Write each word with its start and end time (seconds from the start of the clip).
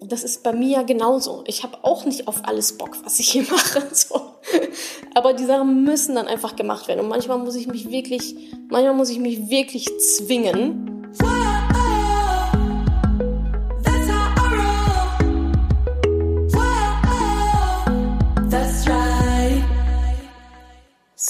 das 0.00 0.24
ist 0.24 0.42
bei 0.42 0.52
mir 0.52 0.68
ja 0.68 0.82
genauso. 0.82 1.44
Ich 1.46 1.62
habe 1.62 1.78
auch 1.82 2.04
nicht 2.04 2.28
auf 2.28 2.42
alles 2.44 2.76
Bock, 2.78 2.96
was 3.04 3.18
ich 3.18 3.30
hier 3.30 3.42
mache. 3.50 3.82
So. 3.92 4.20
Aber 5.14 5.34
die 5.34 5.44
Sachen 5.44 5.84
müssen 5.84 6.14
dann 6.14 6.26
einfach 6.26 6.56
gemacht 6.56 6.88
werden. 6.88 7.00
Und 7.00 7.08
manchmal 7.08 7.38
muss 7.38 7.56
ich 7.56 7.66
mich 7.66 7.90
wirklich, 7.90 8.34
manchmal 8.68 8.94
muss 8.94 9.10
ich 9.10 9.18
mich 9.18 9.50
wirklich 9.50 9.88
zwingen. 9.98 11.06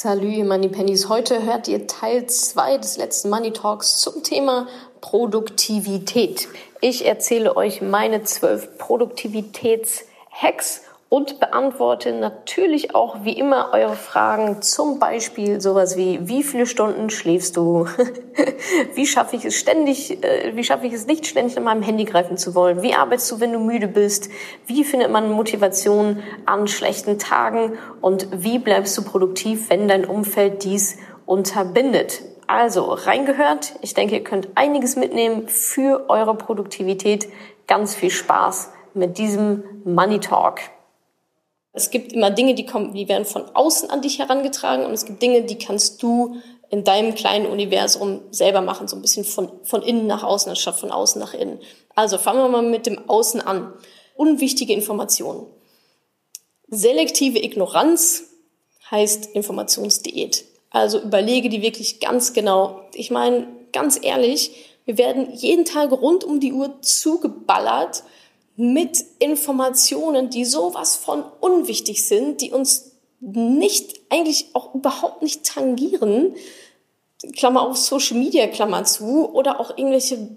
Salut, 0.00 0.46
Money 0.46 0.68
Pennies. 0.68 1.08
Heute 1.08 1.42
hört 1.42 1.66
ihr 1.66 1.88
Teil 1.88 2.26
2 2.26 2.78
des 2.78 2.98
letzten 2.98 3.30
Money 3.30 3.52
Talks 3.52 3.98
zum 3.98 4.22
Thema 4.22 4.68
Produktivität. 5.00 6.46
Ich 6.80 7.06
erzähle 7.06 7.56
euch 7.56 7.82
meine 7.82 8.22
zwölf 8.22 8.78
Produktivitätshacks 8.78 10.84
und 11.08 11.40
beantworte 11.40 12.12
natürlich 12.12 12.94
auch 12.94 13.24
wie 13.24 13.32
immer 13.32 13.70
eure 13.72 13.96
Fragen. 13.96 14.62
Zum 14.62 15.00
Beispiel 15.00 15.60
sowas 15.60 15.96
wie, 15.96 16.28
wie 16.28 16.44
viele 16.44 16.66
Stunden 16.66 17.10
schläfst 17.10 17.56
du? 17.56 17.86
wie 18.94 19.06
schaffe 19.06 19.34
ich 19.34 19.44
es 19.44 19.56
ständig, 19.56 20.22
äh, 20.22 20.52
wie 20.54 20.62
schaffe 20.62 20.86
ich 20.86 20.92
es 20.92 21.06
nicht 21.06 21.26
ständig 21.26 21.56
an 21.56 21.64
meinem 21.64 21.82
Handy 21.82 22.04
greifen 22.04 22.36
zu 22.36 22.54
wollen? 22.54 22.82
Wie 22.82 22.94
arbeitest 22.94 23.32
du, 23.32 23.40
wenn 23.40 23.52
du 23.52 23.58
müde 23.58 23.88
bist? 23.88 24.30
Wie 24.66 24.84
findet 24.84 25.10
man 25.10 25.32
Motivation 25.32 26.22
an 26.46 26.68
schlechten 26.68 27.18
Tagen? 27.18 27.72
Und 28.00 28.28
wie 28.30 28.60
bleibst 28.60 28.96
du 28.98 29.02
produktiv, 29.02 29.68
wenn 29.70 29.88
dein 29.88 30.04
Umfeld 30.04 30.62
dies 30.62 30.98
unterbindet? 31.26 32.22
Also 32.48 32.84
reingehört. 32.84 33.74
Ich 33.82 33.92
denke, 33.92 34.16
ihr 34.16 34.24
könnt 34.24 34.48
einiges 34.54 34.96
mitnehmen 34.96 35.48
für 35.48 36.08
eure 36.08 36.34
Produktivität. 36.34 37.28
Ganz 37.66 37.94
viel 37.94 38.10
Spaß 38.10 38.70
mit 38.94 39.18
diesem 39.18 39.62
Money 39.84 40.18
Talk. 40.18 40.60
Es 41.74 41.90
gibt 41.90 42.14
immer 42.14 42.30
Dinge, 42.30 42.54
die 42.54 42.64
kommen, 42.64 42.94
die 42.94 43.06
werden 43.06 43.26
von 43.26 43.44
außen 43.54 43.90
an 43.90 44.00
dich 44.00 44.18
herangetragen 44.18 44.86
und 44.86 44.92
es 44.92 45.04
gibt 45.04 45.20
Dinge, 45.20 45.42
die 45.42 45.58
kannst 45.58 46.02
du 46.02 46.36
in 46.70 46.84
deinem 46.84 47.14
kleinen 47.14 47.46
Universum 47.46 48.22
selber 48.30 48.62
machen, 48.62 48.88
so 48.88 48.96
ein 48.96 49.02
bisschen 49.02 49.24
von, 49.24 49.50
von 49.62 49.82
innen 49.82 50.06
nach 50.06 50.22
außen 50.22 50.48
anstatt 50.48 50.80
von 50.80 50.90
außen 50.90 51.20
nach 51.20 51.34
innen. 51.34 51.60
Also 51.94 52.16
fangen 52.16 52.40
wir 52.40 52.48
mal 52.48 52.62
mit 52.62 52.86
dem 52.86 53.10
Außen 53.10 53.42
an. 53.42 53.74
Unwichtige 54.16 54.72
Informationen. 54.72 55.46
Selektive 56.68 57.44
Ignoranz 57.44 58.24
heißt 58.90 59.26
Informationsdiät. 59.26 60.46
Also 60.70 61.00
überlege 61.00 61.48
die 61.48 61.62
wirklich 61.62 62.00
ganz 62.00 62.32
genau. 62.32 62.82
Ich 62.94 63.10
meine, 63.10 63.48
ganz 63.72 63.98
ehrlich, 64.00 64.66
wir 64.84 64.98
werden 64.98 65.32
jeden 65.34 65.64
Tag 65.64 65.92
rund 65.92 66.24
um 66.24 66.40
die 66.40 66.52
Uhr 66.52 66.80
zugeballert 66.82 68.02
mit 68.56 69.04
Informationen, 69.18 70.30
die 70.30 70.44
sowas 70.44 70.96
von 70.96 71.22
unwichtig 71.40 72.06
sind, 72.06 72.40
die 72.40 72.50
uns 72.50 72.92
nicht, 73.20 74.00
eigentlich 74.10 74.46
auch 74.54 74.74
überhaupt 74.74 75.22
nicht 75.22 75.44
tangieren. 75.44 76.34
Klammer 77.34 77.62
auf 77.62 77.76
Social 77.76 78.16
Media, 78.16 78.46
Klammer 78.46 78.84
zu, 78.84 79.28
oder 79.32 79.60
auch 79.60 79.76
irgendwelche 79.76 80.28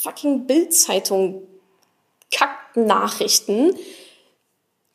fucking 0.00 0.46
Bildzeitung 0.46 1.42
Kacknachrichten. 2.30 3.74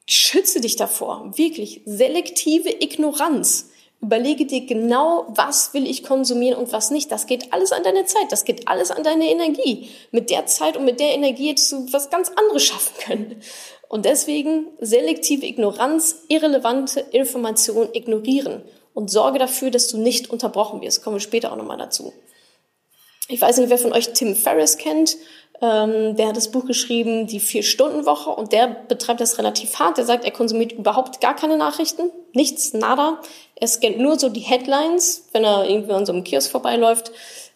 Schütze 0.08 0.62
dich 0.62 0.76
davor. 0.76 1.32
Wirklich. 1.36 1.82
Selektive 1.86 2.70
Ignoranz. 2.70 3.70
Überlege 4.06 4.46
dir 4.46 4.66
genau, 4.68 5.26
was 5.30 5.74
will 5.74 5.90
ich 5.90 6.04
konsumieren 6.04 6.60
und 6.60 6.72
was 6.72 6.92
nicht. 6.92 7.12
Das 7.12 7.26
geht 7.26 7.52
alles 7.52 7.72
an 7.72 7.82
deine 7.82 8.06
Zeit, 8.06 8.32
das 8.32 8.46
geht 8.46 8.68
alles 8.68 8.92
an 8.92 9.04
deine 9.04 9.28
Energie. 9.28 9.90
Mit 10.12 10.30
der 10.30 10.46
Zeit 10.46 10.78
und 10.78 10.86
mit 10.86 11.00
der 11.00 11.16
Energie 11.16 11.50
hättest 11.50 11.72
du 11.72 11.92
was 11.92 12.12
ganz 12.12 12.30
anderes 12.36 12.64
schaffen 12.64 12.94
können. 13.00 13.42
Und 13.90 14.06
deswegen 14.06 14.68
selektive 14.80 15.48
Ignoranz, 15.48 16.18
irrelevante 16.28 17.00
Informationen 17.00 17.90
ignorieren 17.94 18.62
und 18.94 19.10
sorge 19.10 19.40
dafür, 19.40 19.72
dass 19.72 19.88
du 19.88 19.98
nicht 19.98 20.30
unterbrochen 20.30 20.82
wirst. 20.82 21.04
Kommen 21.04 21.16
wir 21.16 21.22
später 21.22 21.52
auch 21.52 21.58
nochmal 21.58 21.78
dazu. 21.78 22.14
Ich 23.28 23.42
weiß 23.42 23.58
nicht, 23.58 23.72
wer 23.72 23.80
von 23.80 23.94
euch 23.94 24.14
Tim 24.14 24.36
Ferriss 24.36 24.78
kennt. 24.78 25.18
Ähm, 25.62 26.16
der 26.16 26.28
hat 26.28 26.38
das 26.38 26.52
Buch 26.52 26.66
geschrieben, 26.66 27.28
die 27.28 27.40
Vier-Stunden-Woche, 27.40 28.30
und 28.30 28.52
der 28.52 28.68
betreibt 28.68 29.22
das 29.22 29.38
relativ 29.38 29.80
hart. 29.80 29.98
Der 29.98 30.06
sagt, 30.06 30.26
er 30.26 30.32
konsumiert 30.32 30.74
überhaupt 30.74 31.22
gar 31.22 31.36
keine 31.36 31.58
Nachrichten, 31.58 32.12
nichts, 32.34 32.74
nada. 32.74 33.20
Er 33.56 33.68
scannt 33.68 34.00
nur 34.00 34.20
so 34.20 34.30
die 34.30 34.42
Headlines, 34.42 35.30
wenn 35.32 35.44
er 35.44 35.70
irgendwie 35.70 35.94
an 35.94 36.06
so 36.06 36.14
einem 36.14 36.24
Kiosk 36.24 36.52
vorbeiläuft, 36.52 37.12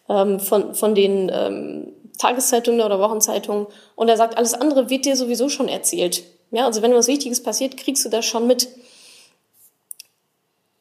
ähm, 0.07 0.39
von, 0.39 0.73
von 0.73 0.95
den 0.95 1.29
ähm, 1.33 1.93
Tageszeitungen 2.17 2.81
oder 2.81 2.99
Wochenzeitungen. 2.99 3.67
Und 3.95 4.07
er 4.07 4.17
sagt, 4.17 4.37
alles 4.37 4.53
andere 4.53 4.89
wird 4.89 5.05
dir 5.05 5.15
sowieso 5.15 5.49
schon 5.49 5.67
erzählt. 5.67 6.23
Ja, 6.51 6.65
also 6.65 6.81
wenn 6.81 6.93
was 6.93 7.07
Wichtiges 7.07 7.43
passiert, 7.43 7.77
kriegst 7.77 8.05
du 8.05 8.09
das 8.09 8.25
schon 8.25 8.47
mit. 8.47 8.69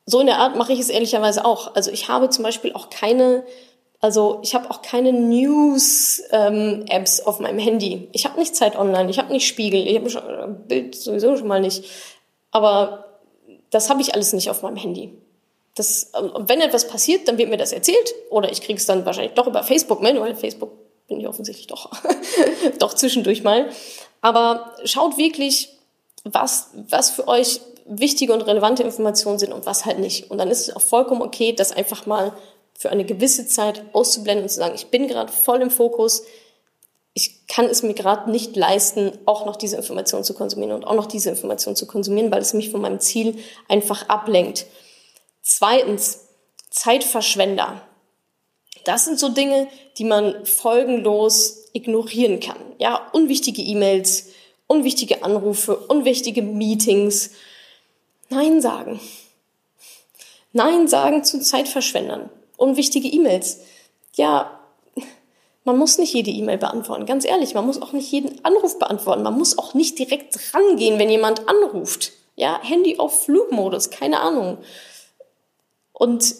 So 0.06 0.20
in 0.20 0.26
der 0.26 0.38
Art 0.38 0.56
mache 0.56 0.72
ich 0.72 0.80
es 0.80 0.88
ehrlicherweise 0.88 1.44
auch. 1.44 1.74
Also 1.74 1.90
ich 1.90 2.08
habe 2.08 2.30
zum 2.30 2.42
Beispiel 2.42 2.72
auch 2.72 2.88
keine 2.90 3.44
also 4.00 4.38
ich 4.42 4.54
habe 4.54 4.70
auch 4.70 4.82
keine 4.82 5.12
News-Apps 5.12 7.18
ähm, 7.18 7.26
auf 7.26 7.40
meinem 7.40 7.58
Handy. 7.58 8.08
Ich 8.12 8.26
habe 8.26 8.38
nicht 8.38 8.54
Zeit 8.54 8.76
online, 8.76 9.10
ich 9.10 9.18
habe 9.18 9.32
nicht 9.32 9.46
Spiegel, 9.46 9.84
ich 9.86 9.96
habe 9.96 10.08
äh, 10.08 10.46
Bild 10.68 10.94
sowieso 10.94 11.36
schon 11.36 11.48
mal 11.48 11.60
nicht. 11.60 11.84
Aber 12.52 13.06
das 13.70 13.90
habe 13.90 14.00
ich 14.00 14.14
alles 14.14 14.32
nicht 14.32 14.50
auf 14.50 14.62
meinem 14.62 14.76
Handy. 14.76 15.18
Das, 15.74 16.12
ähm, 16.16 16.30
wenn 16.46 16.60
etwas 16.60 16.86
passiert, 16.86 17.26
dann 17.26 17.38
wird 17.38 17.50
mir 17.50 17.56
das 17.56 17.72
erzählt 17.72 18.14
oder 18.30 18.52
ich 18.52 18.62
kriege 18.62 18.78
es 18.78 18.86
dann 18.86 19.04
wahrscheinlich 19.04 19.34
doch 19.34 19.48
über 19.48 19.64
Facebook 19.64 20.00
mit, 20.00 20.18
weil 20.20 20.36
Facebook 20.36 20.70
bin 21.08 21.20
ich 21.20 21.26
offensichtlich 21.26 21.66
doch, 21.66 21.90
doch 22.78 22.94
zwischendurch 22.94 23.42
mal. 23.42 23.68
Aber 24.20 24.74
schaut 24.84 25.18
wirklich, 25.18 25.70
was, 26.24 26.70
was 26.88 27.10
für 27.10 27.26
euch 27.26 27.60
wichtige 27.84 28.32
und 28.32 28.42
relevante 28.42 28.82
Informationen 28.82 29.38
sind 29.38 29.52
und 29.52 29.66
was 29.66 29.86
halt 29.86 29.98
nicht. 29.98 30.30
Und 30.30 30.38
dann 30.38 30.50
ist 30.50 30.68
es 30.68 30.76
auch 30.76 30.82
vollkommen 30.82 31.22
okay, 31.22 31.52
das 31.52 31.72
einfach 31.72 32.06
mal 32.06 32.32
für 32.78 32.90
eine 32.90 33.04
gewisse 33.04 33.48
Zeit 33.48 33.82
auszublenden 33.92 34.44
und 34.44 34.48
zu 34.48 34.60
sagen, 34.60 34.76
ich 34.76 34.86
bin 34.86 35.08
gerade 35.08 35.32
voll 35.32 35.60
im 35.60 35.70
Fokus, 35.70 36.22
ich 37.12 37.48
kann 37.48 37.64
es 37.64 37.82
mir 37.82 37.94
gerade 37.94 38.30
nicht 38.30 38.54
leisten, 38.54 39.18
auch 39.26 39.44
noch 39.44 39.56
diese 39.56 39.76
Information 39.76 40.22
zu 40.22 40.32
konsumieren 40.32 40.70
und 40.70 40.84
auch 40.84 40.94
noch 40.94 41.06
diese 41.06 41.30
Information 41.30 41.74
zu 41.74 41.88
konsumieren, 41.88 42.30
weil 42.30 42.40
es 42.40 42.54
mich 42.54 42.70
von 42.70 42.80
meinem 42.80 43.00
Ziel 43.00 43.36
einfach 43.68 44.08
ablenkt. 44.08 44.66
Zweitens, 45.42 46.28
Zeitverschwender. 46.70 47.82
Das 48.84 49.06
sind 49.06 49.18
so 49.18 49.30
Dinge, 49.30 49.66
die 49.96 50.04
man 50.04 50.46
folgenlos 50.46 51.64
ignorieren 51.72 52.38
kann. 52.38 52.58
Ja, 52.78 53.08
unwichtige 53.12 53.60
E-Mails, 53.60 54.28
unwichtige 54.68 55.24
Anrufe, 55.24 55.76
unwichtige 55.76 56.42
Meetings. 56.42 57.30
Nein 58.28 58.60
sagen. 58.60 59.00
Nein 60.52 60.86
sagen 60.86 61.24
zu 61.24 61.40
Zeitverschwendern 61.40 62.30
unwichtige 62.58 63.08
E-Mails. 63.08 63.60
Ja, 64.16 64.60
man 65.64 65.78
muss 65.78 65.98
nicht 65.98 66.14
jede 66.14 66.30
E-Mail 66.30 66.58
beantworten. 66.58 67.06
Ganz 67.06 67.24
ehrlich, 67.24 67.54
man 67.54 67.66
muss 67.66 67.80
auch 67.80 67.92
nicht 67.92 68.10
jeden 68.10 68.44
Anruf 68.44 68.78
beantworten. 68.78 69.22
Man 69.22 69.36
muss 69.36 69.58
auch 69.58 69.74
nicht 69.74 69.98
direkt 69.98 70.54
rangehen, 70.54 70.98
wenn 70.98 71.10
jemand 71.10 71.48
anruft. 71.48 72.12
Ja, 72.36 72.60
Handy 72.62 72.98
auf 72.98 73.24
Flugmodus, 73.24 73.90
keine 73.90 74.20
Ahnung. 74.20 74.58
Und, 75.92 76.34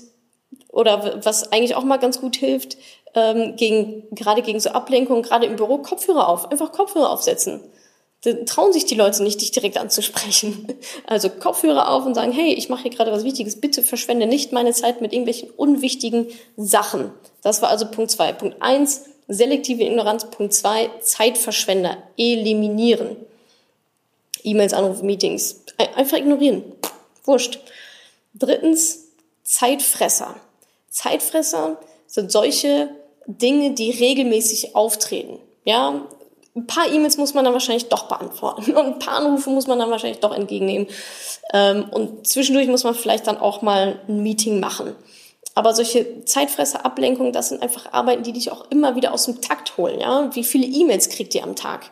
oder 0.69 1.25
was 1.25 1.53
eigentlich 1.53 1.75
auch 1.75 1.85
mal 1.85 1.99
ganz 1.99 2.21
gut 2.21 2.37
hilft, 2.37 2.79
ähm, 3.15 3.57
gegen, 3.57 4.05
gerade 4.13 4.43
gegen 4.43 4.61
so 4.61 4.71
Ablenkung, 4.71 5.23
gerade 5.23 5.47
im 5.47 5.57
Büro, 5.57 5.79
Kopfhörer 5.79 6.29
auf. 6.29 6.51
Einfach 6.51 6.73
Kopfhörer 6.73 7.11
aufsetzen. 7.11 7.61
Trauen 8.47 8.73
sich 8.73 8.85
die 8.85 8.97
Leute 8.97 9.23
nicht, 9.23 9.41
dich 9.41 9.53
direkt 9.53 9.77
anzusprechen. 9.77 10.75
Also 11.07 11.31
Kopfhörer 11.31 11.89
auf 11.89 12.05
und 12.05 12.15
sagen, 12.15 12.33
hey, 12.33 12.53
ich 12.53 12.69
mache 12.69 12.83
hier 12.83 12.91
gerade 12.91 13.13
was 13.13 13.23
Wichtiges, 13.25 13.61
bitte 13.61 13.83
verschwende 13.83 14.27
nicht 14.27 14.53
meine 14.53 14.73
Zeit 14.73 15.01
mit 15.01 15.13
irgendwelchen 15.13 15.51
unwichtigen 15.51 16.27
Sachen. 16.57 17.13
Das 17.43 17.63
war 17.63 17.69
also 17.69 17.87
Punkt 17.87 18.11
zwei. 18.11 18.33
Punkt 18.33 18.57
eins, 18.61 19.05
selektive 19.29 19.85
Ignoranz. 19.85 20.31
Punkt 20.31 20.53
zwei, 20.53 20.91
Zeitverschwender 21.01 21.97
eliminieren. 22.17 23.17
E-Mails, 24.43 24.73
Anrufe, 24.73 25.05
Meetings. 25.05 25.65
Einfach 25.95 26.19
ignorieren. 26.19 26.65
Wurscht. 27.25 27.61
Drittens, 28.35 29.05
Zeitfresser. 29.45 30.35
Zeitfresser 30.91 31.79
sind 32.07 32.33
solche 32.33 32.89
Dinge, 33.27 33.75
die 33.75 33.91
regelmäßig 33.91 34.75
auftreten. 34.75 35.39
Ja, 35.65 36.07
ein 36.57 36.67
paar 36.67 36.91
E-Mails 36.91 37.17
muss 37.17 37.35
man 37.35 37.45
dann 37.45 37.53
wahrscheinlich 37.53 37.89
doch 37.89 38.09
beantworten 38.09 38.73
und 38.75 38.87
ein 38.87 38.99
paar 38.99 39.17
Anrufe 39.17 39.51
muss 39.51 39.67
man 39.67 39.79
dann 39.79 39.91
wahrscheinlich 39.91 40.21
doch 40.21 40.35
entgegennehmen. 40.35 40.89
Ähm, 41.53 41.89
und 41.91 42.27
zwischendurch 42.27 42.69
muss 42.69 42.85
man 42.85 42.95
vielleicht 42.95 43.27
dann 43.27 43.39
auch 43.39 43.63
mal 43.63 44.01
ein 44.09 44.23
Meeting 44.23 44.61
machen. 44.61 44.95
Aber 45.55 45.75
solche 45.75 46.25
Zeitfresser, 46.25 46.85
Ablenkungen, 46.85 47.33
das 47.33 47.49
sind 47.49 47.63
einfach 47.63 47.93
Arbeiten, 47.93 48.23
die 48.23 48.33
dich 48.33 48.53
auch 48.53 48.71
immer 48.71 48.95
wieder 48.95 49.13
aus 49.13 49.25
dem 49.25 49.41
Takt 49.41 49.77
holen. 49.77 49.99
Ja? 50.01 50.31
Wie 50.35 50.45
viele 50.45 50.67
E-Mails 50.67 51.09
kriegt 51.09 51.35
ihr 51.35 51.43
am 51.43 51.57
Tag? 51.57 51.91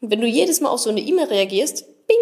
Und 0.00 0.10
wenn 0.10 0.20
du 0.20 0.26
jedes 0.26 0.60
Mal 0.60 0.70
auf 0.70 0.80
so 0.80 0.90
eine 0.90 1.00
E-Mail 1.00 1.26
reagierst, 1.26 1.84
bing, 2.06 2.16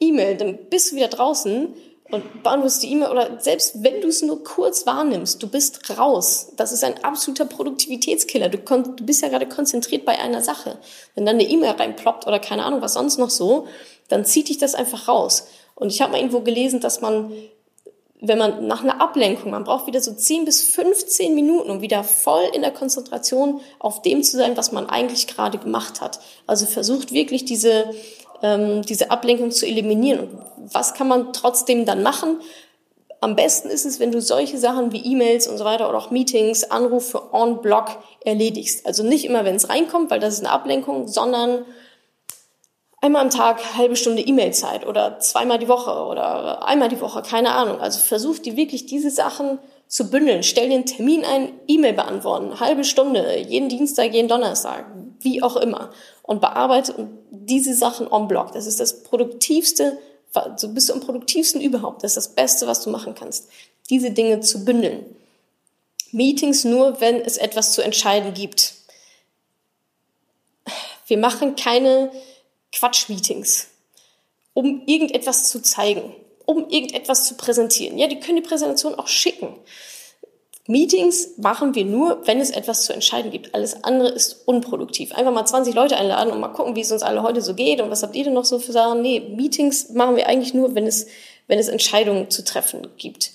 E-Mail, 0.00 0.36
dann 0.36 0.56
bist 0.70 0.90
du 0.90 0.96
wieder 0.96 1.08
draußen 1.08 1.74
und 2.10 2.42
beantwortest 2.42 2.82
die 2.82 2.92
E-Mail 2.92 3.10
oder 3.10 3.40
selbst 3.40 3.82
wenn 3.82 4.00
du 4.00 4.08
es 4.08 4.22
nur 4.22 4.44
kurz 4.44 4.86
wahrnimmst, 4.86 5.42
du 5.42 5.48
bist 5.48 5.98
raus. 5.98 6.52
Das 6.56 6.72
ist 6.72 6.84
ein 6.84 7.02
absoluter 7.02 7.46
Produktivitätskiller. 7.46 8.48
Du, 8.48 8.58
du 8.58 9.04
bist 9.04 9.22
ja 9.22 9.28
gerade 9.28 9.46
konzentriert 9.46 10.04
bei 10.04 10.18
einer 10.18 10.42
Sache. 10.42 10.78
Wenn 11.14 11.26
dann 11.26 11.36
eine 11.36 11.48
E-Mail 11.48 11.72
reinploppt 11.72 12.26
oder 12.26 12.38
keine 12.38 12.64
Ahnung, 12.64 12.80
was 12.80 12.94
sonst 12.94 13.18
noch 13.18 13.30
so, 13.30 13.66
dann 14.08 14.24
zieht 14.24 14.48
dich 14.48 14.58
das 14.58 14.74
einfach 14.74 15.08
raus. 15.08 15.48
Und 15.74 15.90
ich 15.90 16.00
habe 16.00 16.12
mal 16.12 16.18
irgendwo 16.18 16.40
gelesen, 16.40 16.80
dass 16.80 17.00
man, 17.00 17.32
wenn 18.20 18.38
man 18.38 18.66
nach 18.68 18.84
einer 18.84 19.00
Ablenkung, 19.00 19.50
man 19.50 19.64
braucht 19.64 19.88
wieder 19.88 20.00
so 20.00 20.12
10 20.14 20.44
bis 20.44 20.62
15 20.62 21.34
Minuten, 21.34 21.70
um 21.70 21.80
wieder 21.80 22.04
voll 22.04 22.44
in 22.54 22.62
der 22.62 22.70
Konzentration 22.70 23.60
auf 23.80 24.00
dem 24.02 24.22
zu 24.22 24.36
sein, 24.36 24.56
was 24.56 24.70
man 24.70 24.88
eigentlich 24.88 25.26
gerade 25.26 25.58
gemacht 25.58 26.00
hat. 26.00 26.20
Also 26.46 26.66
versucht 26.66 27.12
wirklich 27.12 27.44
diese 27.44 27.90
ähm, 28.42 28.82
diese 28.82 29.10
Ablenkung 29.10 29.50
zu 29.50 29.66
eliminieren. 29.66 30.20
Und 30.20 30.74
was 30.74 30.94
kann 30.94 31.08
man 31.08 31.32
trotzdem 31.32 31.84
dann 31.84 32.02
machen? 32.02 32.40
Am 33.20 33.34
besten 33.34 33.68
ist 33.68 33.86
es, 33.86 33.98
wenn 33.98 34.12
du 34.12 34.20
solche 34.20 34.58
Sachen 34.58 34.92
wie 34.92 35.04
E-Mails 35.04 35.48
und 35.48 35.58
so 35.58 35.64
weiter 35.64 35.88
oder 35.88 35.98
auch 35.98 36.10
Meetings, 36.10 36.64
Anrufe 36.64 37.32
on 37.32 37.62
Block 37.62 37.98
erledigst. 38.24 38.86
Also 38.86 39.02
nicht 39.02 39.24
immer, 39.24 39.44
wenn 39.44 39.56
es 39.56 39.68
reinkommt, 39.68 40.10
weil 40.10 40.20
das 40.20 40.34
ist 40.34 40.40
eine 40.40 40.50
Ablenkung, 40.50 41.08
sondern 41.08 41.64
einmal 43.00 43.22
am 43.22 43.30
Tag 43.30 43.76
halbe 43.76 43.96
Stunde 43.96 44.22
E-Mail-Zeit 44.22 44.86
oder 44.86 45.18
zweimal 45.20 45.58
die 45.58 45.68
Woche 45.68 45.90
oder 45.90 46.66
einmal 46.66 46.88
die 46.88 47.00
Woche, 47.00 47.22
keine 47.22 47.52
Ahnung. 47.52 47.80
Also 47.80 48.00
versuch 48.00 48.38
dir 48.38 48.56
wirklich 48.56 48.86
diese 48.86 49.10
Sachen 49.10 49.58
zu 49.88 50.10
bündeln. 50.10 50.42
Stell 50.42 50.68
dir 50.68 50.74
einen 50.74 50.86
Termin 50.86 51.24
ein, 51.24 51.52
E-Mail 51.68 51.94
beantworten, 51.94 52.60
halbe 52.60 52.84
Stunde, 52.84 53.38
jeden 53.38 53.68
Dienstag, 53.68 54.12
jeden 54.12 54.28
Donnerstag, 54.28 54.86
wie 55.20 55.42
auch 55.42 55.56
immer. 55.56 55.92
Und 56.22 56.40
bearbeite 56.40 57.08
diese 57.30 57.74
Sachen 57.74 58.08
on 58.08 58.28
block. 58.28 58.52
Das 58.52 58.66
ist 58.66 58.80
das 58.80 59.02
produktivste, 59.02 59.98
so 60.56 60.68
bist 60.68 60.88
du 60.88 60.92
am 60.92 61.00
produktivsten 61.00 61.60
überhaupt. 61.60 62.02
Das 62.02 62.12
ist 62.12 62.16
das 62.16 62.34
Beste, 62.34 62.66
was 62.66 62.82
du 62.82 62.90
machen 62.90 63.14
kannst. 63.14 63.48
Diese 63.90 64.10
Dinge 64.10 64.40
zu 64.40 64.64
bündeln. 64.64 65.04
Meetings 66.12 66.64
nur, 66.64 67.00
wenn 67.00 67.20
es 67.20 67.36
etwas 67.36 67.72
zu 67.72 67.82
entscheiden 67.82 68.34
gibt. 68.34 68.74
Wir 71.06 71.18
machen 71.18 71.56
keine 71.56 72.10
Quatsch-Meetings, 72.72 73.68
um 74.54 74.82
irgendetwas 74.86 75.48
zu 75.50 75.62
zeigen 75.62 76.14
um 76.46 76.68
irgendetwas 76.70 77.26
zu 77.26 77.34
präsentieren. 77.34 77.98
Ja, 77.98 78.06
die 78.06 78.20
können 78.20 78.36
die 78.36 78.48
Präsentation 78.48 78.94
auch 78.94 79.08
schicken. 79.08 79.48
Meetings 80.68 81.38
machen 81.38 81.74
wir 81.74 81.84
nur, 81.84 82.26
wenn 82.26 82.40
es 82.40 82.50
etwas 82.50 82.84
zu 82.84 82.92
entscheiden 82.92 83.30
gibt. 83.30 83.54
Alles 83.54 83.84
andere 83.84 84.08
ist 84.08 84.46
unproduktiv. 84.46 85.12
Einfach 85.12 85.32
mal 85.32 85.46
20 85.46 85.74
Leute 85.74 85.96
einladen 85.96 86.32
und 86.32 86.40
mal 86.40 86.48
gucken, 86.48 86.74
wie 86.74 86.80
es 86.80 86.90
uns 86.90 87.02
alle 87.02 87.22
heute 87.22 87.40
so 87.40 87.54
geht 87.54 87.80
und 87.80 87.90
was 87.90 88.02
habt 88.02 88.16
ihr 88.16 88.24
denn 88.24 88.34
noch 88.34 88.44
so 88.44 88.58
für 88.58 88.72
Sachen. 88.72 89.00
Nee, 89.00 89.20
Meetings 89.20 89.90
machen 89.90 90.16
wir 90.16 90.28
eigentlich 90.28 90.54
nur, 90.54 90.74
wenn 90.74 90.86
es, 90.86 91.06
wenn 91.46 91.58
es 91.58 91.68
Entscheidungen 91.68 92.30
zu 92.30 92.42
treffen 92.42 92.88
gibt. 92.96 93.30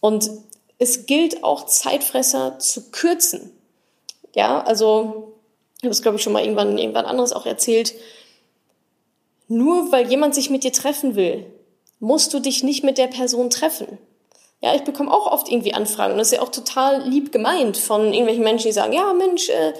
Und 0.00 0.30
es 0.78 1.06
gilt 1.06 1.42
auch 1.42 1.66
Zeitfresser 1.66 2.58
zu 2.58 2.90
kürzen. 2.90 3.50
Ja, 4.34 4.62
also, 4.62 5.34
ich 5.78 5.84
habe 5.84 5.92
es 5.92 6.02
glaube 6.02 6.18
ich 6.18 6.22
schon 6.22 6.32
mal 6.32 6.42
irgendwann, 6.42 6.78
irgendwann 6.78 7.06
anderes 7.06 7.32
auch 7.32 7.46
erzählt. 7.46 7.94
Nur 9.48 9.90
weil 9.90 10.08
jemand 10.08 10.34
sich 10.34 10.50
mit 10.50 10.62
dir 10.62 10.72
treffen 10.72 11.16
will, 11.16 11.46
musst 12.00 12.32
du 12.32 12.38
dich 12.38 12.62
nicht 12.62 12.84
mit 12.84 12.98
der 12.98 13.06
Person 13.08 13.50
treffen. 13.50 13.98
Ja, 14.64 14.74
ich 14.74 14.80
bekomme 14.80 15.12
auch 15.12 15.30
oft 15.30 15.50
irgendwie 15.50 15.74
Anfragen. 15.74 16.12
Und 16.12 16.18
das 16.18 16.28
ist 16.28 16.38
ja 16.38 16.40
auch 16.40 16.48
total 16.48 17.06
lieb 17.06 17.32
gemeint 17.32 17.76
von 17.76 18.06
irgendwelchen 18.06 18.42
Menschen, 18.42 18.68
die 18.68 18.72
sagen, 18.72 18.94
ja, 18.94 19.12
Mensch, 19.12 19.50
äh, 19.50 19.74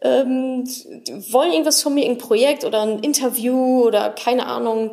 ähm, 0.00 0.62
wollen 1.32 1.50
irgendwas 1.50 1.82
von 1.82 1.92
mir, 1.92 2.04
ein 2.04 2.18
Projekt 2.18 2.64
oder 2.64 2.82
ein 2.82 3.00
Interview 3.00 3.82
oder 3.84 4.10
keine 4.10 4.46
Ahnung. 4.46 4.92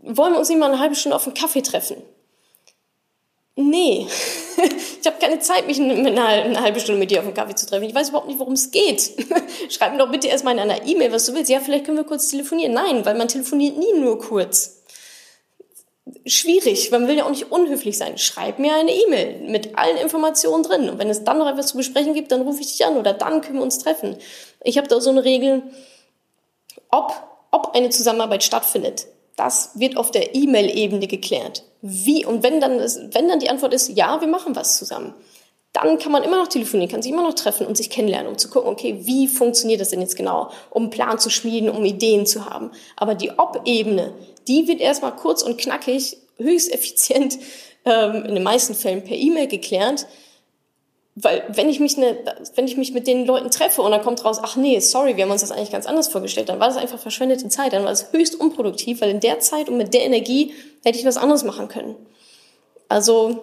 Wollen 0.00 0.32
wir 0.32 0.38
uns 0.38 0.48
nicht 0.48 0.56
mal 0.56 0.70
eine 0.70 0.78
halbe 0.78 0.94
Stunde 0.94 1.14
auf 1.14 1.26
einen 1.26 1.34
Kaffee 1.34 1.60
treffen? 1.60 1.98
Nee, 3.54 4.06
ich 5.00 5.06
habe 5.06 5.18
keine 5.20 5.40
Zeit, 5.40 5.66
mich 5.66 5.78
eine, 5.78 6.18
eine 6.18 6.60
halbe 6.62 6.80
Stunde 6.80 7.00
mit 7.00 7.10
dir 7.10 7.18
auf 7.18 7.26
einen 7.26 7.34
Kaffee 7.34 7.56
zu 7.56 7.66
treffen. 7.66 7.84
Ich 7.84 7.94
weiß 7.94 8.08
überhaupt 8.08 8.28
nicht, 8.28 8.38
worum 8.38 8.54
es 8.54 8.70
geht. 8.70 9.12
Schreib 9.68 9.92
mir 9.92 9.98
doch 9.98 10.10
bitte 10.10 10.28
erstmal 10.28 10.54
in 10.54 10.60
einer 10.60 10.86
E-Mail, 10.86 11.12
was 11.12 11.26
du 11.26 11.34
willst. 11.34 11.50
Ja, 11.50 11.60
vielleicht 11.60 11.84
können 11.84 11.98
wir 11.98 12.04
kurz 12.04 12.30
telefonieren. 12.30 12.72
Nein, 12.72 13.04
weil 13.04 13.18
man 13.18 13.28
telefoniert 13.28 13.76
nie 13.76 13.92
nur 13.98 14.18
kurz 14.18 14.79
schwierig. 16.26 16.90
Man 16.90 17.08
will 17.08 17.16
ja 17.16 17.24
auch 17.24 17.30
nicht 17.30 17.50
unhöflich 17.50 17.98
sein. 17.98 18.18
Schreib 18.18 18.58
mir 18.58 18.74
eine 18.74 18.92
E-Mail 18.92 19.48
mit 19.48 19.78
allen 19.78 19.96
Informationen 19.96 20.62
drin. 20.62 20.88
Und 20.88 20.98
wenn 20.98 21.10
es 21.10 21.24
dann 21.24 21.38
noch 21.38 21.48
etwas 21.48 21.68
zu 21.68 21.76
besprechen 21.76 22.14
gibt, 22.14 22.32
dann 22.32 22.42
rufe 22.42 22.60
ich 22.60 22.68
dich 22.68 22.84
an 22.84 22.96
oder 22.96 23.12
dann 23.12 23.40
können 23.40 23.58
wir 23.58 23.62
uns 23.62 23.78
treffen. 23.78 24.16
Ich 24.62 24.78
habe 24.78 24.88
da 24.88 25.00
so 25.00 25.10
eine 25.10 25.24
Regel, 25.24 25.62
ob, 26.90 27.12
ob 27.50 27.74
eine 27.74 27.90
Zusammenarbeit 27.90 28.42
stattfindet. 28.42 29.06
Das 29.36 29.70
wird 29.74 29.96
auf 29.96 30.10
der 30.10 30.34
E-Mail-Ebene 30.34 31.06
geklärt. 31.06 31.64
Wie? 31.82 32.26
Und 32.26 32.42
wenn 32.42 32.60
dann, 32.60 32.78
wenn 32.78 33.28
dann 33.28 33.38
die 33.38 33.48
Antwort 33.48 33.72
ist, 33.72 33.88
ja, 33.88 34.20
wir 34.20 34.28
machen 34.28 34.54
was 34.54 34.76
zusammen, 34.76 35.14
dann 35.72 35.98
kann 35.98 36.10
man 36.10 36.24
immer 36.24 36.36
noch 36.36 36.48
telefonieren, 36.48 36.90
kann 36.90 37.02
sich 37.02 37.12
immer 37.12 37.22
noch 37.22 37.34
treffen 37.34 37.66
und 37.66 37.76
sich 37.76 37.90
kennenlernen, 37.90 38.28
um 38.28 38.38
zu 38.38 38.50
gucken, 38.50 38.70
okay, 38.70 39.00
wie 39.02 39.28
funktioniert 39.28 39.80
das 39.80 39.90
denn 39.90 40.00
jetzt 40.00 40.16
genau, 40.16 40.50
um 40.70 40.84
einen 40.84 40.90
Plan 40.90 41.18
zu 41.18 41.30
schmieden, 41.30 41.70
um 41.70 41.84
Ideen 41.84 42.26
zu 42.26 42.46
haben. 42.46 42.72
Aber 42.96 43.14
die 43.14 43.30
Ob-Ebene, 43.38 44.12
die 44.48 44.68
wird 44.68 44.80
erstmal 44.80 45.14
kurz 45.16 45.42
und 45.42 45.58
knackig, 45.58 46.16
höchst 46.38 46.72
effizient, 46.72 47.38
ähm, 47.84 48.24
in 48.24 48.34
den 48.34 48.42
meisten 48.42 48.74
Fällen 48.74 49.04
per 49.04 49.16
E-Mail 49.16 49.46
geklärt. 49.46 50.06
Weil 51.16 51.44
wenn 51.48 51.68
ich 51.68 51.80
mich 51.80 51.96
ne, 51.96 52.16
wenn 52.54 52.66
ich 52.66 52.76
mich 52.76 52.92
mit 52.92 53.06
den 53.06 53.26
Leuten 53.26 53.50
treffe 53.50 53.82
und 53.82 53.90
dann 53.90 54.02
kommt 54.02 54.24
raus, 54.24 54.38
ach 54.42 54.56
nee, 54.56 54.78
sorry, 54.80 55.16
wir 55.16 55.24
haben 55.24 55.30
uns 55.30 55.40
das 55.40 55.50
eigentlich 55.50 55.72
ganz 55.72 55.86
anders 55.86 56.08
vorgestellt, 56.08 56.48
dann 56.48 56.60
war 56.60 56.68
das 56.68 56.76
einfach 56.76 56.98
verschwendete 56.98 57.48
Zeit, 57.48 57.72
dann 57.72 57.84
war 57.84 57.90
es 57.90 58.12
höchst 58.12 58.38
unproduktiv, 58.38 59.00
weil 59.00 59.10
in 59.10 59.20
der 59.20 59.40
Zeit 59.40 59.68
und 59.68 59.76
mit 59.76 59.92
der 59.92 60.02
Energie 60.02 60.54
hätte 60.84 60.98
ich 60.98 61.04
was 61.04 61.16
anderes 61.16 61.44
machen 61.44 61.68
können. 61.68 61.96
Also 62.88 63.40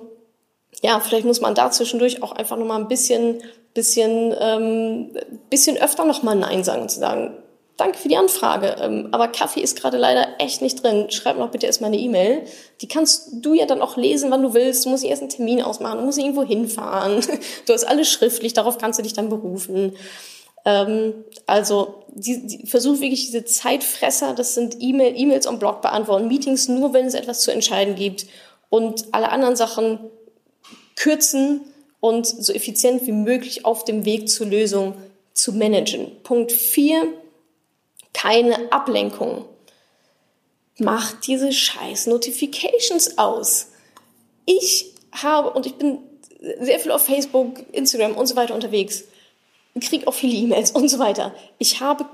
ja, 0.81 0.99
vielleicht 0.99 1.25
muss 1.25 1.41
man 1.41 1.55
da 1.55 1.71
zwischendurch 1.71 2.23
auch 2.23 2.31
einfach 2.31 2.57
nochmal 2.57 2.79
ein 2.79 2.87
bisschen, 2.87 3.41
bisschen, 3.73 4.33
ähm, 4.39 5.17
bisschen 5.49 5.77
öfter 5.77 6.05
nochmal 6.05 6.35
Nein 6.35 6.63
sagen 6.63 6.83
und 6.83 6.91
zu 6.91 6.99
sagen, 6.99 7.37
danke 7.77 7.97
für 7.97 8.09
die 8.09 8.17
Anfrage, 8.17 8.75
ähm, 8.81 9.09
aber 9.11 9.27
Kaffee 9.27 9.61
ist 9.61 9.79
gerade 9.79 9.97
leider 9.97 10.27
echt 10.39 10.61
nicht 10.61 10.83
drin. 10.83 11.09
Schreib 11.09 11.37
noch 11.37 11.51
bitte 11.51 11.67
erstmal 11.67 11.91
eine 11.91 11.99
E-Mail. 11.99 12.43
Die 12.81 12.87
kannst 12.87 13.29
du 13.33 13.53
ja 13.53 13.65
dann 13.65 13.81
auch 13.81 13.97
lesen, 13.97 14.31
wann 14.31 14.41
du 14.41 14.53
willst. 14.53 14.85
Du 14.85 14.89
musst 14.89 15.03
erst 15.03 15.21
einen 15.21 15.29
Termin 15.29 15.61
ausmachen, 15.61 15.99
du 15.99 16.05
musst 16.05 16.17
irgendwo 16.17 16.43
hinfahren. 16.43 17.23
Du 17.65 17.73
hast 17.73 17.83
alles 17.83 18.09
schriftlich, 18.09 18.53
darauf 18.53 18.77
kannst 18.77 18.97
du 18.97 19.03
dich 19.03 19.13
dann 19.13 19.29
berufen. 19.29 19.95
Ähm, 20.65 21.13
also 21.45 22.03
die, 22.09 22.47
die, 22.47 22.67
versuch 22.67 22.99
wirklich 22.99 23.25
diese 23.25 23.45
Zeitfresser, 23.45 24.33
das 24.33 24.55
sind 24.55 24.77
E-Mail, 24.79 25.13
E-Mails 25.15 25.47
am 25.47 25.59
Blog 25.59 25.81
beantworten, 25.81 26.27
Meetings 26.27 26.67
nur, 26.67 26.93
wenn 26.93 27.05
es 27.05 27.13
etwas 27.13 27.41
zu 27.41 27.51
entscheiden 27.51 27.95
gibt 27.95 28.25
und 28.69 29.05
alle 29.11 29.29
anderen 29.29 29.55
Sachen 29.55 29.99
kürzen 30.95 31.61
und 31.99 32.25
so 32.25 32.53
effizient 32.53 33.05
wie 33.05 33.11
möglich 33.11 33.65
auf 33.65 33.85
dem 33.85 34.05
Weg 34.05 34.29
zur 34.29 34.47
Lösung 34.47 34.95
zu 35.33 35.53
managen. 35.53 36.11
Punkt 36.23 36.51
4, 36.51 37.07
keine 38.17 38.71
Ablenkung. 38.71 39.45
Macht 40.79 41.27
diese 41.27 41.51
scheiß 41.51 42.07
Notifications 42.07 43.17
aus. 43.17 43.67
Ich 44.45 44.93
habe, 45.11 45.51
und 45.51 45.65
ich 45.65 45.75
bin 45.75 45.99
sehr 46.59 46.79
viel 46.79 46.91
auf 46.91 47.05
Facebook, 47.05 47.63
Instagram 47.71 48.15
und 48.15 48.27
so 48.27 48.35
weiter 48.35 48.55
unterwegs, 48.55 49.03
kriege 49.79 50.07
auch 50.07 50.13
viele 50.13 50.35
E-Mails 50.35 50.71
und 50.71 50.89
so 50.89 50.97
weiter. 50.97 51.35
Ich 51.59 51.81
habe, 51.81 52.05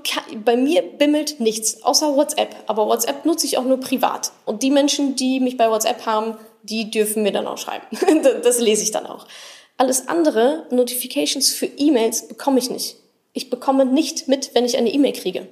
bei 0.44 0.56
mir 0.56 0.82
bimmelt 0.82 1.40
nichts, 1.40 1.82
außer 1.82 2.14
WhatsApp. 2.14 2.54
Aber 2.66 2.86
WhatsApp 2.86 3.24
nutze 3.24 3.46
ich 3.46 3.56
auch 3.56 3.64
nur 3.64 3.80
privat. 3.80 4.32
Und 4.44 4.62
die 4.62 4.70
Menschen, 4.70 5.16
die 5.16 5.40
mich 5.40 5.56
bei 5.56 5.70
WhatsApp 5.70 6.04
haben, 6.04 6.36
die 6.62 6.90
dürfen 6.90 7.22
mir 7.22 7.32
dann 7.32 7.46
auch 7.46 7.56
schreiben. 7.56 7.86
das 8.42 8.60
lese 8.60 8.82
ich 8.82 8.90
dann 8.90 9.06
auch. 9.06 9.26
Alles 9.78 10.08
andere, 10.08 10.66
Notifications 10.70 11.52
für 11.52 11.66
E-Mails, 11.66 12.28
bekomme 12.28 12.58
ich 12.58 12.68
nicht. 12.68 12.96
Ich 13.32 13.48
bekomme 13.48 13.86
nicht 13.86 14.28
mit, 14.28 14.54
wenn 14.54 14.66
ich 14.66 14.76
eine 14.76 14.92
E-Mail 14.92 15.14
kriege. 15.14 15.48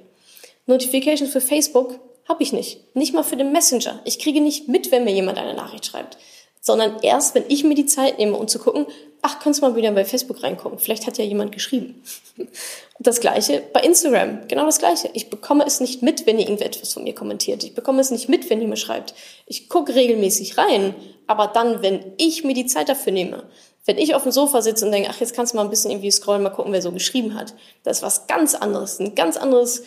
Notifications 0.65 1.31
für 1.31 1.41
Facebook 1.41 1.99
habe 2.27 2.43
ich 2.43 2.53
nicht. 2.53 2.95
Nicht 2.95 3.13
mal 3.13 3.23
für 3.23 3.35
den 3.35 3.51
Messenger. 3.51 3.99
Ich 4.05 4.19
kriege 4.19 4.41
nicht 4.41 4.67
mit, 4.67 4.91
wenn 4.91 5.03
mir 5.03 5.13
jemand 5.13 5.37
eine 5.37 5.53
Nachricht 5.53 5.85
schreibt. 5.85 6.17
Sondern 6.61 6.99
erst, 7.01 7.35
wenn 7.35 7.43
ich 7.49 7.65
mir 7.65 7.75
die 7.75 7.85
Zeit 7.85 8.17
nehme, 8.17 8.37
um 8.37 8.47
zu 8.47 8.59
gucken, 8.59 8.85
ach, 9.21 9.39
kannst 9.39 9.61
du 9.61 9.65
mal 9.65 9.75
wieder 9.75 9.91
bei 9.91 10.05
Facebook 10.05 10.43
reingucken. 10.43 10.79
Vielleicht 10.79 11.05
hat 11.05 11.17
ja 11.17 11.25
jemand 11.25 11.51
geschrieben. 11.51 12.01
Und 12.37 12.49
das 12.99 13.19
Gleiche 13.19 13.61
bei 13.73 13.81
Instagram. 13.81 14.47
Genau 14.47 14.65
das 14.65 14.79
Gleiche. 14.79 15.09
Ich 15.13 15.29
bekomme 15.29 15.65
es 15.65 15.81
nicht 15.81 16.01
mit, 16.01 16.25
wenn 16.25 16.39
ihr 16.39 16.45
irgendetwas 16.45 16.93
von 16.93 17.03
mir 17.03 17.13
kommentiert. 17.13 17.63
Ich 17.65 17.75
bekomme 17.75 17.99
es 17.99 18.11
nicht 18.11 18.29
mit, 18.29 18.49
wenn 18.49 18.61
ihr 18.61 18.67
mir 18.67 18.77
schreibt. 18.77 19.13
Ich 19.45 19.67
gucke 19.67 19.95
regelmäßig 19.95 20.57
rein. 20.57 20.95
Aber 21.27 21.47
dann, 21.47 21.81
wenn 21.81 22.13
ich 22.17 22.45
mir 22.45 22.53
die 22.53 22.65
Zeit 22.65 22.87
dafür 22.87 23.11
nehme, 23.11 23.43
wenn 23.85 23.97
ich 23.97 24.15
auf 24.15 24.23
dem 24.23 24.31
Sofa 24.31 24.61
sitze 24.61 24.85
und 24.85 24.93
denke, 24.93 25.09
ach, 25.11 25.19
jetzt 25.19 25.35
kannst 25.35 25.53
du 25.53 25.57
mal 25.57 25.63
ein 25.63 25.69
bisschen 25.69 25.91
irgendwie 25.91 26.11
scrollen, 26.11 26.43
mal 26.43 26.49
gucken, 26.49 26.71
wer 26.71 26.81
so 26.81 26.91
geschrieben 26.91 27.35
hat. 27.35 27.53
Das 27.83 27.97
ist 27.97 28.03
was 28.03 28.27
ganz 28.27 28.55
anderes. 28.55 28.99
Ein 28.99 29.15
ganz 29.15 29.35
anderes 29.35 29.83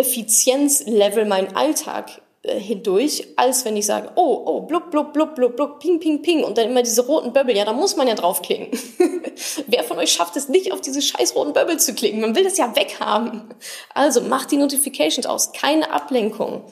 Effizienzlevel 0.00 1.26
mein 1.26 1.54
Alltag 1.54 2.22
äh, 2.42 2.58
hindurch, 2.58 3.28
als 3.36 3.66
wenn 3.66 3.76
ich 3.76 3.84
sage, 3.84 4.12
oh, 4.14 4.42
oh, 4.46 4.60
blub, 4.62 4.90
blub, 4.90 5.12
blub, 5.12 5.34
blub, 5.34 5.56
blub, 5.56 5.78
ping, 5.78 6.00
ping, 6.00 6.22
ping 6.22 6.42
und 6.42 6.56
dann 6.56 6.70
immer 6.70 6.82
diese 6.82 7.04
roten 7.04 7.34
Böbbel, 7.34 7.54
ja, 7.54 7.66
da 7.66 7.74
muss 7.74 7.96
man 7.96 8.08
ja 8.08 8.14
draufklicken. 8.14 8.68
Wer 9.66 9.84
von 9.84 9.98
euch 9.98 10.10
schafft 10.10 10.36
es 10.36 10.48
nicht, 10.48 10.72
auf 10.72 10.80
diese 10.80 11.02
scheiß 11.02 11.34
roten 11.34 11.52
Böbbel 11.52 11.78
zu 11.78 11.94
klicken? 11.94 12.22
Man 12.22 12.34
will 12.34 12.44
das 12.44 12.56
ja 12.56 12.74
weghaben. 12.74 13.42
Also 13.92 14.22
macht 14.22 14.50
die 14.50 14.56
Notifications 14.56 15.26
aus, 15.26 15.52
keine 15.52 15.90
Ablenkung. 15.90 16.62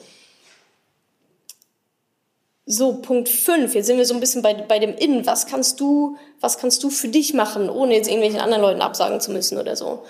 So, 2.65 2.93
Punkt 2.93 3.29
5. 3.29 3.73
Jetzt 3.75 3.87
sind 3.87 3.97
wir 3.97 4.05
so 4.05 4.13
ein 4.15 4.19
bisschen 4.19 4.41
bei, 4.41 4.53
bei 4.55 4.79
dem 4.79 4.95
Innen. 4.95 5.25
Was 5.27 5.45
kannst 5.45 5.79
du, 5.79 6.17
was 6.39 6.57
kannst 6.57 6.83
du 6.83 6.89
für 6.89 7.07
dich 7.07 7.33
machen, 7.35 7.69
ohne 7.69 7.95
jetzt 7.95 8.07
irgendwelchen 8.07 8.39
anderen 8.39 8.61
Leuten 8.61 8.81
absagen 8.81 9.21
zu 9.21 9.31
müssen 9.31 9.59
oder 9.59 9.75
so? 9.75 10.03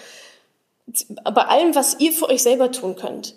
Bei 1.24 1.44
allem, 1.44 1.76
was 1.76 2.00
ihr 2.00 2.12
für 2.12 2.30
euch 2.30 2.42
selber 2.42 2.72
tun 2.72 2.96
könnt, 2.96 3.36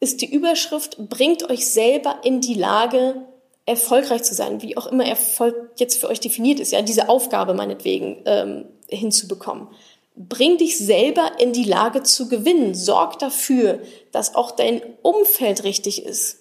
ist 0.00 0.22
die 0.22 0.32
Überschrift, 0.32 0.96
bringt 1.08 1.48
euch 1.50 1.66
selber 1.70 2.20
in 2.24 2.40
die 2.40 2.54
Lage, 2.54 3.26
erfolgreich 3.66 4.22
zu 4.22 4.34
sein, 4.34 4.62
wie 4.62 4.76
auch 4.76 4.86
immer 4.86 5.04
Erfolg 5.04 5.54
jetzt 5.76 6.00
für 6.00 6.08
euch 6.08 6.20
definiert 6.20 6.58
ist, 6.58 6.72
ja, 6.72 6.82
diese 6.82 7.08
Aufgabe 7.08 7.54
meinetwegen 7.54 8.22
ähm, 8.24 8.64
hinzubekommen. 8.88 9.68
Bring 10.16 10.58
dich 10.58 10.76
selber 10.76 11.32
in 11.38 11.52
die 11.52 11.64
Lage 11.64 12.02
zu 12.02 12.28
gewinnen. 12.28 12.74
Sorg 12.74 13.18
dafür, 13.20 13.80
dass 14.12 14.34
auch 14.34 14.50
dein 14.50 14.82
Umfeld 15.02 15.62
richtig 15.64 16.04
ist. 16.04 16.38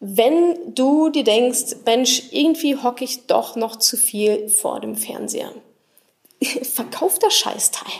Wenn 0.00 0.74
du 0.74 1.08
dir 1.08 1.24
denkst, 1.24 1.76
Mensch, 1.84 2.24
irgendwie 2.30 2.76
hocke 2.76 3.04
ich 3.04 3.26
doch 3.26 3.56
noch 3.56 3.76
zu 3.76 3.96
viel 3.96 4.48
vor 4.48 4.80
dem 4.80 4.96
Fernseher. 4.96 5.52
Verkauf 6.62 7.18
das 7.18 7.34
Scheißteil. 7.34 7.92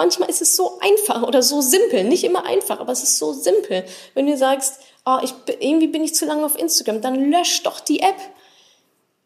Manchmal 0.00 0.30
ist 0.30 0.40
es 0.40 0.56
so 0.56 0.78
einfach 0.80 1.22
oder 1.24 1.42
so 1.42 1.60
simpel. 1.60 2.04
Nicht 2.04 2.24
immer 2.24 2.46
einfach, 2.46 2.80
aber 2.80 2.90
es 2.90 3.02
ist 3.02 3.18
so 3.18 3.34
simpel. 3.34 3.84
Wenn 4.14 4.26
du 4.26 4.34
sagst, 4.34 4.80
oh, 5.04 5.18
ich, 5.22 5.34
irgendwie 5.60 5.88
bin 5.88 6.02
ich 6.02 6.14
zu 6.14 6.24
lange 6.24 6.42
auf 6.42 6.58
Instagram, 6.58 7.02
dann 7.02 7.30
lösch 7.30 7.62
doch 7.64 7.80
die 7.80 8.00
App. 8.00 8.16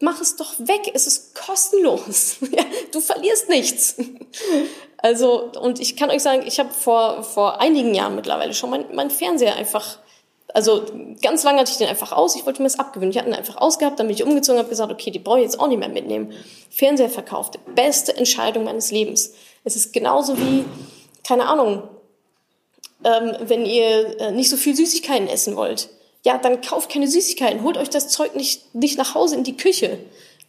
Mach 0.01 0.19
es 0.19 0.35
doch 0.35 0.53
weg. 0.59 0.91
Es 0.93 1.07
ist 1.07 1.33
kostenlos. 1.33 2.39
du 2.91 2.99
verlierst 2.99 3.47
nichts. 3.47 3.95
Also, 4.97 5.51
und 5.61 5.79
ich 5.79 5.97
kann 5.97 6.09
euch 6.09 6.23
sagen, 6.23 6.47
ich 6.47 6.57
habe 6.57 6.73
vor, 6.73 7.21
vor 7.21 7.61
einigen 7.61 7.93
Jahren 7.93 8.15
mittlerweile 8.15 8.55
schon 8.55 8.71
mein, 8.71 8.85
mein 8.91 9.11
Fernseher 9.11 9.55
einfach 9.55 9.99
also 10.55 10.85
ganz 11.21 11.43
lange 11.43 11.59
hatte 11.59 11.71
ich 11.71 11.77
den 11.77 11.89
einfach 11.89 12.13
aus. 12.13 12.35
Ich 12.37 12.45
wollte 12.45 12.61
mir 12.61 12.69
das 12.69 12.79
abgewöhnen. 12.79 13.11
Ich 13.11 13.17
hatte 13.17 13.27
ihn 13.27 13.35
einfach 13.35 13.57
ausgehabt, 13.57 13.99
dann 13.99 14.07
bin 14.07 14.15
ich 14.15 14.23
umgezogen, 14.23 14.57
habe 14.57 14.69
gesagt, 14.69 14.89
okay, 14.89 15.11
die 15.11 15.19
brauche 15.19 15.39
ich 15.39 15.43
jetzt 15.43 15.59
auch 15.59 15.67
nicht 15.67 15.79
mehr 15.79 15.89
mitnehmen. 15.89 16.31
Fernseher 16.69 17.09
verkauft, 17.09 17.59
beste 17.75 18.15
Entscheidung 18.15 18.63
meines 18.63 18.89
Lebens. 18.89 19.33
Es 19.65 19.75
ist 19.75 19.91
genauso 19.91 20.37
wie, 20.37 20.63
keine 21.27 21.47
Ahnung, 21.47 21.83
ähm, 23.03 23.35
wenn 23.41 23.65
ihr 23.65 24.19
äh, 24.21 24.31
nicht 24.31 24.49
so 24.49 24.57
viel 24.57 24.75
Süßigkeiten 24.75 25.27
essen 25.27 25.55
wollt. 25.55 25.89
Ja, 26.23 26.37
dann 26.37 26.61
kauft 26.61 26.89
keine 26.89 27.07
Süßigkeiten, 27.07 27.63
holt 27.63 27.77
euch 27.77 27.89
das 27.89 28.07
Zeug 28.07 28.35
nicht, 28.35 28.73
nicht 28.73 28.97
nach 28.97 29.13
Hause 29.13 29.35
in 29.35 29.43
die 29.43 29.57
Küche. 29.57 29.99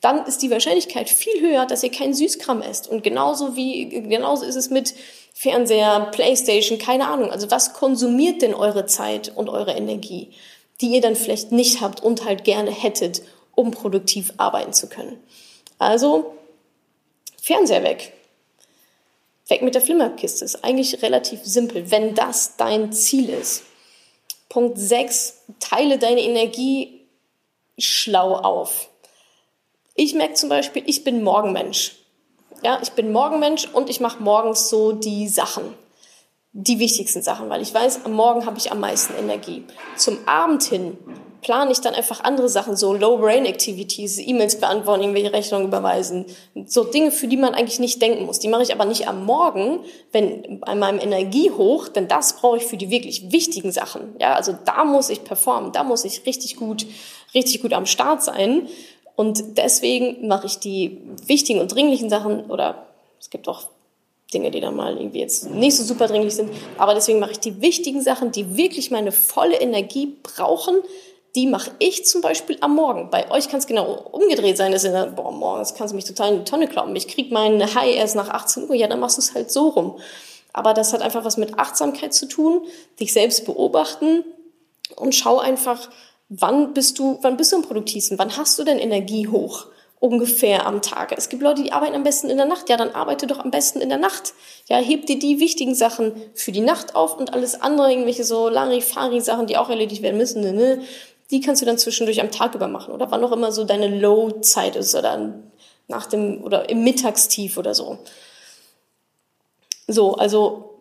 Dann 0.00 0.24
ist 0.26 0.42
die 0.42 0.50
Wahrscheinlichkeit 0.50 1.08
viel 1.08 1.40
höher, 1.40 1.66
dass 1.66 1.82
ihr 1.82 1.90
keinen 1.90 2.14
Süßkram 2.14 2.62
esst. 2.62 2.88
Und 2.88 3.02
genauso 3.02 3.56
wie, 3.56 3.88
genauso 3.88 4.44
ist 4.44 4.56
es 4.56 4.70
mit 4.70 4.94
Fernseher, 5.32 6.08
Playstation, 6.12 6.78
keine 6.78 7.08
Ahnung. 7.08 7.30
Also 7.30 7.50
was 7.50 7.72
konsumiert 7.72 8.42
denn 8.42 8.54
eure 8.54 8.86
Zeit 8.86 9.32
und 9.34 9.48
eure 9.48 9.72
Energie, 9.72 10.30
die 10.80 10.88
ihr 10.88 11.00
dann 11.00 11.16
vielleicht 11.16 11.52
nicht 11.52 11.80
habt 11.80 12.02
und 12.02 12.24
halt 12.24 12.44
gerne 12.44 12.70
hättet, 12.70 13.22
um 13.54 13.70
produktiv 13.70 14.32
arbeiten 14.36 14.72
zu 14.72 14.88
können? 14.88 15.18
Also 15.78 16.34
Fernseher 17.42 17.82
weg. 17.82 18.12
Weg 19.48 19.62
mit 19.62 19.74
der 19.74 19.82
Flimmerkiste. 19.82 20.44
Ist 20.44 20.64
eigentlich 20.64 21.02
relativ 21.02 21.44
simpel, 21.44 21.90
wenn 21.90 22.14
das 22.14 22.56
dein 22.56 22.92
Ziel 22.92 23.28
ist. 23.28 23.64
Punkt 24.48 24.78
6. 24.78 25.42
Teile 25.60 25.98
deine 25.98 26.22
Energie 26.22 27.06
schlau 27.78 28.34
auf. 28.34 28.88
Ich 29.94 30.14
merke 30.14 30.34
zum 30.34 30.48
Beispiel, 30.48 30.82
ich 30.86 31.04
bin 31.04 31.22
Morgenmensch. 31.22 31.96
Ja, 32.62 32.78
ich 32.82 32.90
bin 32.92 33.12
Morgenmensch 33.12 33.68
und 33.72 33.90
ich 33.90 34.00
mache 34.00 34.22
morgens 34.22 34.68
so 34.68 34.92
die 34.92 35.28
Sachen, 35.28 35.74
die 36.52 36.78
wichtigsten 36.78 37.22
Sachen, 37.22 37.50
weil 37.50 37.60
ich 37.60 37.72
weiß, 37.72 38.04
am 38.04 38.12
Morgen 38.12 38.46
habe 38.46 38.58
ich 38.58 38.72
am 38.72 38.80
meisten 38.80 39.14
Energie. 39.14 39.64
Zum 39.96 40.26
Abend 40.26 40.62
hin 40.62 40.96
plane 41.40 41.72
ich 41.72 41.80
dann 41.80 41.94
einfach 41.94 42.24
andere 42.24 42.48
Sachen, 42.48 42.76
so 42.76 42.92
Low-Brain-Activities, 42.94 44.18
E-Mails 44.18 44.60
beantworten, 44.60 45.02
irgendwelche 45.02 45.32
Rechnungen 45.32 45.66
überweisen, 45.68 46.26
so 46.66 46.84
Dinge, 46.84 47.10
für 47.10 47.28
die 47.28 47.36
man 47.36 47.54
eigentlich 47.54 47.78
nicht 47.78 48.00
denken 48.02 48.26
muss. 48.26 48.38
Die 48.38 48.48
mache 48.48 48.62
ich 48.62 48.72
aber 48.72 48.84
nicht 48.84 49.08
am 49.08 49.24
Morgen, 49.24 49.80
wenn 50.12 50.60
bei 50.60 50.74
meinem 50.74 51.00
Energie 51.00 51.50
hoch, 51.50 51.88
denn 51.88 52.08
das 52.08 52.36
brauche 52.36 52.58
ich 52.58 52.64
für 52.64 52.76
die 52.76 52.90
wirklich 52.90 53.32
wichtigen 53.32 53.72
Sachen. 53.72 54.16
Ja, 54.20 54.34
also 54.34 54.56
da 54.64 54.84
muss 54.84 55.10
ich 55.10 55.24
performen, 55.24 55.72
da 55.72 55.84
muss 55.84 56.04
ich 56.04 56.26
richtig 56.26 56.56
gut, 56.56 56.86
richtig 57.34 57.62
gut 57.62 57.72
am 57.72 57.86
Start 57.86 58.22
sein. 58.22 58.68
Und 59.14 59.56
deswegen 59.56 60.28
mache 60.28 60.46
ich 60.46 60.58
die 60.58 61.00
wichtigen 61.26 61.60
und 61.60 61.74
dringlichen 61.74 62.10
Sachen 62.10 62.50
oder 62.50 62.86
es 63.18 63.30
gibt 63.30 63.48
auch 63.48 63.68
Dinge, 64.32 64.50
die 64.50 64.60
dann 64.60 64.74
mal 64.74 64.96
irgendwie 64.96 65.20
jetzt 65.20 65.50
nicht 65.50 65.76
so 65.76 65.84
super 65.84 66.08
dringlich 66.08 66.34
sind. 66.34 66.50
Aber 66.78 66.94
deswegen 66.94 67.20
mache 67.20 67.32
ich 67.32 67.40
die 67.40 67.60
wichtigen 67.62 68.02
Sachen, 68.02 68.32
die 68.32 68.56
wirklich 68.56 68.90
meine 68.90 69.12
volle 69.12 69.56
Energie 69.56 70.16
brauchen, 70.22 70.76
die 71.36 71.46
mache 71.46 71.70
ich 71.78 72.06
zum 72.06 72.22
Beispiel 72.22 72.56
am 72.60 72.74
Morgen. 72.74 73.10
Bei 73.10 73.30
euch 73.30 73.48
kann 73.48 73.58
es 73.58 73.66
genau 73.66 73.92
umgedreht 74.10 74.56
sein, 74.56 74.72
dass 74.72 74.84
ihr 74.84 74.92
dann, 74.92 75.14
boah, 75.14 75.30
morgens 75.30 75.74
kannst 75.74 75.92
du 75.92 75.96
mich 75.96 76.06
total 76.06 76.32
in 76.32 76.38
die 76.38 76.50
Tonne 76.50 76.66
kloppen. 76.66 76.96
Ich 76.96 77.06
krieg 77.06 77.30
meinen 77.30 77.62
High 77.74 77.94
erst 77.94 78.16
nach 78.16 78.30
18 78.30 78.68
Uhr. 78.68 78.74
Ja, 78.74 78.88
dann 78.88 79.00
machst 79.00 79.18
du 79.18 79.20
es 79.20 79.34
halt 79.34 79.52
so 79.52 79.68
rum. 79.68 79.98
Aber 80.54 80.72
das 80.72 80.94
hat 80.94 81.02
einfach 81.02 81.24
was 81.24 81.36
mit 81.36 81.58
Achtsamkeit 81.58 82.14
zu 82.14 82.26
tun, 82.26 82.62
dich 82.98 83.12
selbst 83.12 83.44
beobachten 83.44 84.24
und 84.96 85.14
schau 85.14 85.38
einfach, 85.38 85.90
wann 86.30 86.72
bist 86.72 86.98
du, 86.98 87.18
wann 87.20 87.36
bist 87.36 87.52
du 87.52 87.56
am 87.56 87.62
produktivsten? 87.62 88.18
Wann 88.18 88.36
hast 88.38 88.58
du 88.58 88.64
denn 88.64 88.78
Energie 88.78 89.28
hoch? 89.28 89.66
Ungefähr 89.98 90.66
am 90.66 90.80
Tag. 90.80 91.12
Es 91.16 91.28
gibt 91.28 91.42
Leute, 91.42 91.62
die 91.62 91.72
arbeiten 91.72 91.94
am 91.94 92.02
besten 92.02 92.30
in 92.30 92.38
der 92.38 92.46
Nacht. 92.46 92.70
Ja, 92.70 92.78
dann 92.78 92.90
arbeite 92.90 93.26
doch 93.26 93.38
am 93.38 93.50
besten 93.50 93.80
in 93.80 93.90
der 93.90 93.98
Nacht. 93.98 94.32
Ja, 94.68 94.78
heb 94.78 95.06
dir 95.06 95.18
die 95.18 95.40
wichtigen 95.40 95.74
Sachen 95.74 96.12
für 96.34 96.52
die 96.52 96.60
Nacht 96.60 96.94
auf 96.94 97.18
und 97.18 97.34
alles 97.34 97.60
andere, 97.60 97.90
irgendwelche 97.90 98.24
so 98.24 98.48
Larifari-Sachen, 98.48 99.46
die 99.46 99.58
auch 99.58 99.68
erledigt 99.68 100.02
werden 100.02 100.16
müssen, 100.16 100.40
ne, 100.40 100.52
ne, 100.52 100.82
die 101.30 101.40
kannst 101.40 101.62
du 101.62 101.66
dann 101.66 101.78
zwischendurch 101.78 102.20
am 102.20 102.30
Tag 102.30 102.54
über 102.54 102.68
machen 102.68 102.94
oder 102.94 103.10
wann 103.10 103.24
auch 103.24 103.32
immer 103.32 103.52
so 103.52 103.64
deine 103.64 103.88
Low-Zeit 103.88 104.76
ist 104.76 104.94
oder 104.94 105.34
nach 105.88 106.06
dem 106.06 106.42
oder 106.42 106.68
im 106.68 106.84
Mittagstief 106.84 107.56
oder 107.56 107.74
so. 107.74 107.98
So, 109.88 110.14
also 110.14 110.80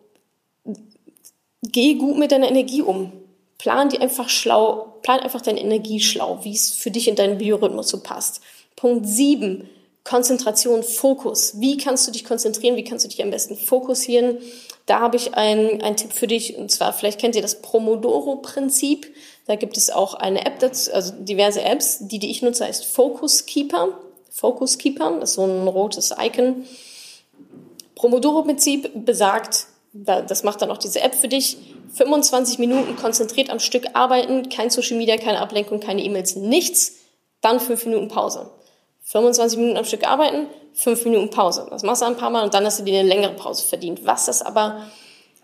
geh 1.62 1.94
gut 1.94 2.18
mit 2.18 2.32
deiner 2.32 2.48
Energie 2.48 2.82
um 2.82 3.12
plan 3.58 3.88
die 3.88 3.98
einfach 3.98 4.28
schlau, 4.28 4.94
plan 5.02 5.20
einfach 5.20 5.40
deine 5.40 5.60
Energie 5.60 6.00
schlau, 6.00 6.40
wie 6.42 6.52
es 6.52 6.70
für 6.70 6.90
dich 6.90 7.08
in 7.08 7.16
deinen 7.16 7.38
Biorhythmus 7.38 7.88
so 7.88 8.00
passt. 8.00 8.40
Punkt 8.76 9.06
sieben 9.06 9.68
Konzentration, 10.04 10.84
Fokus. 10.84 11.60
Wie 11.60 11.76
kannst 11.78 12.06
du 12.06 12.12
dich 12.12 12.24
konzentrieren? 12.24 12.76
Wie 12.76 12.84
kannst 12.84 13.04
du 13.04 13.08
dich 13.08 13.22
am 13.22 13.30
besten 13.30 13.56
fokussieren? 13.56 14.38
Da 14.84 15.00
habe 15.00 15.16
ich 15.16 15.34
einen, 15.34 15.82
einen 15.82 15.96
Tipp 15.96 16.12
für 16.12 16.28
dich. 16.28 16.56
Und 16.56 16.70
zwar, 16.70 16.92
vielleicht 16.92 17.20
kennt 17.20 17.34
ihr 17.34 17.42
das 17.42 17.60
Pomodoro-Prinzip. 17.60 19.12
Da 19.46 19.54
gibt 19.54 19.76
es 19.76 19.90
auch 19.90 20.14
eine 20.14 20.44
App 20.44 20.58
dazu, 20.58 20.92
also 20.92 21.12
diverse 21.18 21.62
Apps. 21.62 21.98
Die, 22.00 22.18
die 22.18 22.30
ich 22.30 22.42
nutze, 22.42 22.64
heißt 22.64 22.84
Focus 22.84 23.46
Keeper. 23.46 23.88
Focus 24.30 24.78
Keeper, 24.78 25.18
das 25.20 25.30
ist 25.30 25.36
so 25.36 25.44
ein 25.44 25.68
rotes 25.68 26.14
Icon. 26.18 26.66
Pomodoro-Prinzip 27.94 28.90
besagt, 29.06 29.66
das 29.92 30.42
macht 30.42 30.60
dann 30.60 30.70
auch 30.70 30.76
diese 30.76 31.00
App 31.00 31.14
für 31.14 31.28
dich, 31.28 31.56
25 31.94 32.58
Minuten 32.58 32.96
konzentriert 32.96 33.48
am 33.48 33.58
Stück 33.60 33.86
arbeiten, 33.94 34.50
kein 34.50 34.68
Social 34.68 34.98
Media, 34.98 35.16
keine 35.16 35.40
Ablenkung, 35.40 35.80
keine 35.80 36.02
E-Mails, 36.02 36.36
nichts, 36.36 36.96
dann 37.40 37.58
5 37.58 37.86
Minuten 37.86 38.08
Pause. 38.08 38.50
25 39.04 39.58
Minuten 39.58 39.78
am 39.78 39.84
Stück 39.84 40.06
arbeiten, 40.06 40.48
5 40.74 41.04
Minuten 41.06 41.30
Pause. 41.30 41.66
Das 41.70 41.82
machst 41.84 42.02
du 42.02 42.06
ein 42.06 42.16
paar 42.16 42.28
Mal 42.28 42.44
und 42.44 42.52
dann 42.52 42.66
hast 42.66 42.80
du 42.80 42.84
dir 42.84 42.98
eine 42.98 43.08
längere 43.08 43.32
Pause 43.32 43.64
verdient. 43.64 44.04
Was 44.04 44.26
das 44.26 44.42
aber 44.42 44.82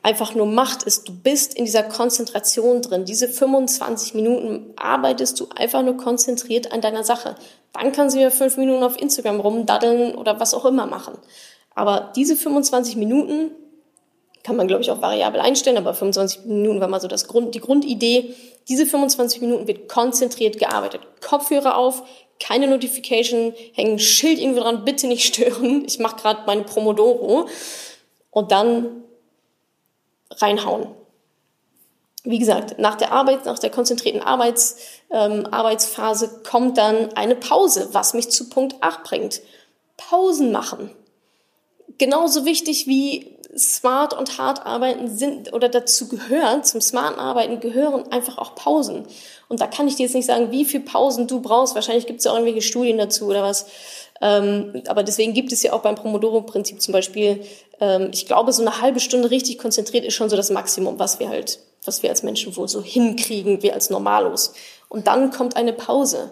einfach 0.03 0.35
nur 0.35 0.47
macht, 0.47 0.83
ist, 0.83 1.09
du 1.09 1.13
bist 1.13 1.55
in 1.55 1.65
dieser 1.65 1.85
Konzentration 1.85 2.83
drin. 2.83 3.05
Diese 3.05 3.29
25 3.29 4.15
Minuten 4.15 4.73
arbeitest 4.77 5.39
du 5.39 5.49
einfach 5.55 5.83
nur 5.83 5.97
konzentriert 5.97 6.73
an 6.73 6.81
deiner 6.81 7.05
Sache. 7.05 7.37
Dann 7.73 7.93
kannst 7.93 8.17
du 8.17 8.21
wieder 8.21 8.31
5 8.31 8.57
Minuten 8.57 8.83
auf 8.83 9.01
Instagram 9.01 9.41
rumdaddeln 9.41 10.15
oder 10.15 10.41
was 10.41 10.55
auch 10.55 10.65
immer 10.65 10.87
machen. 10.87 11.15
Aber 11.75 12.13
diese 12.17 12.37
25 12.37 12.97
Minuten 12.97 13.53
kann 14.43 14.57
man, 14.57 14.67
glaube 14.67 14.83
ich, 14.83 14.91
auch 14.91 15.01
variabel 15.01 15.41
einstellen, 15.41 15.77
aber 15.77 15.95
25 15.95 16.47
Minuten 16.47 16.81
war 16.81 16.89
mal 16.89 17.01
so 17.01 17.07
das 17.07 17.29
Grund, 17.29 17.55
die 17.55 17.61
Grundidee. 17.61 18.35
Diese 18.69 18.87
25 18.87 19.41
Minuten 19.41 19.69
wird 19.69 19.89
konzentriert 19.89 20.59
gearbeitet. 20.59 21.03
Kopfhörer 21.21 21.77
auf, 21.77 22.03
keine 22.41 22.67
Notification, 22.67 23.55
hängen 23.73 24.01
Schild 24.01 24.41
irgendwo 24.41 24.61
dran, 24.61 24.85
bitte 24.85 25.07
nicht 25.07 25.25
stören. 25.35 25.85
Ich 25.87 26.01
mache 26.01 26.17
gerade 26.17 26.41
meine 26.47 26.65
Promodoro. 26.65 27.47
Und 28.31 28.51
dann 28.51 29.05
reinhauen. 30.39 30.87
Wie 32.25 32.39
gesagt, 32.39 32.79
nach 32.79 32.95
der 32.95 33.11
Arbeit, 33.13 33.47
nach 33.47 33.59
der 33.59 33.71
konzentrierten 33.71 34.23
Arbeits, 34.23 34.77
ähm, 35.11 35.47
Arbeitsphase 35.51 36.43
kommt 36.49 36.79
dann 36.79 37.13
eine 37.15 37.35
Pause, 37.35 37.89
was 37.93 38.15
mich 38.15 38.31
zu 38.31 38.49
Punkt 38.49 38.77
8 38.81 39.03
bringt. 39.03 39.41
Pausen 39.97 40.53
machen. 40.53 40.91
Genauso 41.99 42.45
wichtig 42.45 42.87
wie 42.87 43.39
smart 43.57 44.15
und 44.15 44.39
hart 44.39 44.65
arbeiten 44.65 45.15
sind 45.15 45.53
oder 45.53 45.69
dazu 45.69 46.09
gehören, 46.09 46.65
zum 46.65 46.81
smarten 46.81 47.21
Arbeiten 47.21 47.61
gehören 47.61 48.11
einfach 48.11 48.39
auch 48.39 48.55
Pausen. 48.55 49.07
Und 49.49 49.61
da 49.61 49.67
kann 49.67 49.89
ich 49.89 49.97
dir 49.97 50.05
jetzt 50.05 50.15
nicht 50.15 50.27
sagen, 50.27 50.51
wie 50.51 50.65
viel 50.65 50.81
Pausen 50.81 51.27
du 51.27 51.41
brauchst. 51.41 51.75
Wahrscheinlich 51.75 52.07
gibt 52.07 52.21
es 52.21 52.27
auch 52.27 52.35
irgendwelche 52.35 52.63
Studien 52.63 52.99
dazu 52.99 53.27
oder 53.27 53.43
was. 53.43 53.67
Ähm, 54.23 54.83
aber 54.87 55.03
deswegen 55.03 55.35
gibt 55.35 55.53
es 55.53 55.63
ja 55.63 55.75
auch 55.75 55.83
beim 55.83 55.97
Pomodoro-Prinzip 55.97 56.81
zum 56.81 56.93
Beispiel, 56.93 57.45
ähm, 57.81 58.09
ich 58.13 58.25
glaube, 58.27 58.53
so 58.53 58.63
eine 58.63 58.81
halbe 58.81 59.01
Stunde 59.01 59.31
richtig 59.31 59.59
konzentriert 59.59 60.05
ist 60.05 60.15
schon 60.15 60.31
so 60.31 60.37
das 60.37 60.49
Maximum, 60.51 60.99
was 60.99 61.21
wir 61.21 61.29
halt 61.29 61.59
was 61.85 62.03
wir 62.03 62.11
als 62.11 62.23
Menschen 62.23 62.55
wohl 62.57 62.69
so 62.69 62.83
hinkriegen, 62.83 63.63
wir 63.63 63.75
als 63.75 63.91
Normalos. 63.91 64.55
Und 64.89 65.07
dann 65.07 65.31
kommt 65.31 65.57
eine 65.57 65.73
Pause 65.73 66.31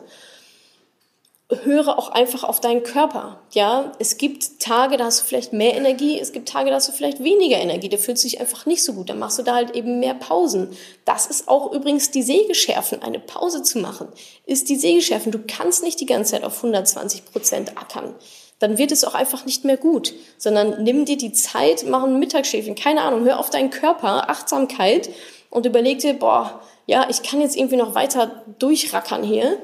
höre 1.65 1.99
auch 1.99 2.11
einfach 2.11 2.45
auf 2.45 2.61
deinen 2.61 2.83
Körper. 2.83 3.41
Ja, 3.51 3.93
es 3.99 4.19
gibt 4.19 4.61
Tage, 4.61 4.97
da 4.97 5.07
hast 5.07 5.21
du 5.21 5.25
vielleicht 5.25 5.53
mehr 5.53 5.75
Energie, 5.77 6.19
es 6.19 6.33
gibt 6.33 6.49
Tage, 6.49 6.71
da 6.71 6.77
hast 6.77 6.89
du 6.89 6.93
vielleicht 6.93 7.23
weniger 7.23 7.59
Energie, 7.59 7.89
da 7.89 7.97
fühlst 7.97 8.23
du 8.23 8.29
dich 8.29 8.41
einfach 8.41 8.67
nicht 8.67 8.85
so 8.85 8.93
gut, 8.93 9.11
dann 9.11 9.19
machst 9.19 9.39
du 9.39 9.43
da 9.43 9.57
halt 9.57 9.75
eben 9.75 9.99
mehr 9.99 10.15
Pausen. 10.15 10.69
Das 11.05 11.27
ist 11.27 11.49
auch 11.49 11.73
übrigens 11.73 12.11
die 12.13 12.23
Säge 12.23 12.55
schärfen, 12.55 13.03
eine 13.03 13.19
Pause 13.19 13.63
zu 13.63 13.79
machen, 13.79 14.09
ist 14.47 14.69
die 14.69 14.77
Säge 14.77 15.03
schärfen. 15.03 15.33
Du 15.33 15.41
kannst 15.47 15.83
nicht 15.83 16.01
die 16.01 16.07
ganze 16.07 16.33
Zeit 16.33 16.45
auf 16.45 16.57
120 16.57 17.25
Prozent 17.25 17.77
ackern. 17.77 18.15
Dann 18.61 18.79
wird 18.79 18.93
es 18.93 19.05
auch 19.05 19.15
einfach 19.15 19.47
nicht 19.47 19.65
mehr 19.65 19.79
gut, 19.79 20.13
sondern 20.37 20.85
nimm 20.85 21.05
dir 21.05 21.17
die 21.17 21.33
Zeit, 21.33 21.85
mach 21.89 22.05
ein 22.05 22.19
Mittagsschäfchen, 22.19 22.75
keine 22.75 23.03
Ahnung, 23.03 23.25
hör 23.25 23.41
auf 23.41 23.51
deinen 23.51 23.71
Körper, 23.71 24.29
Achtsamkeit 24.29 25.11
und 25.49 25.67
überleg 25.67 25.99
dir, 25.99 26.15
boah, 26.15 26.61
ja, 26.87 27.07
ich 27.09 27.23
kann 27.23 27.41
jetzt 27.41 27.57
irgendwie 27.57 27.77
noch 27.77 27.95
weiter 27.95 28.45
durchrackern 28.59 29.23
hier 29.23 29.59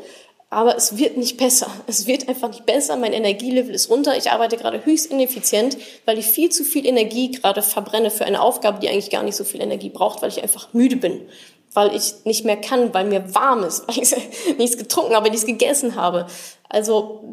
aber 0.48 0.76
es 0.76 0.96
wird 0.96 1.16
nicht 1.16 1.36
besser. 1.36 1.70
Es 1.86 2.06
wird 2.06 2.28
einfach 2.28 2.48
nicht 2.48 2.66
besser. 2.66 2.96
Mein 2.96 3.12
Energielevel 3.12 3.74
ist 3.74 3.90
runter. 3.90 4.16
Ich 4.16 4.30
arbeite 4.30 4.56
gerade 4.56 4.84
höchst 4.84 5.10
ineffizient, 5.10 5.76
weil 6.04 6.18
ich 6.18 6.26
viel 6.26 6.50
zu 6.50 6.64
viel 6.64 6.86
Energie 6.86 7.32
gerade 7.32 7.62
verbrenne 7.62 8.10
für 8.10 8.24
eine 8.24 8.40
Aufgabe, 8.40 8.78
die 8.78 8.88
eigentlich 8.88 9.10
gar 9.10 9.24
nicht 9.24 9.36
so 9.36 9.44
viel 9.44 9.60
Energie 9.60 9.90
braucht, 9.90 10.22
weil 10.22 10.28
ich 10.28 10.42
einfach 10.42 10.72
müde 10.72 10.96
bin, 10.96 11.28
weil 11.72 11.94
ich 11.96 12.24
nicht 12.24 12.44
mehr 12.44 12.56
kann, 12.56 12.94
weil 12.94 13.06
mir 13.06 13.34
warm 13.34 13.64
ist, 13.64 13.88
weil 13.88 13.98
ich 13.98 14.14
nichts 14.58 14.78
getrunken 14.78 15.16
habe, 15.16 15.30
nichts 15.30 15.46
gegessen 15.46 15.96
habe. 15.96 16.26
Also 16.68 17.24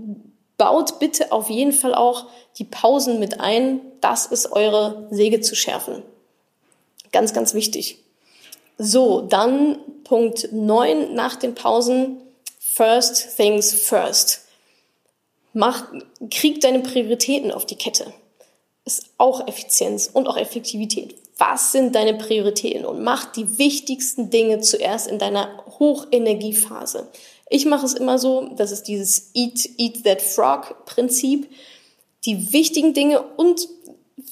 baut 0.57 0.99
bitte 0.99 1.31
auf 1.31 1.51
jeden 1.51 1.71
Fall 1.71 1.93
auch 1.93 2.25
die 2.57 2.65
Pausen 2.65 3.19
mit 3.19 3.39
ein. 3.39 3.79
Das 4.01 4.25
ist 4.25 4.51
eure 4.51 5.07
Säge 5.11 5.39
zu 5.39 5.55
schärfen. 5.55 6.01
Ganz, 7.11 7.33
ganz 7.33 7.53
wichtig. 7.53 7.99
So, 8.79 9.21
dann 9.21 9.77
Punkt 10.03 10.49
9 10.51 11.13
nach 11.13 11.35
den 11.35 11.53
Pausen 11.53 12.22
First 12.75 13.37
things 13.37 13.71
first. 13.71 14.41
Mach, 15.53 15.85
krieg 16.31 16.59
deine 16.59 16.79
Prioritäten 16.79 17.51
auf 17.51 17.67
die 17.67 17.75
Kette. 17.75 18.11
Ist 18.83 19.11
auch 19.19 19.47
Effizienz 19.47 20.09
und 20.11 20.27
auch 20.27 20.37
Effektivität. 20.37 21.15
Was 21.37 21.71
sind 21.71 21.93
deine 21.93 22.15
Prioritäten? 22.15 22.83
Und 22.83 23.03
mach 23.03 23.31
die 23.31 23.59
wichtigsten 23.59 24.31
Dinge 24.31 24.61
zuerst 24.61 25.07
in 25.07 25.19
deiner 25.19 25.63
Hochenergiephase. 25.77 27.09
Ich 27.47 27.65
mache 27.65 27.85
es 27.85 27.93
immer 27.93 28.17
so, 28.17 28.49
das 28.55 28.71
ist 28.71 28.87
dieses 28.87 29.29
Eat, 29.35 29.69
Eat 29.77 30.03
That 30.03 30.23
Frog 30.23 30.85
Prinzip. 30.85 31.47
Die 32.25 32.53
wichtigen 32.53 32.95
Dinge 32.95 33.21
und 33.21 33.67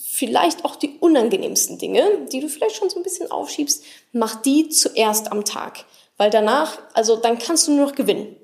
vielleicht 0.04 0.66
auch 0.66 0.78
die 0.78 0.98
unangenehmsten 1.00 1.78
Dinge, 1.78 2.26
die 2.32 2.40
du 2.40 2.50
vielleicht 2.50 2.76
schon 2.76 2.90
so 2.90 3.00
ein 3.00 3.04
bisschen 3.04 3.30
aufschiebst, 3.30 3.84
mach 4.14 4.42
die 4.42 4.70
zuerst 4.70 5.32
am 5.32 5.46
Tag. 5.46 5.86
Weil 6.22 6.30
danach, 6.30 6.78
also 6.94 7.16
dann 7.16 7.40
kannst 7.40 7.68
du 7.68 7.72
nur 7.72 7.88
noch 7.88 7.96
gewinnen. 7.96 8.36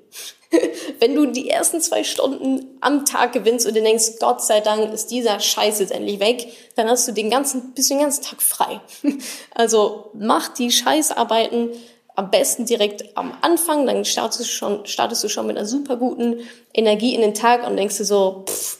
Wenn 0.98 1.14
du 1.14 1.26
die 1.26 1.48
ersten 1.48 1.80
zwei 1.80 2.02
Stunden 2.02 2.76
am 2.80 3.04
Tag 3.04 3.32
gewinnst 3.32 3.68
und 3.68 3.76
du 3.76 3.80
denkst, 3.80 4.18
Gott 4.18 4.42
sei 4.42 4.60
Dank 4.60 4.92
ist 4.92 5.12
dieser 5.12 5.38
Scheiß 5.38 5.78
jetzt 5.78 5.92
endlich 5.92 6.18
weg, 6.18 6.48
dann 6.74 6.88
hast 6.88 7.06
du 7.06 7.12
den 7.12 7.30
ganzen, 7.30 7.74
bist 7.74 7.88
den 7.88 8.00
ganzen 8.00 8.24
Tag 8.24 8.42
frei. 8.42 8.80
Also 9.54 10.10
mach 10.12 10.48
die 10.48 10.72
Scheißarbeiten 10.72 11.70
am 12.16 12.32
besten 12.32 12.66
direkt 12.66 13.16
am 13.16 13.32
Anfang, 13.42 13.86
dann 13.86 14.04
startest 14.04 14.40
du 14.40 14.44
schon, 14.44 14.84
startest 14.84 15.22
du 15.22 15.28
schon 15.28 15.46
mit 15.46 15.56
einer 15.56 15.64
super 15.64 15.96
guten 15.96 16.40
Energie 16.74 17.14
in 17.14 17.20
den 17.20 17.34
Tag 17.34 17.64
und 17.64 17.76
denkst 17.76 17.98
du 17.98 18.04
so, 18.04 18.44
pff, 18.48 18.78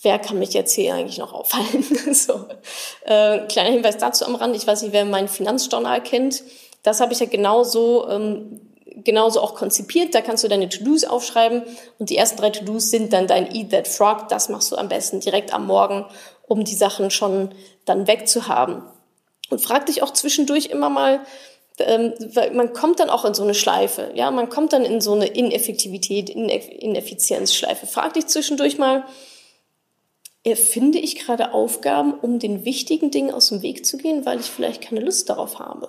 wer 0.00 0.18
kann 0.18 0.38
mich 0.38 0.54
jetzt 0.54 0.72
hier 0.72 0.94
eigentlich 0.94 1.18
noch 1.18 1.34
aufhalten? 1.34 1.84
so. 2.14 2.46
Äh, 3.04 3.40
kleiner 3.48 3.72
Hinweis 3.72 3.98
dazu 3.98 4.24
am 4.24 4.36
Rand, 4.36 4.56
ich 4.56 4.66
weiß 4.66 4.80
nicht, 4.80 4.94
wer 4.94 5.04
meinen 5.04 5.28
Finanzjournal 5.28 6.02
kennt. 6.02 6.42
Das 6.82 7.00
habe 7.00 7.12
ich 7.12 7.20
ja 7.20 7.26
genauso, 7.26 8.08
ähm, 8.08 8.60
genauso 9.04 9.40
auch 9.40 9.54
konzipiert. 9.54 10.14
Da 10.14 10.20
kannst 10.20 10.44
du 10.44 10.48
deine 10.48 10.68
To-Dos 10.68 11.04
aufschreiben 11.04 11.62
und 11.98 12.10
die 12.10 12.16
ersten 12.16 12.38
drei 12.38 12.50
To-Dos 12.50 12.90
sind 12.90 13.12
dann 13.12 13.26
dein 13.26 13.54
Eat 13.54 13.70
That 13.70 13.88
Frog. 13.88 14.28
Das 14.28 14.48
machst 14.48 14.72
du 14.72 14.76
am 14.76 14.88
besten 14.88 15.20
direkt 15.20 15.52
am 15.54 15.66
Morgen, 15.66 16.06
um 16.46 16.64
die 16.64 16.74
Sachen 16.74 17.10
schon 17.10 17.54
dann 17.84 18.06
wegzuhaben. 18.06 18.82
Und 19.50 19.60
frag 19.60 19.86
dich 19.86 20.02
auch 20.02 20.12
zwischendurch 20.12 20.66
immer 20.66 20.88
mal, 20.88 21.20
ähm, 21.78 22.14
weil 22.34 22.52
man 22.52 22.72
kommt 22.72 23.00
dann 23.00 23.10
auch 23.10 23.24
in 23.24 23.34
so 23.34 23.42
eine 23.42 23.54
Schleife, 23.54 24.10
ja, 24.14 24.30
man 24.30 24.48
kommt 24.48 24.72
dann 24.72 24.84
in 24.84 25.00
so 25.00 25.12
eine 25.12 25.26
Ineffektivität, 25.26 26.30
Ineffizienzschleife. 26.30 27.86
Frag 27.86 28.14
dich 28.14 28.26
zwischendurch 28.26 28.78
mal, 28.78 29.04
erfinde 30.44 30.98
ich 30.98 31.16
gerade 31.16 31.54
Aufgaben, 31.54 32.14
um 32.14 32.38
den 32.38 32.64
wichtigen 32.64 33.10
Dingen 33.10 33.32
aus 33.32 33.48
dem 33.48 33.62
Weg 33.62 33.86
zu 33.86 33.96
gehen, 33.96 34.26
weil 34.26 34.40
ich 34.40 34.46
vielleicht 34.46 34.82
keine 34.82 35.00
Lust 35.00 35.30
darauf 35.30 35.58
habe? 35.58 35.88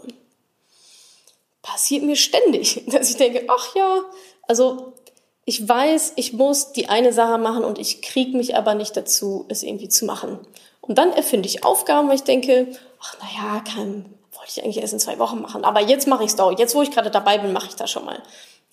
Passiert 1.63 2.03
mir 2.03 2.15
ständig, 2.15 2.83
dass 2.87 3.09
ich 3.09 3.17
denke, 3.17 3.45
ach 3.47 3.75
ja, 3.75 4.03
also 4.47 4.93
ich 5.45 5.67
weiß, 5.67 6.13
ich 6.15 6.33
muss 6.33 6.71
die 6.71 6.87
eine 6.87 7.11
Sache 7.11 7.37
machen 7.37 7.65
und 7.65 7.79
ich 7.79 8.01
kriege 8.01 8.37
mich 8.37 8.55
aber 8.55 8.75
nicht 8.75 8.95
dazu, 8.95 9.45
es 9.49 9.63
irgendwie 9.63 9.89
zu 9.89 10.05
machen. 10.05 10.39
Und 10.79 10.97
dann 10.97 11.11
erfinde 11.11 11.49
ich 11.49 11.65
Aufgaben, 11.65 12.07
weil 12.07 12.15
ich 12.15 12.23
denke, 12.23 12.67
ach 13.01 13.15
naja, 13.19 13.61
kann, 13.61 14.05
wollte 14.31 14.51
ich 14.55 14.63
eigentlich 14.63 14.77
erst 14.77 14.93
in 14.93 14.99
zwei 14.99 15.19
Wochen 15.19 15.41
machen, 15.41 15.65
aber 15.65 15.81
jetzt 15.81 16.07
mache 16.07 16.23
ich 16.23 16.29
es 16.29 16.35
doch. 16.35 16.57
Jetzt, 16.57 16.75
wo 16.75 16.81
ich 16.81 16.91
gerade 16.91 17.11
dabei 17.11 17.39
bin, 17.39 17.51
mache 17.51 17.67
ich 17.67 17.75
das 17.75 17.91
schon 17.91 18.05
mal. 18.05 18.21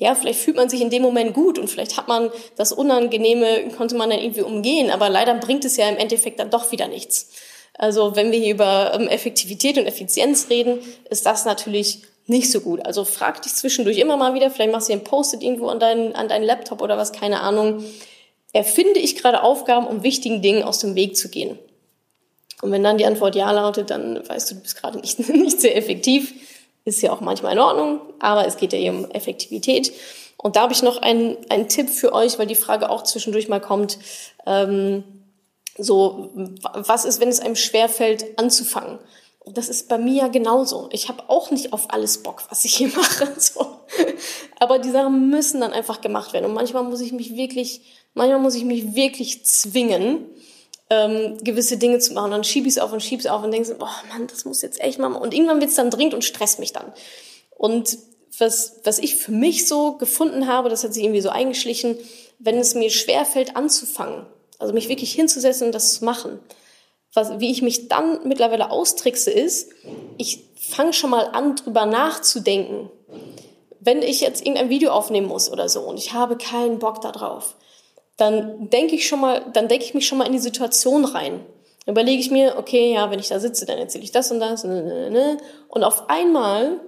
Ja, 0.01 0.15
vielleicht 0.15 0.41
fühlt 0.41 0.57
man 0.57 0.69
sich 0.69 0.81
in 0.81 0.91
dem 0.91 1.03
Moment 1.03 1.35
gut 1.35 1.59
und 1.59 1.69
vielleicht 1.69 1.97
hat 1.97 2.09
man 2.09 2.31
das 2.57 2.73
Unangenehme, 2.73 3.69
konnte 3.77 3.97
man 3.97 4.11
dann 4.11 4.19
irgendwie 4.19 4.43
umgehen, 4.43 4.91
aber 4.91 5.09
leider 5.09 5.35
bringt 5.35 5.65
es 5.65 5.77
ja 5.77 5.89
im 5.89 5.99
Endeffekt 5.99 6.41
dann 6.41 6.51
doch 6.51 6.73
wieder 6.73 6.89
nichts. 6.89 7.31
Also 7.75 8.17
wenn 8.17 8.33
wir 8.33 8.39
hier 8.39 8.55
über 8.55 8.95
ähm, 8.95 9.09
Effektivität 9.09 9.79
und 9.79 9.87
Effizienz 9.87 10.49
reden, 10.49 10.79
ist 11.09 11.27
das 11.27 11.45
natürlich 11.45 12.03
nicht 12.31 12.51
so 12.51 12.61
gut. 12.61 12.87
Also 12.87 13.05
frag 13.05 13.43
dich 13.43 13.55
zwischendurch 13.55 13.99
immer 13.99 14.17
mal 14.17 14.35
wieder, 14.35 14.51
vielleicht 14.51 14.73
machst 14.73 14.89
du 14.89 14.93
ein 14.93 15.05
Post-it 15.05 15.43
irgendwo 15.43 15.69
an 15.69 15.81
deinen, 15.81 16.15
an 16.15 16.29
deinen 16.29 16.45
Laptop 16.45 16.81
oder 16.81 16.97
was, 16.97 17.13
keine 17.13 17.41
Ahnung. 17.41 17.85
Erfinde 18.53 19.01
ich 19.01 19.17
gerade 19.17 19.43
Aufgaben, 19.43 19.87
um 19.87 20.03
wichtigen 20.03 20.41
Dingen 20.41 20.63
aus 20.63 20.79
dem 20.79 20.95
Weg 20.95 21.17
zu 21.17 21.29
gehen? 21.29 21.59
Und 22.63 22.73
wenn 22.73 22.85
dann 22.85 22.99
die 22.99 23.07
Antwort 23.07 23.35
ja 23.35 23.51
lautet, 23.51 23.91
dann 23.91 24.27
weißt 24.29 24.51
du, 24.51 24.55
du 24.55 24.61
bist 24.63 24.77
gerade 24.77 24.99
nicht, 24.99 25.19
nicht 25.29 25.61
sehr 25.61 25.77
effektiv. 25.77 26.33
Ist 26.85 27.03
ja 27.03 27.13
auch 27.13 27.21
manchmal 27.21 27.53
in 27.53 27.59
Ordnung, 27.59 28.01
aber 28.21 28.47
es 28.47 28.57
geht 28.57 28.73
ja 28.73 28.79
hier 28.79 28.93
um 28.93 29.11
Effektivität. 29.11 29.93
Und 30.37 30.57
da 30.57 30.63
habe 30.63 30.73
ich 30.73 30.83
noch 30.83 31.03
einen, 31.03 31.37
einen 31.51 31.69
Tipp 31.69 31.91
für 31.91 32.13
euch, 32.13 32.39
weil 32.39 32.47
die 32.47 32.55
Frage 32.55 32.91
auch 32.91 33.03
zwischendurch 33.03 33.49
mal 33.49 33.61
kommt. 33.61 33.99
Ähm, 34.47 35.05
so, 35.77 36.31
was 36.75 37.05
ist, 37.05 37.21
wenn 37.21 37.29
es 37.29 37.41
einem 37.41 37.57
schwerfällt, 37.57 38.39
anzufangen? 38.39 38.99
Das 39.53 39.69
ist 39.69 39.89
bei 39.89 39.99
mir 39.99 40.15
ja 40.15 40.29
genauso. 40.29 40.89
Ich 40.93 41.09
habe 41.09 41.29
auch 41.29 41.51
nicht 41.51 41.73
auf 41.73 41.93
alles 41.93 42.23
Bock, 42.23 42.43
was 42.49 42.65
ich 42.65 42.75
hier 42.75 42.89
mache. 42.97 43.29
So. 43.39 43.67
Aber 44.59 44.79
die 44.79 44.91
Sachen 44.91 45.31
müssen 45.31 45.61
dann 45.61 45.73
einfach 45.73 46.01
gemacht 46.01 46.33
werden. 46.33 46.47
Und 46.47 46.55
manchmal 46.55 46.85
muss 46.85 47.01
ich 47.01 47.13
mich 47.13 47.37
wirklich, 47.37 47.83
manchmal 48.15 48.41
muss 48.41 48.55
ich 48.55 48.65
mich 48.65 48.95
wirklich 48.95 49.45
zwingen, 49.45 50.27
ähm, 50.91 51.39
gewisse 51.43 51.77
Dinge 51.77 51.99
zu 51.99 52.13
machen. 52.13 52.31
Dann 52.31 52.45
schiebe 52.45 52.69
ich 52.69 52.75
es 52.75 52.79
auf 52.79 52.93
und 52.93 53.03
schiebe 53.03 53.21
es 53.21 53.27
auf 53.27 53.43
und 53.43 53.53
denke 53.53 53.69
so, 53.69 53.75
boah 53.75 53.95
Mann, 54.09 54.27
das 54.27 54.45
muss 54.45 54.63
jetzt 54.63 54.81
echt 54.81 54.99
mal. 54.99 55.13
Und 55.13 55.35
irgendwann 55.35 55.61
wird 55.61 55.71
es 55.71 55.77
dann 55.77 55.91
dringend 55.91 56.15
und 56.15 56.25
stresst 56.25 56.59
mich 56.59 56.73
dann. 56.73 56.93
Und 57.57 57.99
was, 58.39 58.81
was 58.85 58.99
ich 58.99 59.17
für 59.17 59.33
mich 59.33 59.69
so 59.69 59.97
gefunden 59.97 60.47
habe, 60.47 60.69
das 60.69 60.85
hat 60.85 60.95
sich 60.95 61.05
irgendwie 61.05 61.21
so 61.21 61.31
eingeschlichen, 61.31 61.97
wenn 62.39 62.59
es 62.59 62.75
mir 62.75 62.91
schwerfällt 62.91 63.57
anzufangen, 63.57 64.27
also 64.59 64.73
mich 64.73 64.89
wirklich 64.89 65.13
hinzusetzen 65.13 65.67
und 65.67 65.75
das 65.75 65.95
zu 65.95 66.05
machen, 66.05 66.41
was, 67.15 67.41
wie 67.41 67.51
ich 67.51 67.63
mich 67.63 67.89
dann 67.89 68.21
mittlerweile 68.27 68.71
austrickse, 68.71 69.31
ist, 69.31 69.71
ich 70.17 70.45
fange 70.55 70.93
schon 70.93 71.11
mal 71.11 71.27
an, 71.33 71.57
drüber 71.57 71.87
nachzudenken. 71.87 72.91
Wenn 73.81 74.03
ich 74.03 74.21
jetzt 74.21 74.43
irgendein 74.43 74.69
Video 74.69 74.91
aufnehmen 74.93 75.27
muss 75.27 75.51
oder 75.51 75.69
so 75.69 75.81
und 75.81 75.99
ich 75.99 76.13
habe 76.13 76.37
keinen 76.37 76.79
Bock 76.79 77.01
darauf, 77.01 77.57
dann 78.17 78.69
denke 78.69 78.95
ich 78.95 79.09
schon 79.09 79.21
mal, 79.21 79.43
dann 79.53 79.69
denke 79.69 79.85
ich 79.85 79.95
mich 79.95 80.07
schon 80.07 80.19
mal 80.19 80.27
in 80.27 80.33
die 80.33 80.39
Situation 80.39 81.05
rein. 81.05 81.41
Dann 81.87 81.95
überlege 81.95 82.21
ich 82.21 82.31
mir, 82.31 82.57
okay, 82.59 82.93
ja, 82.93 83.11
wenn 83.11 83.19
ich 83.19 83.29
da 83.29 83.41
sitze, 83.41 83.65
dann 83.65 83.79
erzähle 83.79 84.05
ich 84.05 84.13
das 84.13 84.31
und 84.31 84.41
das. 84.41 84.65
Ne, 84.65 84.83
ne, 84.83 85.11
ne, 85.11 85.39
und 85.69 85.83
auf 85.83 86.11
einmal 86.11 86.81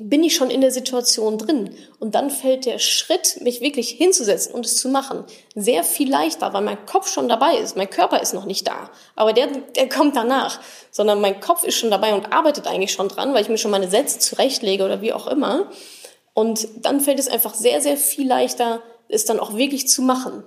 bin 0.00 0.24
ich 0.24 0.34
schon 0.34 0.50
in 0.50 0.60
der 0.60 0.72
Situation 0.72 1.38
drin. 1.38 1.72
Und 2.00 2.16
dann 2.16 2.28
fällt 2.28 2.66
der 2.66 2.80
Schritt, 2.80 3.40
mich 3.42 3.60
wirklich 3.60 3.90
hinzusetzen 3.90 4.52
und 4.52 4.66
es 4.66 4.76
zu 4.76 4.88
machen, 4.88 5.24
sehr 5.54 5.84
viel 5.84 6.10
leichter, 6.10 6.52
weil 6.52 6.62
mein 6.62 6.84
Kopf 6.84 7.08
schon 7.08 7.28
dabei 7.28 7.56
ist. 7.58 7.76
Mein 7.76 7.88
Körper 7.88 8.20
ist 8.20 8.34
noch 8.34 8.44
nicht 8.44 8.66
da. 8.66 8.90
Aber 9.14 9.32
der, 9.32 9.46
der 9.46 9.88
kommt 9.88 10.16
danach. 10.16 10.60
Sondern 10.90 11.20
mein 11.20 11.40
Kopf 11.40 11.62
ist 11.62 11.76
schon 11.76 11.92
dabei 11.92 12.12
und 12.14 12.32
arbeitet 12.32 12.66
eigentlich 12.66 12.92
schon 12.92 13.08
dran, 13.08 13.34
weil 13.34 13.42
ich 13.42 13.48
mir 13.48 13.58
schon 13.58 13.70
meine 13.70 13.88
Sätze 13.88 14.18
zurechtlege 14.18 14.84
oder 14.84 15.00
wie 15.00 15.12
auch 15.12 15.28
immer. 15.28 15.70
Und 16.32 16.66
dann 16.84 17.00
fällt 17.00 17.20
es 17.20 17.28
einfach 17.28 17.54
sehr, 17.54 17.80
sehr 17.80 17.96
viel 17.96 18.26
leichter, 18.26 18.82
es 19.08 19.24
dann 19.24 19.38
auch 19.38 19.56
wirklich 19.56 19.86
zu 19.86 20.02
machen. 20.02 20.42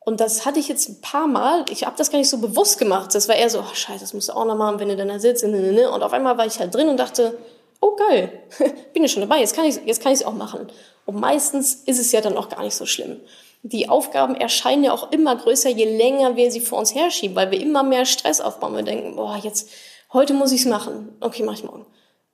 Und 0.00 0.20
das 0.20 0.46
hatte 0.46 0.58
ich 0.58 0.68
jetzt 0.68 0.88
ein 0.88 1.00
paar 1.02 1.26
Mal. 1.26 1.66
Ich 1.68 1.84
habe 1.84 1.96
das 1.98 2.10
gar 2.10 2.18
nicht 2.18 2.30
so 2.30 2.38
bewusst 2.38 2.78
gemacht. 2.78 3.14
Das 3.14 3.28
war 3.28 3.34
eher 3.34 3.50
so, 3.50 3.58
oh, 3.58 3.74
scheiße, 3.74 4.00
das 4.00 4.14
musst 4.14 4.30
du 4.30 4.32
auch 4.32 4.46
noch 4.46 4.56
machen, 4.56 4.78
wenn 4.78 4.88
du 4.88 4.96
dann 4.96 5.08
da 5.08 5.18
sitzt. 5.18 5.44
Und 5.44 6.02
auf 6.02 6.12
einmal 6.12 6.38
war 6.38 6.46
ich 6.46 6.60
halt 6.60 6.74
drin 6.74 6.88
und 6.88 6.96
dachte, 6.96 7.36
oh 7.80 7.96
geil, 7.96 8.42
bin 8.92 9.02
ja 9.02 9.08
schon 9.08 9.22
dabei, 9.22 9.40
jetzt 9.40 9.54
kann 9.54 9.64
ich 9.64 9.80
jetzt 9.84 10.02
kann 10.02 10.12
ich 10.12 10.20
es 10.20 10.26
auch 10.26 10.34
machen. 10.34 10.68
Und 11.06 11.20
meistens 11.20 11.74
ist 11.86 11.98
es 11.98 12.12
ja 12.12 12.20
dann 12.20 12.36
auch 12.36 12.48
gar 12.48 12.62
nicht 12.62 12.74
so 12.74 12.84
schlimm. 12.84 13.20
Die 13.62 13.88
Aufgaben 13.88 14.34
erscheinen 14.34 14.84
ja 14.84 14.92
auch 14.92 15.10
immer 15.12 15.34
größer, 15.36 15.70
je 15.70 15.96
länger 15.96 16.36
wir 16.36 16.50
sie 16.50 16.60
vor 16.60 16.78
uns 16.78 16.94
herschieben, 16.94 17.36
weil 17.36 17.50
wir 17.50 17.60
immer 17.60 17.82
mehr 17.82 18.04
Stress 18.04 18.40
aufbauen. 18.40 18.76
Wir 18.76 18.82
denken, 18.82 19.16
boah, 19.16 19.38
jetzt 19.42 19.70
heute 20.12 20.34
muss 20.34 20.52
ich 20.52 20.60
es 20.60 20.66
machen. 20.66 21.16
Okay, 21.20 21.42
mach 21.42 21.54
ich 21.54 21.64
morgen. 21.64 21.86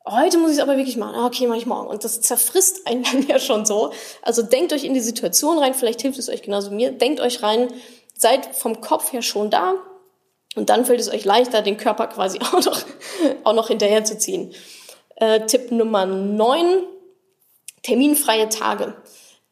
heute 0.07 0.37
muss 0.39 0.51
ich 0.51 0.57
es 0.57 0.63
aber 0.63 0.77
wirklich 0.77 0.97
machen. 0.97 1.25
Okay, 1.25 1.47
mache 1.47 1.59
ich 1.59 1.67
morgen. 1.67 1.89
Und 1.89 2.05
das 2.05 2.21
zerfrisst 2.21 2.87
einen 2.87 3.05
dann 3.05 3.27
ja 3.27 3.39
schon 3.39 3.65
so. 3.65 3.93
Also 4.23 4.43
denkt 4.43 4.73
euch 4.73 4.85
in 4.85 4.95
die 4.95 5.01
Situation 5.01 5.59
rein, 5.59 5.75
vielleicht 5.75 6.03
hilft 6.03 6.19
es 6.19 6.29
euch 6.29 6.43
genauso 6.43 6.71
mir. 6.71 6.93
Denkt 6.93 7.21
euch 7.21 7.43
rein, 7.43 7.69
seid 8.15 8.55
vom 8.55 8.81
Kopf 8.81 9.13
her 9.13 9.23
schon 9.23 9.51
da. 9.51 9.75
Und 10.55 10.69
dann 10.69 10.85
fällt 10.85 11.01
es 11.01 11.11
euch 11.11 11.25
leichter, 11.25 11.63
den 11.63 11.79
Körper 11.79 12.09
quasi 12.09 12.41
auch 12.53 12.65
noch, 12.65 12.83
auch 13.45 13.55
noch 13.55 13.69
hinterherzuziehen. 13.69 14.55
Äh, 15.17 15.47
Tipp 15.47 15.71
Nummer 15.71 16.07
9, 16.07 16.85
terminfreie 17.83 18.49
Tage. 18.49 18.95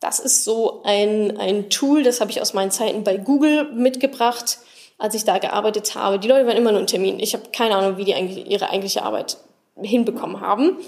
Das 0.01 0.19
ist 0.19 0.45
so 0.45 0.83
ein, 0.85 1.37
ein 1.39 1.69
Tool, 1.69 2.03
das 2.03 2.21
habe 2.21 2.31
ich 2.31 2.41
aus 2.41 2.55
meinen 2.55 2.71
Zeiten 2.71 3.05
bei 3.05 3.19
Google 3.19 3.71
mitgebracht, 3.73 4.59
als 4.99 5.15
ich 5.15 5.25
da 5.25 5.39
gearbeitet 5.39 5.95
habe. 5.95 6.19
Die 6.19 6.29
Leute 6.29 6.47
waren 6.47 6.57
immer 6.57 6.73
nur 6.73 6.81
in 6.81 6.87
Termin. 6.87 7.21
Ich 7.21 7.35
habe 7.35 7.45
keine 7.53 7.77
Ahnung, 7.77 7.99
wie 7.99 8.05
die 8.05 8.15
eigentlich 8.15 8.51
ihre 8.51 8.71
eigentliche 8.71 9.03
Arbeit 9.03 9.37
hinbekommen 9.81 10.41
haben. 10.41 10.79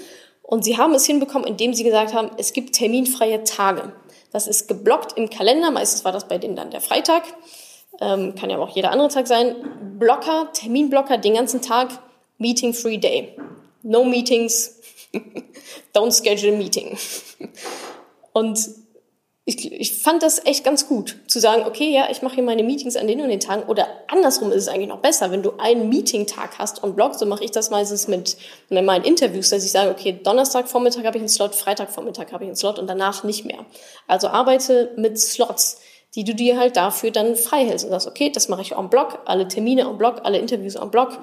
Und 0.42 0.64
sie 0.64 0.76
haben 0.76 0.94
es 0.94 1.06
hinbekommen, 1.06 1.46
indem 1.46 1.74
sie 1.74 1.84
gesagt 1.84 2.14
haben, 2.14 2.30
es 2.36 2.52
gibt 2.52 2.74
terminfreie 2.74 3.44
Tage. 3.44 3.92
Das 4.32 4.46
ist 4.46 4.66
geblockt 4.66 5.16
im 5.16 5.30
Kalender. 5.30 5.70
Meistens 5.70 6.04
war 6.04 6.12
das 6.12 6.28
bei 6.28 6.38
denen 6.38 6.56
dann 6.56 6.70
der 6.70 6.80
Freitag. 6.80 7.22
Ähm, 8.00 8.34
kann 8.34 8.50
ja 8.50 8.58
auch 8.58 8.74
jeder 8.74 8.90
andere 8.90 9.08
Tag 9.08 9.26
sein. 9.26 9.54
Blocker, 9.98 10.48
Terminblocker 10.52 11.18
den 11.18 11.34
ganzen 11.34 11.60
Tag, 11.60 11.90
Meeting-Free 12.38 12.98
Day. 12.98 13.36
No 13.82 14.04
Meetings, 14.04 14.80
don't 15.94 16.12
schedule 16.12 16.54
a 16.54 16.56
meeting. 16.56 16.96
Und 18.32 18.58
ich, 19.44 19.72
ich 19.72 19.98
fand 20.00 20.22
das 20.22 20.46
echt 20.46 20.62
ganz 20.62 20.86
gut, 20.86 21.16
zu 21.26 21.40
sagen, 21.40 21.64
okay, 21.66 21.92
ja, 21.92 22.08
ich 22.10 22.22
mache 22.22 22.36
hier 22.36 22.44
meine 22.44 22.62
Meetings 22.62 22.94
an 22.94 23.08
den 23.08 23.20
und 23.20 23.28
den 23.28 23.40
Tagen. 23.40 23.64
Oder 23.64 23.88
andersrum 24.06 24.52
ist 24.52 24.62
es 24.62 24.68
eigentlich 24.68 24.88
noch 24.88 25.00
besser, 25.00 25.32
wenn 25.32 25.42
du 25.42 25.54
einen 25.58 25.88
Meeting-Tag 25.88 26.58
hast 26.58 26.82
und 26.82 26.94
Blog, 26.94 27.16
so 27.16 27.26
mache 27.26 27.42
ich 27.42 27.50
das 27.50 27.70
meistens 27.70 28.06
mit, 28.06 28.36
mit 28.68 28.84
meinen 28.84 29.04
Interviews, 29.04 29.50
dass 29.50 29.64
ich 29.64 29.72
sage, 29.72 29.90
okay, 29.90 30.20
Donnerstagvormittag 30.22 31.04
habe 31.04 31.16
ich 31.16 31.22
einen 31.22 31.28
Slot, 31.28 31.56
Freitagvormittag 31.56 32.30
habe 32.30 32.44
ich 32.44 32.50
einen 32.50 32.56
Slot 32.56 32.78
und 32.78 32.86
danach 32.86 33.24
nicht 33.24 33.44
mehr. 33.44 33.66
Also 34.06 34.28
arbeite 34.28 34.92
mit 34.96 35.18
Slots, 35.18 35.80
die 36.14 36.22
du 36.22 36.36
dir 36.36 36.56
halt 36.56 36.76
dafür 36.76 37.10
dann 37.10 37.34
frei 37.34 37.66
hältst 37.66 37.84
und 37.84 37.90
sagst, 37.90 38.06
okay, 38.06 38.30
das 38.30 38.48
mache 38.48 38.62
ich 38.62 38.72
en 38.72 38.90
Blog, 38.90 39.22
alle 39.24 39.48
Termine 39.48 39.82
en 39.82 39.98
Blog, 39.98 40.20
alle 40.22 40.38
Interviews 40.38 40.76
en 40.76 40.90
Blog. 40.90 41.18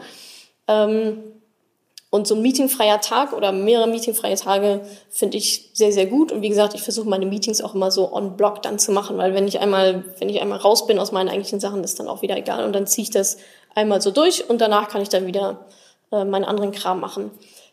Ähm, 0.68 1.39
und 2.12 2.28
so 2.28 2.36
ein 2.36 2.42
meetingfreier 2.42 3.02
Tag 3.02 3.34
oder 3.34 3.52
mehrere 3.52 3.88
meetingfreie 3.88 4.36
Tage 4.36 4.82
finde 5.10 5.38
ich 5.38 5.70
sehr, 5.74 5.92
sehr 5.92 6.08
gut. 6.08 6.32
Und 6.32 6.42
wie 6.42 6.50
gesagt, 6.50 6.74
ich 6.74 6.82
versuche 6.82 7.08
meine 7.08 7.28
Meetings 7.28 7.62
auch 7.62 7.76
immer 7.76 7.92
so 7.92 8.12
on 8.12 8.36
block 8.36 8.64
dann 8.64 8.80
zu 8.80 8.92
machen, 8.92 9.18
weil 9.18 9.36
wenn 9.36 9.48
ich 9.48 9.60
einmal, 9.60 10.04
wenn 10.18 10.30
ich 10.30 10.42
einmal 10.42 10.58
raus 10.58 10.88
bin 10.88 10.98
aus 10.98 11.12
meinen 11.12 11.30
eigentlichen 11.30 11.60
Sachen, 11.60 11.84
ist 11.84 12.00
dann 12.00 12.08
auch 12.08 12.24
wieder 12.24 12.36
egal. 12.36 12.66
Und 12.66 12.74
dann 12.74 12.88
ziehe 12.88 13.04
ich 13.04 13.12
das 13.12 13.38
einmal 13.76 14.02
so 14.02 14.10
durch 14.10 14.50
und 14.50 14.60
danach 14.60 14.90
kann 14.90 15.04
ich 15.04 15.10
dann 15.10 15.28
wieder 15.28 15.68
äh, 16.12 16.26
meinen 16.26 16.46
anderen 16.46 16.72
Kram 16.72 17.00
machen. 17.00 17.30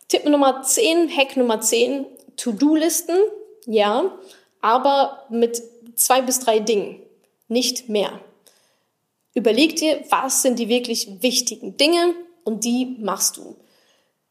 Tipp 0.09 0.27
Nummer 0.27 0.62
10, 0.62 1.11
Hack 1.16 1.37
Nummer 1.38 1.61
10, 1.61 2.05
To-Do-Listen, 2.37 3.16
ja, 3.64 4.12
aber 4.61 5.25
mit 5.31 5.62
zwei 5.94 6.20
bis 6.20 6.40
drei 6.40 6.59
Dingen, 6.61 7.01
nicht 7.49 7.88
mehr. 7.88 8.20
Überleg 9.33 9.77
dir, 9.77 10.05
was 10.11 10.42
sind 10.42 10.59
die 10.59 10.68
wirklich 10.68 11.22
wichtigen 11.22 11.79
Dinge 11.79 12.14
und 12.44 12.64
die 12.64 12.96
machst 13.01 13.38
du 13.38 13.57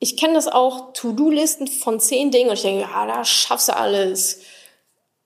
ich 0.05 0.17
kenne 0.17 0.35
das 0.35 0.47
auch, 0.47 0.93
To-Do-Listen 0.93 1.65
von 1.65 1.99
zehn 1.99 2.29
Dingen 2.29 2.49
und 2.49 2.55
ich 2.55 2.61
denke, 2.61 2.81
ja, 2.81 3.07
da 3.07 3.25
schaffst 3.25 3.69
du 3.69 3.75
alles. 3.75 4.39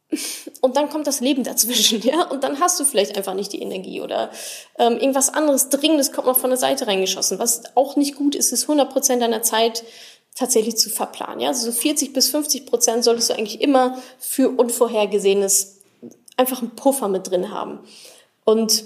Und 0.61 0.75
dann 0.75 0.89
kommt 0.89 1.05
das 1.05 1.19
Leben 1.19 1.43
dazwischen, 1.43 2.01
ja, 2.03 2.23
und 2.23 2.43
dann 2.43 2.59
hast 2.59 2.79
du 2.79 2.85
vielleicht 2.85 3.15
einfach 3.15 3.35
nicht 3.35 3.53
die 3.53 3.61
Energie 3.61 4.01
oder 4.01 4.31
ähm, 4.79 4.93
irgendwas 4.93 5.31
anderes 5.31 5.69
Dringendes 5.69 6.11
kommt 6.11 6.25
noch 6.25 6.39
von 6.39 6.49
der 6.49 6.57
Seite 6.57 6.87
reingeschossen. 6.87 7.37
Was 7.37 7.75
auch 7.75 7.95
nicht 7.95 8.15
gut 8.15 8.33
ist, 8.33 8.51
ist 8.51 8.63
100 8.63 8.91
Prozent 8.91 9.21
deiner 9.21 9.43
Zeit 9.43 9.83
tatsächlich 10.33 10.77
zu 10.77 10.89
verplanen, 10.89 11.41
ja. 11.41 11.49
Also 11.49 11.69
so 11.69 11.71
40 11.71 12.11
bis 12.13 12.29
50 12.29 12.65
Prozent 12.65 13.03
solltest 13.03 13.29
du 13.29 13.33
eigentlich 13.33 13.61
immer 13.61 14.01
für 14.17 14.49
Unvorhergesehenes 14.49 15.77
einfach 16.37 16.61
einen 16.61 16.75
Puffer 16.75 17.07
mit 17.07 17.29
drin 17.29 17.51
haben. 17.51 17.79
Und 18.45 18.83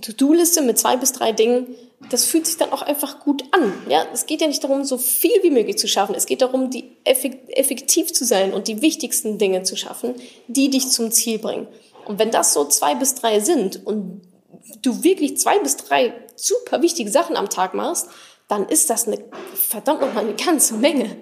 To-Do-Liste 0.00 0.62
mit 0.62 0.78
zwei 0.78 0.96
bis 0.96 1.12
drei 1.12 1.32
Dingen, 1.32 1.68
das 2.10 2.24
fühlt 2.24 2.46
sich 2.46 2.56
dann 2.56 2.72
auch 2.72 2.82
einfach 2.82 3.20
gut 3.20 3.44
an. 3.52 3.72
Ja, 3.88 4.06
es 4.12 4.26
geht 4.26 4.40
ja 4.40 4.48
nicht 4.48 4.62
darum, 4.62 4.84
so 4.84 4.98
viel 4.98 5.42
wie 5.42 5.50
möglich 5.50 5.78
zu 5.78 5.88
schaffen. 5.88 6.14
Es 6.14 6.26
geht 6.26 6.42
darum, 6.42 6.70
die 6.70 6.96
effektiv 7.04 8.12
zu 8.12 8.24
sein 8.24 8.52
und 8.52 8.68
die 8.68 8.82
wichtigsten 8.82 9.38
Dinge 9.38 9.62
zu 9.62 9.76
schaffen, 9.76 10.14
die 10.48 10.68
dich 10.68 10.90
zum 10.90 11.12
Ziel 11.12 11.38
bringen. 11.38 11.68
Und 12.06 12.18
wenn 12.18 12.30
das 12.30 12.52
so 12.52 12.64
zwei 12.64 12.94
bis 12.94 13.14
drei 13.14 13.40
sind 13.40 13.86
und 13.86 14.20
du 14.82 15.02
wirklich 15.02 15.38
zwei 15.38 15.58
bis 15.58 15.76
drei 15.76 16.12
super 16.36 16.82
wichtige 16.82 17.10
Sachen 17.10 17.36
am 17.36 17.48
Tag 17.48 17.74
machst, 17.74 18.08
dann 18.48 18.68
ist 18.68 18.90
das 18.90 19.06
eine 19.06 19.18
verdammt 19.54 20.00
nochmal 20.00 20.24
eine 20.24 20.34
ganze 20.34 20.74
Menge 20.74 21.16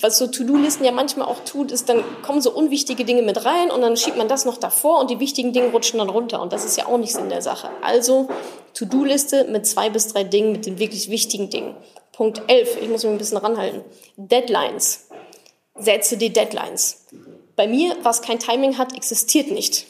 was 0.00 0.18
so 0.18 0.26
To-Do-Listen 0.26 0.84
ja 0.84 0.92
manchmal 0.92 1.26
auch 1.26 1.40
tut, 1.44 1.72
ist, 1.72 1.88
dann 1.88 2.04
kommen 2.22 2.40
so 2.40 2.52
unwichtige 2.52 3.04
Dinge 3.04 3.22
mit 3.22 3.44
rein 3.44 3.70
und 3.70 3.80
dann 3.80 3.96
schiebt 3.96 4.16
man 4.16 4.28
das 4.28 4.44
noch 4.44 4.58
davor 4.58 5.00
und 5.00 5.10
die 5.10 5.20
wichtigen 5.20 5.52
Dinge 5.52 5.68
rutschen 5.68 5.98
dann 5.98 6.08
runter. 6.08 6.40
Und 6.40 6.52
das 6.52 6.64
ist 6.64 6.76
ja 6.76 6.86
auch 6.86 6.98
nichts 6.98 7.16
in 7.16 7.28
der 7.28 7.42
Sache. 7.42 7.70
Also 7.82 8.28
To-Do-Liste 8.74 9.44
mit 9.44 9.66
zwei 9.66 9.90
bis 9.90 10.08
drei 10.08 10.24
Dingen, 10.24 10.52
mit 10.52 10.66
den 10.66 10.78
wirklich 10.78 11.10
wichtigen 11.10 11.50
Dingen. 11.50 11.74
Punkt 12.12 12.42
11, 12.46 12.82
ich 12.82 12.88
muss 12.88 13.04
mich 13.04 13.12
ein 13.12 13.18
bisschen 13.18 13.38
ranhalten. 13.38 13.82
Deadlines. 14.16 15.08
Setze 15.74 16.16
die 16.16 16.32
Deadlines. 16.32 17.06
Bei 17.56 17.66
mir, 17.66 17.96
was 18.02 18.22
kein 18.22 18.38
Timing 18.38 18.78
hat, 18.78 18.96
existiert 18.96 19.50
nicht. 19.50 19.86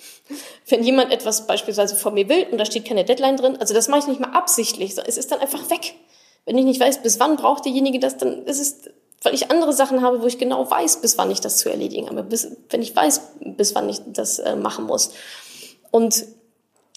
Wenn 0.66 0.82
jemand 0.82 1.12
etwas 1.12 1.46
beispielsweise 1.46 1.96
von 1.96 2.14
mir 2.14 2.28
will 2.28 2.46
und 2.50 2.58
da 2.58 2.64
steht 2.64 2.86
keine 2.86 3.04
Deadline 3.04 3.36
drin, 3.36 3.56
also 3.58 3.72
das 3.72 3.88
mache 3.88 4.00
ich 4.00 4.06
nicht 4.06 4.20
mal 4.20 4.32
absichtlich, 4.32 4.96
es 5.06 5.16
ist 5.16 5.32
dann 5.32 5.40
einfach 5.40 5.70
weg. 5.70 5.94
Wenn 6.44 6.56
ich 6.58 6.64
nicht 6.64 6.80
weiß, 6.80 7.02
bis 7.02 7.20
wann 7.20 7.36
braucht 7.36 7.64
derjenige 7.64 7.98
das, 7.98 8.16
dann 8.16 8.44
ist 8.44 8.60
es 8.60 8.90
weil 9.22 9.34
ich 9.34 9.50
andere 9.50 9.72
Sachen 9.72 10.02
habe, 10.02 10.22
wo 10.22 10.26
ich 10.26 10.38
genau 10.38 10.70
weiß, 10.70 11.00
bis 11.00 11.18
wann 11.18 11.30
ich 11.30 11.40
das 11.40 11.58
zu 11.58 11.68
erledigen 11.68 12.08
habe, 12.08 12.22
bis, 12.22 12.48
wenn 12.70 12.82
ich 12.82 12.94
weiß, 12.94 13.20
bis 13.40 13.74
wann 13.74 13.88
ich 13.88 14.00
das 14.06 14.38
äh, 14.38 14.56
machen 14.56 14.86
muss. 14.86 15.10
Und 15.90 16.24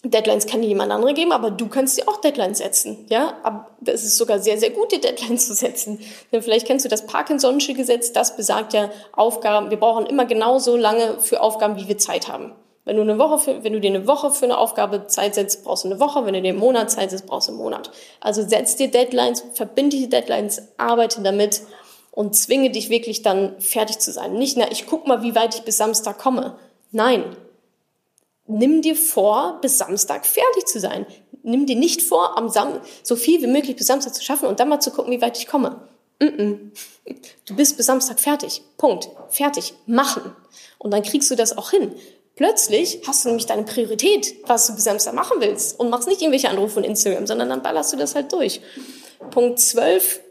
Deadlines 0.04 0.48
kann 0.48 0.64
dir 0.64 0.68
jemand 0.68 0.92
andere 0.92 1.14
geben, 1.14 1.32
aber 1.32 1.52
du 1.52 1.68
kannst 1.68 1.98
dir 1.98 2.08
auch 2.08 2.18
Deadlines 2.18 2.58
setzen, 2.58 3.06
ja. 3.10 3.38
Aber 3.44 3.68
es 3.86 4.04
ist 4.04 4.18
sogar 4.18 4.40
sehr, 4.40 4.58
sehr 4.58 4.72
gut, 4.72 4.92
die 4.92 5.00
Deadlines 5.00 5.48
zu 5.48 5.54
setzen. 5.54 6.00
Denn 6.32 6.42
vielleicht 6.42 6.66
kennst 6.66 6.86
du 6.86 6.90
das 6.90 7.08
Parkinson'sche 7.08 7.76
Gesetz, 7.76 8.12
das 8.12 8.36
besagt 8.36 8.74
ja 8.74 8.90
Aufgaben, 9.12 9.70
wir 9.70 9.78
brauchen 9.78 10.08
immer 10.08 10.26
genauso 10.26 10.76
lange 10.76 11.20
für 11.20 11.42
Aufgaben, 11.42 11.76
wie 11.78 11.88
wir 11.88 11.98
Zeit 12.00 12.28
haben. 12.28 12.54
Wenn 12.84 12.96
du 12.96 13.04
eine 13.04 13.20
Woche 13.20 13.38
für, 13.38 13.64
wenn 13.64 13.74
du 13.74 13.80
dir 13.80 13.92
eine 13.92 14.08
Woche 14.08 14.32
für 14.32 14.46
eine 14.46 14.58
Aufgabe 14.58 15.06
Zeit 15.06 15.36
setzt, 15.36 15.64
brauchst 15.64 15.84
du 15.84 15.90
eine 15.90 16.00
Woche. 16.00 16.26
Wenn 16.26 16.34
du 16.34 16.42
dir 16.42 16.50
einen 16.50 16.58
Monat 16.58 16.90
Zeit 16.90 17.12
setzt, 17.12 17.28
brauchst 17.28 17.48
du 17.48 17.52
einen 17.52 17.62
Monat. 17.62 17.92
Also 18.20 18.42
setz 18.42 18.76
dir 18.76 18.90
Deadlines, 18.90 19.44
verbindliche 19.54 20.08
Deadlines, 20.08 20.64
arbeite 20.78 21.22
damit 21.22 21.62
und 22.12 22.36
zwinge 22.36 22.70
dich 22.70 22.90
wirklich 22.90 23.22
dann 23.22 23.60
fertig 23.60 24.00
zu 24.00 24.12
sein. 24.12 24.34
Nicht, 24.34 24.58
na, 24.58 24.70
ich 24.72 24.86
guck 24.86 25.08
mal, 25.08 25.24
wie 25.24 25.34
weit 25.34 25.56
ich 25.56 25.62
bis 25.62 25.78
Samstag 25.78 26.20
komme. 26.20 26.58
Nein. 26.92 27.36
Nimm 28.48 28.82
dir 28.82 28.98
vor, 28.98 29.60
bis 29.62 29.78
Samstag 29.78 30.26
fertig 30.26 30.66
zu 30.66 30.80
sein. 30.80 31.06
Nimm 31.44 31.66
dir 31.66 31.78
nicht 31.78 32.02
vor, 32.02 32.38
am 32.38 32.50
Sam 32.50 32.82
so 33.02 33.16
viel 33.16 33.42
wie 33.42 33.48
möglich 33.48 33.78
bis 33.78 33.88
Samstag 33.88 34.14
zu 34.14 34.24
schaffen 34.24 34.48
und 34.48 34.60
dann 34.60 34.68
mal 34.70 34.82
zu 34.82 34.92
gucken, 34.92 35.12
wie 35.12 35.22
weit 35.22 35.38
ich 35.38 35.48
komme. 35.48 35.88
Mm 36.20 36.26
-mm. 36.26 36.58
Du 37.46 37.56
bist 37.56 37.78
bis 37.78 37.86
Samstag 37.88 38.20
fertig. 38.20 38.62
Punkt. 38.78 39.10
Fertig. 39.30 39.74
Machen. 39.86 40.36
Und 40.78 40.92
dann 40.92 41.02
kriegst 41.02 41.32
du 41.32 41.36
das 41.36 41.58
auch 41.58 41.72
hin. 41.72 41.96
Plötzlich 42.36 43.02
hast 43.08 43.24
du 43.24 43.30
nämlich 43.30 43.46
deine 43.46 43.64
Priorität, 43.64 44.36
was 44.48 44.68
du 44.68 44.76
bis 44.76 44.84
Samstag 44.84 45.14
machen 45.14 45.38
willst 45.40 45.80
und 45.80 45.90
machst 45.90 46.08
nicht 46.08 46.22
irgendwelche 46.22 46.50
Anrufe 46.50 46.76
von 46.76 46.84
Instagram, 46.84 47.28
sondern 47.28 47.50
dann 47.50 47.62
ballerst 47.62 47.94
du 47.94 47.98
das 47.98 48.16
halt 48.16 48.32
durch. 48.32 48.62
Punkt 49.32 49.60
12 49.60 50.22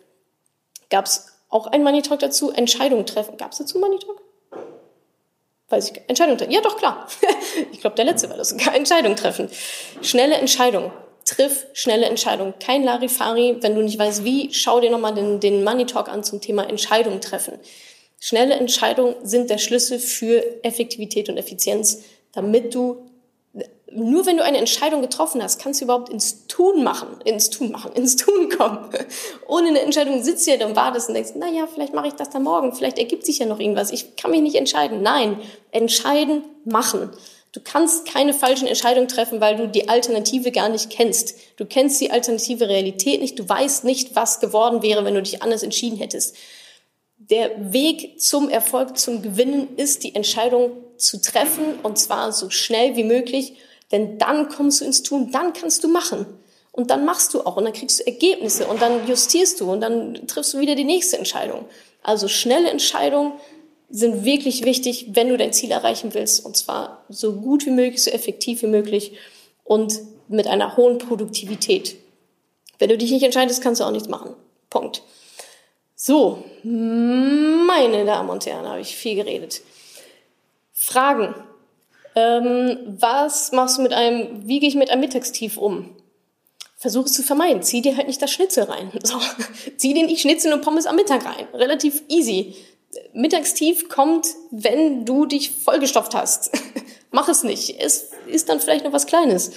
gab's 0.89 1.30
auch 1.51 1.67
ein 1.67 1.83
Money 1.83 2.03
Talk 2.03 2.21
dazu, 2.21 2.51
Entscheidungen 2.51 3.05
treffen. 3.07 3.37
Gab 3.37 3.53
es 3.53 3.59
dazu 3.59 3.79
Money 3.79 3.99
Talk? 3.99 4.23
Weiß 5.69 5.91
ich, 5.91 6.01
Entscheidungen 6.09 6.39
treffen. 6.39 6.53
Ja, 6.53 6.61
doch, 6.61 6.77
klar. 6.77 7.07
ich 7.73 7.81
glaube, 7.81 7.97
der 7.97 8.05
letzte 8.05 8.31
war 8.31 8.37
das 8.37 8.51
sogar. 8.51 8.75
Entscheidungen 8.75 9.17
treffen. 9.17 9.49
Schnelle 10.03 10.37
Entscheidungen. 10.37 10.91
Triff 11.25 11.67
schnelle 11.75 12.07
Entscheidungen. 12.07 12.55
Kein 12.59 12.83
Larifari. 12.83 13.59
Wenn 13.61 13.75
du 13.75 13.83
nicht 13.83 13.99
weißt, 13.99 14.25
wie, 14.25 14.53
schau 14.53 14.81
dir 14.81 14.91
nochmal 14.91 15.15
den, 15.15 15.39
den 15.39 15.63
Money 15.63 15.87
Talk 15.87 16.09
an 16.09 16.25
zum 16.25 16.41
Thema 16.41 16.69
Entscheidungen 16.69 17.21
treffen. 17.21 17.59
Schnelle 18.19 18.55
Entscheidungen 18.55 19.15
sind 19.23 19.51
der 19.51 19.59
Schlüssel 19.59 19.99
für 19.99 20.65
Effektivität 20.65 21.29
und 21.29 21.37
Effizienz, 21.37 22.03
damit 22.33 22.75
du 22.75 23.10
nur 23.93 24.27
wenn 24.27 24.37
du 24.37 24.45
eine 24.45 24.59
Entscheidung 24.59 25.03
getroffen 25.03 25.43
hast, 25.43 25.61
kannst 25.61 25.81
du 25.81 25.85
überhaupt 25.85 26.09
ins 26.09 26.47
Tun 26.47 26.85
machen, 26.85 27.09
ins 27.25 27.51
Tun 27.51 27.73
machen, 27.73 27.93
ins 27.93 28.17
Tun 28.17 28.49
kommen. 28.49 28.89
Ohne 29.49 29.69
eine 29.69 29.81
Entscheidung 29.81 30.23
sitzt 30.23 30.47
du 30.47 30.53
ja 30.53 30.67
und 30.67 30.77
wartest 30.77 31.09
und 31.09 31.15
denkst, 31.15 31.33
na 31.37 31.49
ja, 31.49 31.67
vielleicht 31.67 31.95
mache 31.95 32.09
ich 32.09 32.15
das 32.15 32.31
dann 32.31 32.45
morgen, 32.45 32.73
vielleicht 32.73 32.99
ergibt 32.99 33.27
sich 33.27 33.39
ja 33.39 33.47
noch 33.47 33.59
irgendwas. 33.59 33.91
Ich 33.91 34.17
kann 34.17 34.31
mich 34.31 34.43
nicht 34.43 34.57
entscheiden. 34.57 35.03
Nein, 35.03 35.39
entscheiden, 35.73 36.45
machen. 36.65 37.11
Du 37.53 37.61
kannst 37.63 38.07
keine 38.07 38.33
falschen 38.33 38.69
Entscheidungen 38.69 39.09
treffen, 39.09 39.41
weil 39.41 39.57
du 39.57 39.67
die 39.67 39.89
Alternative 39.89 40.53
gar 40.53 40.69
nicht 40.69 40.89
kennst. 40.91 41.35
Du 41.57 41.65
kennst 41.65 42.01
die 42.01 42.13
alternative 42.13 42.69
Realität 42.69 43.21
nicht. 43.21 43.39
Du 43.39 43.49
weißt 43.49 43.83
nicht, 43.83 44.15
was 44.15 44.39
geworden 44.39 44.83
wäre, 44.83 45.05
wenn 45.05 45.15
du 45.15 45.23
dich 45.23 45.43
anders 45.43 45.65
entschieden 45.65 45.99
hättest. 45.99 46.37
Der 47.19 47.73
Weg 47.73 48.21
zum 48.21 48.49
Erfolg, 48.49 48.97
zum 48.99 49.21
Gewinnen 49.21 49.77
ist 49.77 50.05
die 50.05 50.15
Entscheidung 50.15 50.71
zu 50.97 51.21
treffen 51.21 51.81
und 51.83 51.99
zwar 51.99 52.33
so 52.33 52.51
schnell 52.51 52.95
wie 52.95 53.05
möglich 53.05 53.57
denn 53.93 54.19
dann 54.19 54.49
kommst 54.49 54.81
du 54.81 54.85
ins 54.85 55.03
Tun, 55.03 55.31
dann 55.33 55.53
kannst 55.53 55.85
du 55.85 55.89
machen. 55.89 56.27
Und 56.73 56.91
dann 56.91 57.05
machst 57.05 57.35
du 57.35 57.41
auch 57.41 57.57
und 57.57 57.65
dann 57.65 57.73
kriegst 57.73 58.01
du 58.01 58.07
Ergebnisse 58.07 58.67
und 58.67 58.81
dann 58.81 59.07
justierst 59.09 59.61
du 59.61 59.71
und 59.73 59.81
dann 59.81 60.27
triffst 60.29 60.55
du 60.55 60.61
wieder 60.61 60.77
die 60.77 60.85
nächste 60.85 61.19
Entscheidung. 61.19 61.65
Also 62.03 62.29
schnelle 62.29 62.71
Entscheidungen 62.71 63.33
sind 63.91 64.25
wirklich 64.25 64.65
wichtig, 64.65 65.09
wenn 65.11 65.29
du 65.29 65.37
dein 65.37 65.53
Ziel 65.53 65.73
erreichen 65.73 66.15
willst. 66.15 66.45
Und 66.45 66.57
zwar 66.57 67.05
so 67.09 67.35
gut 67.35 67.67
wie 67.67 67.71
möglich, 67.71 68.03
so 68.03 68.11
effektiv 68.11 68.63
wie 68.63 68.69
möglich 68.69 69.19
und 69.65 69.99
mit 70.29 70.47
einer 70.47 70.77
hohen 70.77 70.99
Produktivität. 70.99 71.97
Wenn 72.79 72.89
du 72.89 72.97
dich 72.97 73.11
nicht 73.11 73.25
entscheidest, 73.25 73.63
kannst 73.63 73.81
du 73.81 73.85
auch 73.85 73.91
nichts 73.91 74.09
machen. 74.09 74.35
Punkt. 74.71 75.03
So, 75.97 76.45
meine 76.63 78.07
Damen 78.07 78.31
und 78.31 78.47
Herren, 78.47 78.67
habe 78.67 78.81
ich 78.81 78.97
viel 78.97 79.17
geredet. 79.17 79.61
Fragen. 80.73 81.35
Ähm, 82.17 82.79
was 82.99 83.53
machst 83.53 83.79
du 83.79 83.83
mit 83.83 83.93
einem, 83.93 84.47
wie 84.47 84.61
gehe 84.61 84.69
ich 84.69 84.75
mit 84.75 84.91
einem 84.91 85.01
Mittagstief 85.01 85.57
um? 85.57 85.97
Versuch 86.77 87.05
es 87.05 87.13
zu 87.13 87.23
vermeiden. 87.23 87.63
Zieh 87.63 87.83
dir 87.83 87.97
halt 87.97 88.07
nicht 88.07 88.23
das 88.23 88.31
Schnitzel 88.31 88.65
rein. 88.65 88.91
So. 89.03 89.19
Zieh 89.77 89.95
dir 89.95 90.07
nicht 90.07 90.23
Schnitzel 90.23 90.53
und 90.53 90.63
Pommes 90.63 90.87
am 90.87 90.97
Mittag 90.97 91.25
rein. 91.27 91.47
Relativ 91.53 92.03
easy. 92.09 92.57
Mittagstief 93.13 93.89
kommt, 93.89 94.27
wenn 94.51 95.05
du 95.05 95.27
dich 95.27 95.51
vollgestopft 95.51 96.15
hast. 96.15 96.51
Mach 97.13 97.29
es 97.29 97.43
nicht. 97.43 97.81
Es 97.81 98.13
ist 98.27 98.49
dann 98.49 98.61
vielleicht 98.61 98.85
noch 98.85 98.93
was 98.93 99.07
Kleines. 99.07 99.53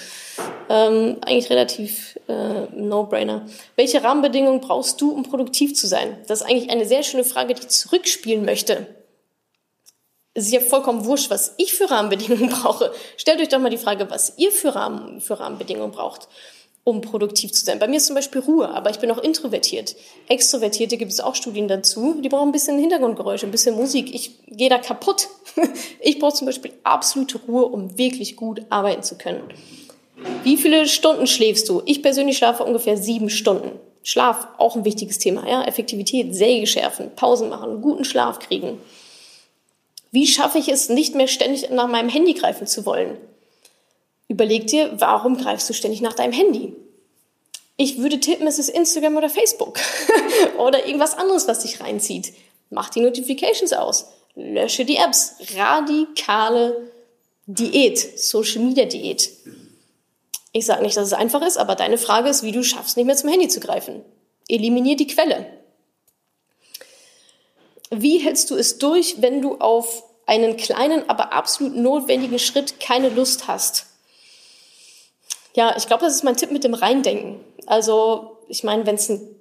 Ähm, 0.68 1.18
eigentlich 1.22 1.50
relativ 1.50 2.18
äh, 2.28 2.66
No-Brainer. 2.74 3.46
Welche 3.76 4.02
Rahmenbedingungen 4.02 4.60
brauchst 4.60 5.00
du, 5.00 5.10
um 5.12 5.22
produktiv 5.22 5.74
zu 5.74 5.86
sein? 5.86 6.18
Das 6.26 6.40
ist 6.40 6.46
eigentlich 6.46 6.70
eine 6.70 6.86
sehr 6.86 7.02
schöne 7.02 7.24
Frage, 7.24 7.54
die 7.54 7.62
ich 7.62 7.68
zurückspielen 7.68 8.44
möchte. 8.44 8.86
Es 10.34 10.46
ist 10.46 10.52
ja 10.52 10.60
vollkommen 10.60 11.04
wurscht, 11.04 11.30
was 11.30 11.54
ich 11.56 11.74
für 11.74 11.90
Rahmenbedingungen 11.90 12.48
brauche. 12.62 12.92
Stellt 13.16 13.40
euch 13.40 13.48
doch 13.48 13.60
mal 13.60 13.70
die 13.70 13.78
Frage, 13.78 14.10
was 14.10 14.34
ihr 14.36 14.52
für, 14.52 14.74
Rahmen, 14.74 15.20
für 15.20 15.40
Rahmenbedingungen 15.40 15.92
braucht 15.92 16.28
um 16.84 17.00
produktiv 17.00 17.50
zu 17.52 17.64
sein. 17.64 17.78
Bei 17.78 17.88
mir 17.88 17.96
ist 17.96 18.06
zum 18.06 18.14
Beispiel 18.14 18.42
Ruhe, 18.42 18.68
aber 18.68 18.90
ich 18.90 18.98
bin 18.98 19.10
auch 19.10 19.18
introvertiert. 19.18 19.96
Extrovertierte 20.28 20.98
gibt 20.98 21.12
es 21.12 21.20
auch 21.20 21.34
Studien 21.34 21.66
dazu. 21.66 22.20
Die 22.22 22.28
brauchen 22.28 22.50
ein 22.50 22.52
bisschen 22.52 22.78
Hintergrundgeräusche, 22.78 23.46
ein 23.46 23.50
bisschen 23.50 23.74
Musik. 23.74 24.14
Ich 24.14 24.32
gehe 24.46 24.68
da 24.68 24.78
kaputt. 24.78 25.28
Ich 26.00 26.18
brauche 26.18 26.34
zum 26.34 26.46
Beispiel 26.46 26.72
absolute 26.82 27.38
Ruhe, 27.48 27.64
um 27.64 27.96
wirklich 27.96 28.36
gut 28.36 28.60
arbeiten 28.68 29.02
zu 29.02 29.16
können. 29.16 29.42
Wie 30.42 30.58
viele 30.58 30.86
Stunden 30.86 31.26
schläfst 31.26 31.68
du? 31.68 31.80
Ich 31.86 32.02
persönlich 32.02 32.36
schlafe 32.36 32.64
ungefähr 32.64 32.98
sieben 32.98 33.30
Stunden. 33.30 33.80
Schlaf, 34.02 34.48
auch 34.58 34.76
ein 34.76 34.84
wichtiges 34.84 35.18
Thema. 35.18 35.48
Ja? 35.48 35.64
Effektivität, 35.64 36.34
Säge 36.34 36.66
schärfen, 36.66 37.12
Pausen 37.16 37.48
machen, 37.48 37.80
guten 37.80 38.04
Schlaf 38.04 38.38
kriegen. 38.38 38.78
Wie 40.14 40.28
schaffe 40.28 40.58
ich 40.58 40.68
es, 40.68 40.88
nicht 40.88 41.16
mehr 41.16 41.26
ständig 41.26 41.70
nach 41.70 41.88
meinem 41.88 42.08
Handy 42.08 42.34
greifen 42.34 42.68
zu 42.68 42.86
wollen? 42.86 43.18
Überleg 44.28 44.68
dir, 44.68 44.92
warum 45.00 45.36
greifst 45.36 45.68
du 45.68 45.74
ständig 45.74 46.02
nach 46.02 46.12
deinem 46.12 46.32
Handy? 46.32 46.72
Ich 47.76 47.98
würde 47.98 48.20
tippen, 48.20 48.46
es 48.46 48.60
ist 48.60 48.68
Instagram 48.68 49.16
oder 49.16 49.28
Facebook 49.28 49.80
oder 50.58 50.86
irgendwas 50.86 51.18
anderes, 51.18 51.48
was 51.48 51.64
dich 51.64 51.80
reinzieht. 51.80 52.32
Mach 52.70 52.90
die 52.90 53.00
Notifications 53.00 53.72
aus, 53.72 54.06
lösche 54.36 54.84
die 54.84 54.98
Apps. 54.98 55.34
Radikale 55.56 56.92
Diät, 57.46 57.98
Social 58.16 58.62
Media 58.62 58.84
Diät. 58.84 59.30
Ich 60.52 60.66
sage 60.66 60.82
nicht, 60.82 60.96
dass 60.96 61.08
es 61.08 61.12
einfach 61.12 61.44
ist, 61.44 61.56
aber 61.56 61.74
deine 61.74 61.98
Frage 61.98 62.28
ist, 62.28 62.44
wie 62.44 62.52
du 62.52 62.62
schaffst, 62.62 62.96
nicht 62.96 63.06
mehr 63.06 63.16
zum 63.16 63.30
Handy 63.30 63.48
zu 63.48 63.58
greifen. 63.58 64.04
Eliminier 64.46 64.94
die 64.94 65.08
Quelle. 65.08 65.44
Wie 67.90 68.18
hältst 68.18 68.50
du 68.50 68.56
es 68.56 68.78
durch, 68.78 69.20
wenn 69.20 69.42
du 69.42 69.56
auf 69.56 70.04
einen 70.26 70.56
kleinen, 70.56 71.08
aber 71.08 71.32
absolut 71.32 71.76
notwendigen 71.76 72.38
Schritt 72.38 72.80
keine 72.80 73.08
Lust 73.08 73.46
hast? 73.46 73.86
Ja, 75.54 75.74
ich 75.76 75.86
glaube, 75.86 76.04
das 76.04 76.14
ist 76.14 76.24
mein 76.24 76.36
Tipp 76.36 76.50
mit 76.50 76.64
dem 76.64 76.74
Reindenken. 76.74 77.40
Also, 77.66 78.38
ich 78.48 78.64
meine, 78.64 78.86
wenn 78.86 78.96
es 78.96 79.08
ein 79.08 79.34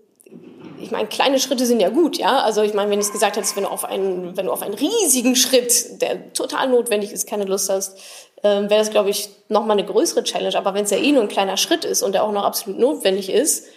ich 0.83 0.91
meine, 0.91 1.07
kleine 1.07 1.39
Schritte 1.39 1.65
sind 1.65 1.79
ja 1.79 1.89
gut, 1.89 2.17
ja. 2.17 2.41
Also 2.41 2.61
ich 2.61 2.73
meine, 2.73 2.91
wenn 2.91 2.99
ich 2.99 3.05
es 3.05 3.11
gesagt 3.11 3.37
hättest, 3.37 3.55
wenn 3.55 3.63
du 3.63 3.69
auf 3.69 3.85
einen, 3.85 4.35
wenn 4.35 4.47
du 4.47 4.51
auf 4.51 4.61
einen 4.61 4.73
riesigen 4.73 5.35
Schritt, 5.35 6.01
der 6.01 6.33
total 6.33 6.67
notwendig 6.67 7.11
ist, 7.11 7.27
keine 7.27 7.45
Lust 7.45 7.69
hast, 7.69 7.97
ähm, 8.43 8.69
wäre 8.69 8.81
das, 8.81 8.91
glaube 8.91 9.09
ich, 9.09 9.29
nochmal 9.47 9.77
eine 9.77 9.87
größere 9.87 10.23
Challenge. 10.23 10.57
Aber 10.57 10.73
wenn 10.73 10.83
es 10.83 10.91
ja 10.91 10.97
eh 10.97 11.11
nur 11.11 11.21
ein 11.21 11.29
kleiner 11.29 11.57
Schritt 11.57 11.85
ist 11.85 12.03
und 12.03 12.11
der 12.11 12.23
auch 12.23 12.33
noch 12.33 12.43
absolut 12.43 12.79
notwendig 12.79 13.29
ist, 13.29 13.67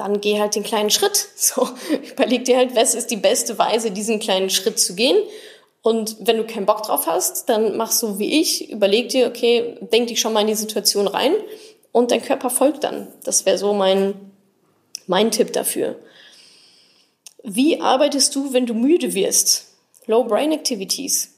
dann 0.00 0.20
geh 0.20 0.40
halt 0.40 0.54
den 0.54 0.64
kleinen 0.64 0.90
Schritt. 0.90 1.28
So, 1.36 1.68
überleg 2.12 2.44
dir 2.44 2.56
halt, 2.56 2.76
was 2.76 2.94
ist 2.94 3.10
die 3.10 3.16
beste 3.16 3.58
Weise, 3.58 3.90
diesen 3.90 4.18
kleinen 4.18 4.50
Schritt 4.50 4.78
zu 4.78 4.94
gehen. 4.94 5.16
Und 5.82 6.16
wenn 6.20 6.36
du 6.36 6.44
keinen 6.44 6.66
Bock 6.66 6.82
drauf 6.82 7.06
hast, 7.06 7.48
dann 7.48 7.76
mach 7.76 7.90
so 7.90 8.18
wie 8.18 8.40
ich, 8.40 8.70
überleg 8.70 9.08
dir, 9.08 9.26
okay, 9.26 9.78
denk 9.92 10.08
dich 10.08 10.20
schon 10.20 10.32
mal 10.32 10.42
in 10.42 10.48
die 10.48 10.54
Situation 10.54 11.06
rein 11.06 11.32
und 11.92 12.10
dein 12.10 12.22
Körper 12.22 12.50
folgt 12.50 12.84
dann. 12.84 13.08
Das 13.24 13.46
wäre 13.46 13.56
so 13.56 13.72
mein, 13.72 14.14
mein 15.06 15.30
Tipp 15.30 15.52
dafür. 15.52 15.96
Wie 17.42 17.80
arbeitest 17.80 18.34
du, 18.34 18.52
wenn 18.52 18.66
du 18.66 18.74
müde 18.74 19.14
wirst? 19.14 19.66
Low 20.06 20.24
Brain 20.24 20.52
Activities. 20.52 21.34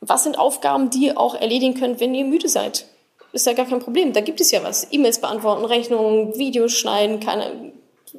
Was 0.00 0.24
sind 0.24 0.38
Aufgaben, 0.38 0.90
die 0.90 1.06
ihr 1.06 1.18
auch 1.18 1.34
erledigen 1.34 1.74
könnt, 1.74 2.00
wenn 2.00 2.14
ihr 2.14 2.24
müde 2.24 2.48
seid? 2.48 2.86
Ist 3.32 3.46
ja 3.46 3.52
gar 3.52 3.66
kein 3.66 3.80
Problem. 3.80 4.14
Da 4.14 4.22
gibt 4.22 4.40
es 4.40 4.50
ja 4.50 4.62
was. 4.62 4.88
E-Mails 4.90 5.20
beantworten, 5.20 5.66
Rechnungen, 5.66 6.38
Videos 6.38 6.72
schneiden, 6.72 7.20
keine, 7.20 7.72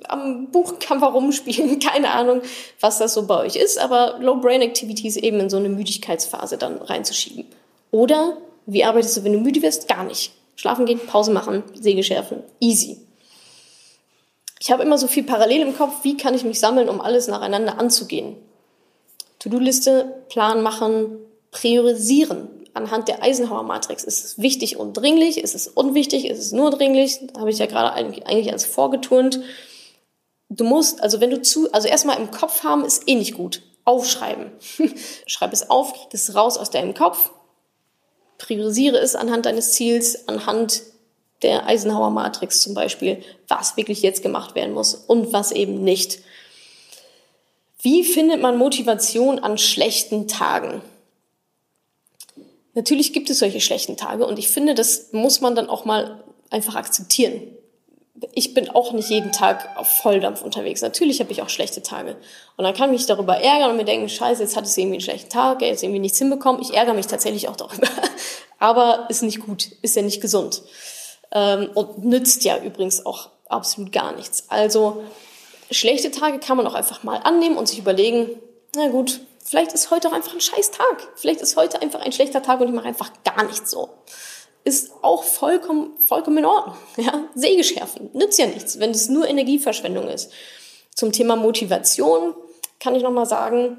am 0.08 0.48
Buchcover 0.52 1.08
rumspielen, 1.08 1.80
keine 1.92 2.12
Ahnung, 2.12 2.42
was 2.80 3.00
das 3.00 3.14
so 3.14 3.26
bei 3.28 3.46
euch 3.46 3.56
ist, 3.56 3.78
aber 3.78 4.18
Low 4.20 4.36
Brain 4.36 4.62
Activities 4.62 5.18
eben 5.18 5.40
in 5.40 5.50
so 5.50 5.58
eine 5.58 5.70
Müdigkeitsphase 5.70 6.58
dann 6.58 6.78
reinzuschieben. 6.78 7.46
Oder 7.92 8.38
wie 8.66 8.84
arbeitest 8.84 9.18
du, 9.18 9.24
wenn 9.24 9.34
du 9.34 9.40
müde 9.40 9.62
wirst? 9.62 9.88
Gar 9.88 10.04
nicht. 10.04 10.34
Schlafen 10.56 10.86
gehen, 10.86 11.00
Pause 11.00 11.32
machen, 11.32 11.64
Säge 11.74 12.04
schärfen. 12.04 12.44
Easy. 12.60 12.98
Ich 14.60 14.72
habe 14.72 14.84
immer 14.84 14.98
so 14.98 15.08
viel 15.08 15.24
parallel 15.24 15.62
im 15.62 15.78
Kopf, 15.78 16.04
wie 16.04 16.18
kann 16.18 16.34
ich 16.34 16.44
mich 16.44 16.60
sammeln, 16.60 16.90
um 16.90 17.00
alles 17.00 17.28
nacheinander 17.28 17.80
anzugehen. 17.80 18.36
To-Do-Liste, 19.40 20.24
Plan 20.30 20.64
machen, 20.64 21.18
priorisieren. 21.52 22.50
Anhand 22.74 23.08
der 23.08 23.24
Eisenhower-Matrix 23.24 24.04
ist 24.04 24.26
es 24.26 24.40
wichtig 24.40 24.78
und 24.78 24.94
dringlich, 24.94 25.40
ist 25.40 25.56
es 25.56 25.68
unwichtig, 25.68 26.26
ist 26.26 26.40
es 26.40 26.52
nur 26.52 26.72
dringlich. 26.72 27.20
Da 27.34 27.42
habe 27.42 27.50
ich 27.50 27.60
ja 27.60 27.66
gerade 27.66 27.94
eigentlich 27.94 28.52
als 28.52 28.66
vorgeturnt 28.66 29.40
du 30.50 30.64
musst, 30.64 31.02
also 31.02 31.20
wenn 31.20 31.30
du 31.30 31.42
zu, 31.42 31.72
also 31.74 31.88
erstmal 31.88 32.18
im 32.18 32.32
Kopf 32.32 32.64
haben 32.64 32.86
ist 32.86 33.08
eh 33.08 33.16
nicht 33.16 33.36
gut. 33.36 33.62
Aufschreiben. 33.86 34.52
Schreib 35.28 35.54
es 35.54 35.70
auf, 35.70 35.94
krieg 35.94 36.14
es 36.14 36.36
raus 36.36 36.58
aus 36.58 36.70
deinem 36.70 36.94
Kopf. 36.94 37.32
Priorisiere 38.38 38.98
es 38.98 39.16
anhand 39.16 39.46
deines 39.46 39.72
Ziels, 39.72 40.28
anhand 40.28 40.82
der 41.42 41.68
Eisenhower 41.68 42.10
Matrix 42.10 42.62
zum 42.62 42.74
Beispiel, 42.74 43.24
was 43.48 43.78
wirklich 43.78 44.02
jetzt 44.02 44.22
gemacht 44.22 44.56
werden 44.56 44.74
muss 44.74 44.94
und 44.94 45.32
was 45.34 45.52
eben 45.52 45.84
nicht. 45.84 46.20
Wie 47.82 48.04
findet 48.04 48.42
man 48.42 48.58
Motivation 48.58 49.40
an 49.40 49.58
schlechten 49.58 50.28
Tagen? 50.28 50.82
Natürlich 52.74 53.14
gibt 53.14 53.30
es 53.30 53.40
solche 53.40 53.62
schlechten 53.62 53.98
Tage 53.98 54.26
und 54.26 54.38
ich 54.38 54.50
finde, 54.50 54.76
das 54.76 55.14
muss 55.14 55.42
man 55.42 55.56
dann 55.56 55.70
auch 55.70 55.86
mal 55.86 56.24
einfach 56.50 56.76
akzeptieren 56.76 57.42
ich 58.34 58.54
bin 58.54 58.70
auch 58.70 58.94
nicht 58.94 59.10
jeden 59.10 59.32
Tag 59.32 59.70
auf 59.78 59.88
Volldampf 59.88 60.42
unterwegs. 60.42 60.82
Natürlich 60.82 61.20
habe 61.20 61.32
ich 61.32 61.42
auch 61.42 61.50
schlechte 61.50 61.84
Tage. 61.84 62.16
Und 62.56 62.64
dann 62.64 62.74
kann 62.74 62.90
ich 62.90 63.00
mich 63.00 63.06
darüber 63.06 63.38
ärgern 63.38 63.72
und 63.72 63.78
mir 63.78 63.86
denken, 63.86 64.10
scheiße, 64.10 64.42
jetzt 64.42 64.56
hat 64.56 64.66
es 64.66 64.78
irgendwie 64.78 64.96
einen 64.96 65.02
schlechten 65.02 65.30
Tag, 65.30 65.62
jetzt 65.62 65.84
irgendwie 65.84 66.00
nichts 66.00 66.18
hinbekommen. 66.18 66.62
Ich 66.62 66.74
ärgere 66.74 66.94
mich 66.94 67.08
tatsächlich 67.08 67.48
auch 67.48 67.56
darüber. 67.56 67.88
Aber 68.60 69.06
ist 69.10 69.22
nicht 69.22 69.46
gut, 69.46 69.70
ist 69.82 69.96
ja 69.96 70.02
nicht 70.02 70.22
gesund. 70.22 70.64
Ähm, 71.32 71.70
und 71.76 72.06
nützt 72.06 72.44
ja 72.44 72.58
übrigens 72.58 73.06
auch 73.06 73.30
absolut 73.50 73.92
gar 73.92 74.16
nichts. 74.16 74.46
Also 74.50 75.04
schlechte 75.70 76.10
Tage 76.10 76.40
kann 76.40 76.58
man 76.58 76.66
auch 76.66 76.74
einfach 76.74 77.04
mal 77.04 77.18
annehmen 77.18 77.58
und 77.58 77.68
sich 77.68 77.78
überlegen, 77.78 78.30
na 78.76 78.88
gut, 78.88 79.20
vielleicht 79.44 79.74
ist 79.74 79.92
heute 79.92 80.08
auch 80.08 80.14
einfach 80.14 80.34
ein 80.34 80.42
scheiß 80.42 80.72
Tag. 80.72 81.08
Vielleicht 81.16 81.42
ist 81.42 81.56
heute 81.56 81.82
einfach 81.82 82.00
ein 82.00 82.12
schlechter 82.12 82.42
Tag 82.42 82.60
und 82.62 82.70
ich 82.70 82.74
mache 82.74 82.88
einfach 82.88 83.12
gar 83.24 83.44
nichts 83.44 83.70
so 83.70 83.90
ist 84.68 84.92
auch 85.02 85.24
vollkommen, 85.24 85.98
vollkommen 85.98 86.40
in 86.40 86.46
Ordnung. 86.46 86.76
Ja? 86.98 87.30
Säge 87.34 87.64
nützt 88.14 88.38
ja 88.38 88.48
nichts, 88.48 88.80
wenn 88.80 88.92
es 88.92 89.08
nur 89.08 89.28
Energieverschwendung 89.28 90.10
ist. 90.10 90.32
Zum 90.94 91.12
Thema 91.12 91.36
Motivation 91.36 92.36
kann 92.80 92.94
ich 92.94 93.04
nochmal 93.04 93.26
sagen, 93.26 93.78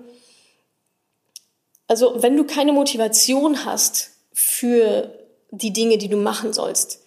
also 1.86 2.22
wenn 2.22 2.36
du 2.36 2.44
keine 2.44 2.72
Motivation 2.72 3.64
hast 3.64 4.10
für 4.32 5.14
die 5.50 5.72
Dinge, 5.72 5.98
die 5.98 6.08
du 6.08 6.16
machen 6.16 6.52
sollst, 6.52 7.02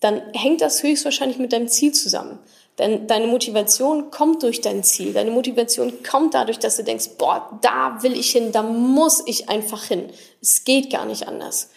dann 0.00 0.22
hängt 0.32 0.60
das 0.60 0.82
höchstwahrscheinlich 0.82 1.38
mit 1.38 1.52
deinem 1.52 1.68
Ziel 1.68 1.92
zusammen. 1.92 2.38
Denn 2.78 3.06
deine 3.06 3.26
Motivation 3.26 4.10
kommt 4.10 4.42
durch 4.42 4.60
dein 4.60 4.82
Ziel. 4.82 5.12
Deine 5.12 5.30
Motivation 5.30 6.02
kommt 6.02 6.34
dadurch, 6.34 6.58
dass 6.58 6.76
du 6.76 6.84
denkst, 6.84 7.10
boah, 7.18 7.58
da 7.60 8.02
will 8.02 8.18
ich 8.18 8.30
hin, 8.30 8.52
da 8.52 8.62
muss 8.62 9.22
ich 9.26 9.48
einfach 9.50 9.84
hin. 9.84 10.10
Es 10.40 10.64
geht 10.64 10.90
gar 10.90 11.04
nicht 11.04 11.28
anders. 11.28 11.68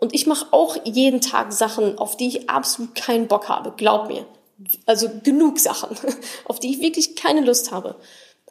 Und 0.00 0.14
ich 0.14 0.26
mache 0.26 0.46
auch 0.50 0.76
jeden 0.84 1.20
Tag 1.20 1.52
Sachen, 1.52 1.98
auf 1.98 2.16
die 2.16 2.28
ich 2.28 2.50
absolut 2.50 2.94
keinen 2.94 3.28
Bock 3.28 3.48
habe. 3.48 3.72
Glaub 3.76 4.08
mir. 4.08 4.26
Also 4.86 5.08
genug 5.22 5.58
Sachen, 5.58 5.96
auf 6.44 6.60
die 6.60 6.70
ich 6.70 6.80
wirklich 6.80 7.16
keine 7.16 7.40
Lust 7.40 7.72
habe. 7.72 7.96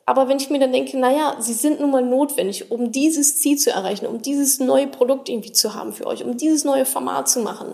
Aber 0.07 0.27
wenn 0.27 0.37
ich 0.37 0.49
mir 0.49 0.59
dann 0.59 0.71
denke, 0.71 0.97
naja, 0.97 1.35
sie 1.39 1.53
sind 1.53 1.79
nun 1.79 1.89
mal 1.89 2.03
notwendig, 2.03 2.69
um 2.69 2.91
dieses 2.91 3.39
Ziel 3.39 3.57
zu 3.57 3.71
erreichen, 3.71 4.05
um 4.05 4.21
dieses 4.21 4.59
neue 4.59 4.87
Produkt 4.87 5.29
irgendwie 5.29 5.51
zu 5.51 5.73
haben 5.73 5.93
für 5.93 6.05
euch, 6.05 6.23
um 6.23 6.37
dieses 6.37 6.63
neue 6.63 6.85
Format 6.85 7.27
zu 7.27 7.39
machen, 7.39 7.73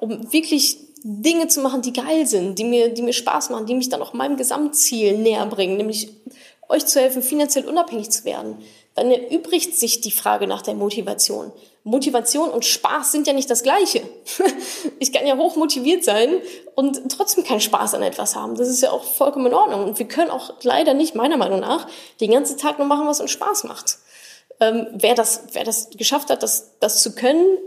um 0.00 0.32
wirklich 0.32 0.78
Dinge 1.02 1.48
zu 1.48 1.60
machen, 1.60 1.82
die 1.82 1.92
geil 1.92 2.26
sind, 2.26 2.58
die 2.58 2.64
mir, 2.64 2.88
die 2.88 3.02
mir 3.02 3.12
Spaß 3.12 3.50
machen, 3.50 3.66
die 3.66 3.74
mich 3.74 3.90
dann 3.90 4.00
auch 4.00 4.14
meinem 4.14 4.36
Gesamtziel 4.36 5.18
näher 5.18 5.44
bringen, 5.46 5.76
nämlich 5.76 6.08
euch 6.68 6.86
zu 6.86 7.00
helfen, 7.00 7.22
finanziell 7.22 7.68
unabhängig 7.68 8.10
zu 8.10 8.24
werden, 8.24 8.56
dann 8.94 9.10
erübrigt 9.10 9.76
sich 9.76 10.00
die 10.00 10.10
Frage 10.10 10.46
nach 10.46 10.62
der 10.62 10.74
Motivation. 10.74 11.52
Motivation 11.82 12.50
und 12.50 12.64
Spaß 12.64 13.10
sind 13.10 13.26
ja 13.26 13.32
nicht 13.32 13.50
das 13.50 13.62
Gleiche. 13.62 14.02
Ich 14.98 15.12
kann 15.14 15.26
ja 15.26 15.36
hoch 15.36 15.56
motiviert 15.56 16.04
sein 16.04 16.42
und 16.74 17.00
trotzdem 17.10 17.42
keinen 17.42 17.62
Spaß 17.62 17.94
an 17.94 18.02
etwas 18.02 18.36
haben. 18.36 18.54
Das 18.54 18.68
ist 18.68 18.82
ja 18.82 18.90
auch 18.90 19.02
vollkommen 19.02 19.46
in 19.46 19.54
Ordnung. 19.54 19.84
Und 19.84 19.98
wir 19.98 20.06
können 20.06 20.30
auch 20.30 20.52
leider 20.62 20.92
nicht, 20.92 21.14
meiner 21.14 21.38
Meinung 21.38 21.60
nach, 21.60 21.88
den 22.20 22.32
ganzen 22.32 22.58
Tag 22.58 22.78
nur 22.78 22.86
machen, 22.86 23.06
was 23.06 23.20
uns 23.20 23.30
Spaß 23.30 23.64
macht. 23.64 23.98
Ähm, 24.60 24.88
wer, 24.92 25.14
das, 25.14 25.44
wer 25.52 25.64
das 25.64 25.88
geschafft 25.90 26.28
hat, 26.28 26.42
das, 26.42 26.78
das 26.80 27.02
zu 27.02 27.14
können, 27.14 27.58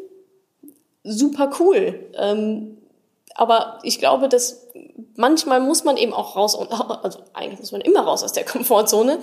super 1.03 1.49
cool. 1.59 2.07
Ähm, 2.15 2.77
aber 3.33 3.79
ich 3.81 3.97
glaube, 3.97 4.29
dass 4.29 4.62
manchmal 5.15 5.59
muss 5.59 5.83
man 5.83 5.97
eben 5.97 6.13
auch 6.13 6.35
raus, 6.35 6.55
also 7.03 7.19
eigentlich 7.33 7.59
muss 7.59 7.71
man 7.71 7.81
immer 7.81 8.01
raus 8.01 8.23
aus 8.23 8.33
der 8.33 8.45
Komfortzone 8.45 9.19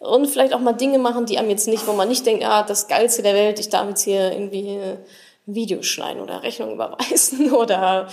und 0.00 0.26
vielleicht 0.26 0.54
auch 0.54 0.60
mal 0.60 0.72
Dinge 0.72 0.98
machen, 0.98 1.26
die 1.26 1.38
einem 1.38 1.50
jetzt 1.50 1.68
nicht, 1.68 1.86
wo 1.86 1.92
man 1.92 2.08
nicht 2.08 2.26
denkt, 2.26 2.44
ah, 2.44 2.62
das 2.62 2.88
Geilste 2.88 3.22
der 3.22 3.34
Welt, 3.34 3.58
ich 3.58 3.68
darf 3.68 3.88
jetzt 3.88 4.02
hier 4.02 4.32
irgendwie 4.32 4.78
ein 4.78 4.98
Video 5.46 5.82
schneiden 5.82 6.22
oder 6.22 6.42
Rechnung 6.42 6.72
überweisen 6.72 7.52
oder 7.54 8.08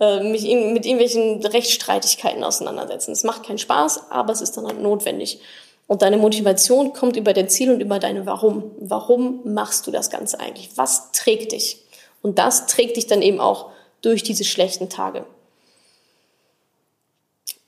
äh, 0.00 0.22
mich 0.22 0.42
mit 0.42 0.86
irgendwelchen 0.86 1.44
Rechtsstreitigkeiten 1.44 2.42
auseinandersetzen. 2.42 3.12
Es 3.12 3.24
macht 3.24 3.44
keinen 3.44 3.58
Spaß, 3.58 4.10
aber 4.10 4.32
es 4.32 4.40
ist 4.40 4.56
dann 4.56 4.66
halt 4.66 4.80
notwendig. 4.80 5.40
Und 5.86 6.02
deine 6.02 6.18
Motivation 6.18 6.92
kommt 6.92 7.16
über 7.16 7.32
dein 7.32 7.48
Ziel 7.48 7.72
und 7.72 7.80
über 7.80 7.98
deine 7.98 8.24
Warum. 8.24 8.70
Warum 8.78 9.40
machst 9.44 9.86
du 9.86 9.90
das 9.90 10.08
Ganze 10.08 10.38
eigentlich? 10.38 10.70
Was 10.76 11.10
trägt 11.12 11.52
dich? 11.52 11.84
Und 12.22 12.38
das 12.38 12.66
trägt 12.66 12.96
dich 12.96 13.06
dann 13.06 13.22
eben 13.22 13.40
auch 13.40 13.70
durch 14.00 14.22
diese 14.22 14.44
schlechten 14.44 14.88
Tage. 14.88 15.24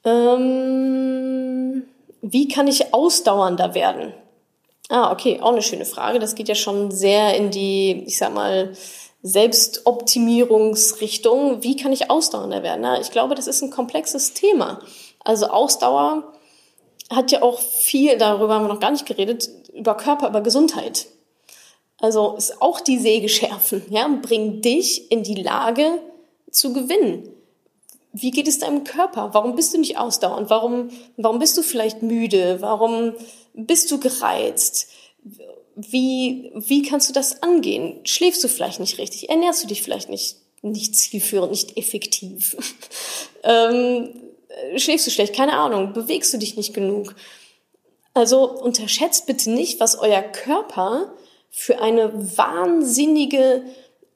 Ähm, 0.05 1.85
wie 2.21 2.49
kann 2.49 2.67
ich 2.67 2.93
ausdauernder 2.93 3.75
werden? 3.75 4.13
Ah, 4.89 5.13
okay, 5.13 5.41
auch 5.41 5.53
eine 5.53 5.63
schöne 5.63 5.85
Frage. 5.85 6.19
Das 6.19 6.35
geht 6.35 6.49
ja 6.49 6.55
schon 6.55 6.91
sehr 6.91 7.37
in 7.37 7.51
die, 7.51 8.05
ich 8.07 8.17
sag 8.19 8.35
mal, 8.35 8.73
Selbstoptimierungsrichtung. 9.23 11.63
Wie 11.63 11.77
kann 11.77 11.93
ich 11.93 12.11
ausdauernder 12.11 12.63
werden? 12.63 12.83
Na, 12.83 13.01
ich 13.01 13.11
glaube, 13.11 13.35
das 13.35 13.47
ist 13.47 13.63
ein 13.63 13.71
komplexes 13.71 14.35
Thema. 14.35 14.81
Also 15.25 15.47
Ausdauer 15.47 16.35
hat 17.11 17.31
ja 17.31 17.43
auch 17.43 17.61
viel, 17.61 18.19
darüber 18.19 18.55
haben 18.55 18.65
wir 18.65 18.73
noch 18.73 18.81
gar 18.81 18.91
nicht 18.91 19.07
geredet, 19.07 19.49
über 19.73 19.97
Körper, 19.97 20.29
über 20.29 20.41
Gesundheit. 20.41 21.07
Also 22.01 22.35
ist 22.37 22.61
auch 22.61 22.81
die 22.81 22.99
Säge 22.99 23.29
schärfen, 23.29 23.85
ja, 23.89 24.09
bring 24.21 24.61
dich 24.61 25.13
in 25.13 25.23
die 25.23 25.41
Lage, 25.41 26.01
zu 26.51 26.73
gewinnen. 26.73 27.29
Wie 28.13 28.31
geht 28.31 28.49
es 28.49 28.59
deinem 28.59 28.85
Körper? 28.85 29.31
Warum 29.33 29.57
bist 29.57 29.73
du 29.73 29.79
nicht 29.79 29.99
ausdauernd? 29.99 30.51
Warum, 30.51 30.91
warum 31.17 31.39
bist 31.39 31.57
du 31.57 31.63
vielleicht 31.63 32.03
müde? 32.03 32.59
Warum 32.61 33.15
bist 33.55 33.91
du 33.91 33.99
gereizt? 33.99 34.89
Wie, 35.75 36.53
wie 36.55 36.83
kannst 36.83 37.09
du 37.09 37.15
das 37.15 37.43
angehen? 37.43 38.01
Schläfst 38.05 38.45
du 38.45 38.49
vielleicht 38.49 38.81
nicht 38.81 38.99
richtig? 38.99 39.31
Ernährst 39.31 39.63
du 39.63 39.67
dich 39.67 39.83
vielleicht 39.83 40.11
nicht, 40.11 40.37
nicht 40.61 40.95
zielführend, 40.95 41.53
nicht 41.53 41.79
effektiv? 41.79 42.57
ähm, 43.45 44.11
schläfst 44.77 45.07
du 45.07 45.11
schlecht? 45.11 45.35
Keine 45.35 45.57
Ahnung. 45.57 45.95
Bewegst 45.95 46.35
du 46.35 46.39
dich 46.39 46.57
nicht 46.57 46.75
genug? 46.75 47.15
Also 48.13 48.45
unterschätzt 48.45 49.27
bitte 49.27 49.51
nicht, 49.51 49.81
was 49.81 49.99
euer 49.99 50.21
Körper 50.21 51.15
für 51.51 51.81
eine 51.81 52.37
wahnsinnige 52.37 53.65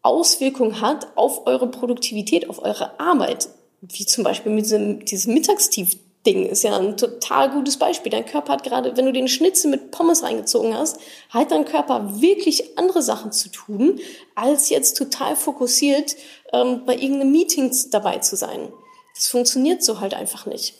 Auswirkung 0.02 0.80
hat 0.80 1.08
auf 1.16 1.46
eure 1.46 1.70
Produktivität, 1.70 2.48
auf 2.50 2.62
eure 2.62 3.00
Arbeit. 3.00 3.48
Wie 3.92 4.06
zum 4.06 4.24
Beispiel 4.24 4.52
mit 4.52 4.64
diesem, 4.64 5.04
diesem 5.04 5.34
Mittagstief 5.34 5.96
Ding 6.26 6.44
ist 6.46 6.64
ja 6.64 6.76
ein 6.76 6.96
total 6.96 7.50
gutes 7.50 7.76
Beispiel. 7.76 8.10
Dein 8.10 8.26
Körper 8.26 8.54
hat 8.54 8.64
gerade, 8.64 8.96
wenn 8.96 9.06
du 9.06 9.12
den 9.12 9.28
Schnitzel 9.28 9.70
mit 9.70 9.92
Pommes 9.92 10.24
reingezogen 10.24 10.76
hast, 10.76 10.98
hat 11.30 11.52
dein 11.52 11.64
Körper 11.64 12.20
wirklich 12.20 12.76
andere 12.76 13.00
Sachen 13.00 13.30
zu 13.30 13.48
tun, 13.48 14.00
als 14.34 14.68
jetzt 14.68 14.96
total 14.96 15.36
fokussiert 15.36 16.16
ähm, 16.52 16.84
bei 16.84 16.94
irgendeinem 16.94 17.30
Meeting 17.30 17.72
dabei 17.92 18.18
zu 18.18 18.34
sein. 18.34 18.72
Das 19.14 19.28
funktioniert 19.28 19.84
so 19.84 20.00
halt 20.00 20.14
einfach 20.14 20.46
nicht. 20.46 20.74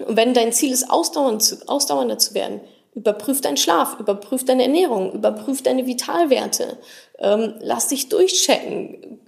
Und 0.00 0.16
wenn 0.16 0.32
dein 0.32 0.52
Ziel 0.52 0.72
ist, 0.72 0.90
ausdauernd 0.90 1.42
zu, 1.42 1.68
ausdauernder 1.68 2.16
zu 2.16 2.32
werden, 2.32 2.62
Überprüf 2.94 3.40
deinen 3.40 3.56
Schlaf, 3.56 3.98
überprüf 3.98 4.44
deine 4.44 4.64
Ernährung, 4.64 5.12
überprüf 5.12 5.62
deine 5.62 5.86
Vitalwerte, 5.86 6.78
ähm, 7.18 7.54
lass 7.60 7.88
dich 7.88 8.10
durchchecken. 8.10 9.18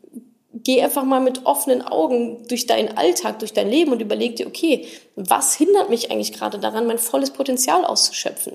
Geh 0.63 0.83
einfach 0.83 1.05
mal 1.05 1.21
mit 1.21 1.47
offenen 1.47 1.83
Augen 1.83 2.47
durch 2.47 2.67
deinen 2.67 2.97
Alltag, 2.97 3.41
durch 3.41 3.53
dein 3.53 3.69
Leben 3.69 3.91
und 3.91 4.01
überleg 4.01 4.37
dir, 4.37 4.47
okay, 4.47 4.87
was 5.17 5.55
hindert 5.55 5.91
mich 5.91 6.11
eigentlich 6.11 6.33
gerade 6.33 6.59
daran, 6.61 6.87
mein 6.87 6.99
volles 6.99 7.33
Potenzial 7.33 7.85
auszuschöpfen? 7.85 8.53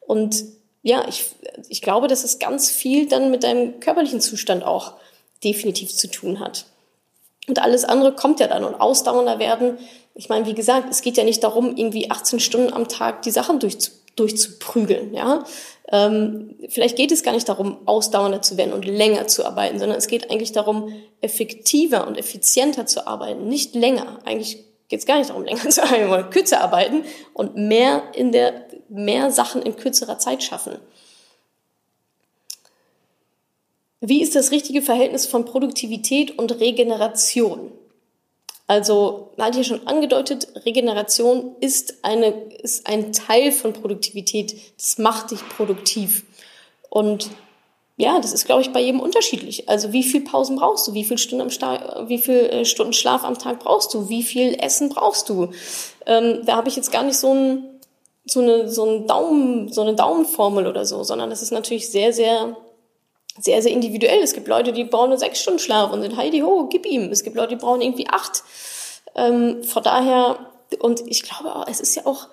Und 0.00 0.44
ja, 0.82 1.06
ich, 1.08 1.26
ich 1.68 1.80
glaube, 1.80 2.08
dass 2.08 2.24
es 2.24 2.38
ganz 2.38 2.70
viel 2.70 3.08
dann 3.08 3.30
mit 3.30 3.42
deinem 3.42 3.80
körperlichen 3.80 4.20
Zustand 4.20 4.64
auch 4.64 4.94
definitiv 5.42 5.94
zu 5.94 6.10
tun 6.10 6.40
hat. 6.40 6.66
Und 7.48 7.58
alles 7.60 7.84
andere 7.84 8.14
kommt 8.14 8.40
ja 8.40 8.46
dann 8.46 8.64
und 8.64 8.74
ausdauernder 8.74 9.38
werden. 9.38 9.78
Ich 10.14 10.28
meine, 10.28 10.46
wie 10.46 10.54
gesagt, 10.54 10.88
es 10.90 11.00
geht 11.00 11.16
ja 11.16 11.24
nicht 11.24 11.42
darum, 11.42 11.76
irgendwie 11.76 12.10
18 12.10 12.38
Stunden 12.40 12.72
am 12.72 12.88
Tag 12.88 13.22
die 13.22 13.30
Sachen 13.30 13.60
durchzu 13.60 13.92
durchzuprügeln. 14.16 15.14
Ja? 15.14 15.44
Ähm, 15.92 16.56
vielleicht 16.68 16.96
geht 16.96 17.12
es 17.12 17.22
gar 17.22 17.32
nicht 17.32 17.48
darum, 17.48 17.78
ausdauernder 17.86 18.42
zu 18.42 18.56
werden 18.56 18.72
und 18.72 18.84
länger 18.84 19.26
zu 19.26 19.44
arbeiten, 19.44 19.78
sondern 19.78 19.98
es 19.98 20.06
geht 20.06 20.30
eigentlich 20.30 20.52
darum, 20.52 20.92
effektiver 21.20 22.06
und 22.06 22.16
effizienter 22.16 22.86
zu 22.86 23.06
arbeiten, 23.06 23.48
nicht 23.48 23.74
länger. 23.74 24.20
Eigentlich 24.24 24.64
geht 24.88 25.00
es 25.00 25.06
gar 25.06 25.18
nicht 25.18 25.30
darum, 25.30 25.44
länger 25.46 25.68
zu 25.68 25.82
arbeiten, 25.82 26.08
sondern 26.08 26.30
kürzer 26.30 26.60
arbeiten 26.60 27.04
und 27.34 27.56
mehr 27.56 28.02
in 28.14 28.32
der 28.32 28.66
mehr 28.88 29.30
Sachen 29.30 29.62
in 29.62 29.76
kürzerer 29.76 30.18
Zeit 30.18 30.42
schaffen. 30.42 30.78
Wie 34.00 34.22
ist 34.22 34.34
das 34.34 34.50
richtige 34.50 34.82
Verhältnis 34.82 35.26
von 35.26 35.44
Produktivität 35.44 36.38
und 36.38 36.58
Regeneration? 36.58 37.70
Also, 38.70 39.32
man 39.36 39.48
hat 39.48 39.56
hier 39.56 39.64
schon 39.64 39.84
angedeutet, 39.88 40.46
Regeneration 40.64 41.56
ist, 41.58 42.04
eine, 42.04 42.28
ist 42.62 42.86
ein 42.86 43.12
Teil 43.12 43.50
von 43.50 43.72
Produktivität. 43.72 44.54
Das 44.76 44.96
macht 44.96 45.32
dich 45.32 45.40
produktiv. 45.48 46.22
Und 46.88 47.30
ja, 47.96 48.20
das 48.20 48.32
ist, 48.32 48.44
glaube 48.44 48.62
ich, 48.62 48.72
bei 48.72 48.78
jedem 48.78 49.00
unterschiedlich. 49.00 49.68
Also, 49.68 49.92
wie 49.92 50.04
viel 50.04 50.20
Pausen 50.20 50.54
brauchst 50.54 50.86
du? 50.86 50.94
Wie 50.94 51.02
viele 51.02 51.18
Stunden, 51.18 51.50
am 51.50 52.08
wie 52.08 52.18
viel 52.18 52.36
äh, 52.36 52.64
Stunden 52.64 52.92
Schlaf 52.92 53.24
am 53.24 53.36
Tag 53.36 53.58
brauchst 53.58 53.92
du? 53.92 54.08
Wie 54.08 54.22
viel 54.22 54.54
Essen 54.60 54.88
brauchst 54.90 55.28
du? 55.28 55.48
Ähm, 56.06 56.42
da 56.46 56.54
habe 56.54 56.68
ich 56.68 56.76
jetzt 56.76 56.92
gar 56.92 57.02
nicht 57.02 57.18
so, 57.18 57.34
ein, 57.34 57.64
so, 58.24 58.40
eine, 58.40 58.68
so, 58.68 58.84
einen 58.84 59.08
Daumen, 59.08 59.72
so 59.72 59.80
eine 59.80 59.96
Daumenformel 59.96 60.68
oder 60.68 60.86
so, 60.86 61.02
sondern 61.02 61.30
das 61.30 61.42
ist 61.42 61.50
natürlich 61.50 61.90
sehr, 61.90 62.12
sehr 62.12 62.56
sehr, 63.38 63.62
sehr 63.62 63.72
individuell. 63.72 64.22
Es 64.22 64.32
gibt 64.32 64.48
Leute, 64.48 64.72
die 64.72 64.84
brauchen 64.84 65.10
nur 65.10 65.18
sechs 65.18 65.40
Stunden 65.40 65.60
Schlaf 65.60 65.92
und 65.92 66.02
sind 66.02 66.16
Heidi 66.16 66.40
ho, 66.40 66.66
gib 66.66 66.86
ihm. 66.86 67.10
Es 67.10 67.22
gibt 67.22 67.36
Leute, 67.36 67.56
die 67.56 67.60
brauchen 67.60 67.80
irgendwie 67.80 68.08
acht. 68.08 68.42
Ähm, 69.14 69.62
von 69.64 69.82
daher, 69.82 70.38
und 70.80 71.02
ich 71.06 71.22
glaube 71.22 71.54
auch, 71.54 71.66
es 71.68 71.80
ist 71.80 71.94
ja 71.94 72.06
auch 72.06 72.28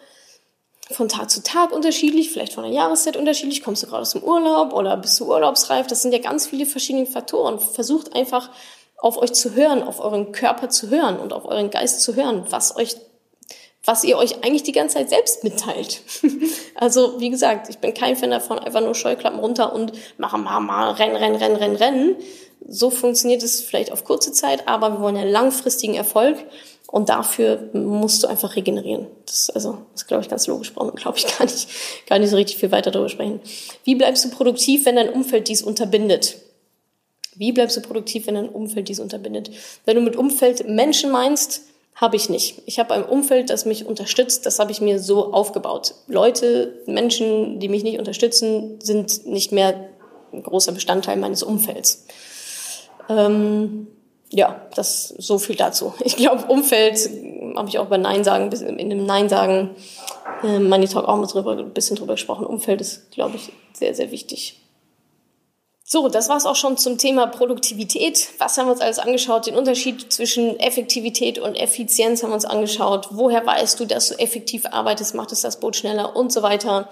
von 0.89 1.09
Tag 1.09 1.29
zu 1.29 1.43
Tag 1.43 1.71
unterschiedlich, 1.71 2.31
vielleicht 2.31 2.53
von 2.53 2.63
der 2.63 2.71
Jahreszeit 2.71 3.17
unterschiedlich. 3.17 3.63
Kommst 3.63 3.83
du 3.83 3.87
gerade 3.87 4.01
aus 4.01 4.11
dem 4.11 4.23
Urlaub 4.23 4.73
oder 4.73 4.95
bist 4.97 5.19
du 5.19 5.25
urlaubsreif? 5.25 5.87
Das 5.87 6.01
sind 6.01 6.13
ja 6.13 6.19
ganz 6.19 6.47
viele 6.47 6.65
verschiedene 6.65 7.05
Faktoren. 7.05 7.59
Versucht 7.59 8.15
einfach 8.15 8.49
auf 8.97 9.17
euch 9.17 9.33
zu 9.33 9.53
hören, 9.53 9.83
auf 9.83 9.99
euren 9.99 10.31
Körper 10.31 10.69
zu 10.69 10.89
hören 10.89 11.19
und 11.19 11.33
auf 11.33 11.45
euren 11.45 11.69
Geist 11.69 12.01
zu 12.01 12.15
hören, 12.15 12.45
was 12.49 12.75
euch 12.75 12.95
was 13.87 14.03
ihr 14.03 14.17
euch 14.17 14.43
eigentlich 14.43 14.63
die 14.63 14.73
ganze 14.73 14.95
Zeit 14.97 15.09
selbst 15.09 15.45
mitteilt. 15.45 16.01
also, 16.75 17.21
wie 17.21 17.29
gesagt, 17.29 17.69
ich 17.69 17.77
bin 17.77 17.93
kein 17.93 18.17
Fan 18.17 18.31
davon, 18.31 18.59
einfach 18.59 18.81
nur 18.81 18.93
Scheuklappen 18.93 19.39
runter 19.39 19.73
und 19.73 19.93
machen 20.17 20.43
mal, 20.43 20.59
mal, 20.59 20.91
rennen, 20.91 21.15
rennen, 21.15 21.37
rennen, 21.37 21.55
rennen, 21.55 21.75
rennen. 21.77 22.15
So 22.67 22.89
funktioniert 22.89 23.43
es 23.43 23.61
vielleicht 23.61 23.93
auf 23.93 24.03
kurze 24.03 24.33
Zeit, 24.33 24.67
aber 24.67 24.91
wir 24.91 24.99
wollen 24.99 25.15
ja 25.15 25.23
langfristigen 25.23 25.95
Erfolg 25.95 26.37
und 26.87 27.07
dafür 27.07 27.69
musst 27.71 28.23
du 28.23 28.27
einfach 28.27 28.57
regenerieren. 28.57 29.07
Das, 29.25 29.49
also, 29.49 29.77
das 29.93 30.05
glaube 30.05 30.21
ich 30.21 30.29
ganz 30.29 30.47
logisch, 30.47 30.73
brauchen 30.73 30.89
wir, 30.89 31.01
glaube 31.01 31.17
ich, 31.17 31.25
gar 31.37 31.45
nicht, 31.45 31.69
gar 32.07 32.19
nicht 32.19 32.29
so 32.29 32.35
richtig 32.35 32.57
viel 32.57 32.71
weiter 32.71 32.91
darüber 32.91 33.09
sprechen. 33.09 33.39
Wie 33.85 33.95
bleibst 33.95 34.25
du 34.25 34.29
produktiv, 34.29 34.85
wenn 34.85 34.97
dein 34.97 35.09
Umfeld 35.09 35.47
dies 35.47 35.61
unterbindet? 35.61 36.35
Wie 37.35 37.53
bleibst 37.53 37.77
du 37.77 37.81
produktiv, 37.81 38.27
wenn 38.27 38.35
dein 38.35 38.49
Umfeld 38.49 38.89
dies 38.89 38.99
unterbindet? 38.99 39.49
Wenn 39.85 39.95
du 39.95 40.01
mit 40.01 40.17
Umfeld 40.17 40.67
Menschen 40.67 41.09
meinst, 41.09 41.61
habe 41.97 42.15
ich 42.15 42.29
nicht. 42.29 42.61
Ich 42.67 42.77
habe 42.77 42.93
ein 42.93 43.03
Umfeld, 43.03 43.49
das 43.49 43.65
mich 43.65 43.87
unterstützt. 43.87 44.45
Das 44.45 44.59
habe 44.59 44.71
ich 44.71 44.81
mir 44.81 44.99
so 44.99 45.33
aufgebaut. 45.33 45.95
Leute, 46.07 46.79
Menschen, 46.85 47.59
die 47.59 47.69
mich 47.69 47.83
nicht 47.83 47.97
unterstützen, 47.97 48.79
sind 48.81 49.25
nicht 49.25 49.51
mehr 49.51 49.89
ein 50.31 50.43
großer 50.43 50.71
Bestandteil 50.73 51.17
meines 51.17 51.41
Umfelds. 51.41 52.05
Ähm, 53.09 53.87
ja, 54.29 54.61
das 54.75 55.07
so 55.07 55.39
viel 55.39 55.55
dazu. 55.55 55.93
Ich 56.03 56.15
glaube, 56.15 56.45
Umfeld 56.45 57.09
habe 57.55 57.67
ich 57.67 57.79
auch 57.79 57.87
bei 57.87 57.97
Nein 57.97 58.23
sagen, 58.23 58.51
in 58.51 58.89
dem 58.91 59.05
Nein 59.05 59.27
sagen, 59.27 59.71
äh, 60.43 60.59
Money 60.59 60.87
Talk 60.87 61.07
auch 61.07 61.17
mal 61.17 61.25
drüber, 61.25 61.57
ein 61.57 61.73
bisschen 61.73 61.95
drüber 61.95 62.13
gesprochen. 62.13 62.45
Umfeld 62.45 62.79
ist, 62.79 63.09
glaube 63.09 63.37
ich, 63.37 63.51
sehr, 63.73 63.95
sehr 63.95 64.11
wichtig. 64.11 64.61
So, 65.89 66.09
das 66.09 66.27
war's 66.27 66.45
auch 66.45 66.57
schon 66.57 66.75
zum 66.75 66.97
Thema 66.97 67.27
Produktivität. 67.27 68.27
Was 68.39 68.57
haben 68.57 68.67
wir 68.67 68.73
uns 68.73 68.81
alles 68.81 68.99
angeschaut? 68.99 69.47
Den 69.47 69.55
Unterschied 69.55 70.11
zwischen 70.11 70.59
Effektivität 70.59 71.39
und 71.39 71.55
Effizienz 71.55 72.21
haben 72.21 72.31
wir 72.31 72.35
uns 72.35 72.43
angeschaut. 72.43 73.07
Woher 73.11 73.45
weißt 73.45 73.79
du, 73.79 73.85
dass 73.85 74.09
du 74.09 74.19
effektiv 74.19 74.65
arbeitest? 74.65 75.15
Macht 75.15 75.31
es 75.31 75.39
das 75.39 75.61
Boot 75.61 75.77
schneller 75.77 76.13
und 76.13 76.33
so 76.33 76.41
weiter? 76.43 76.89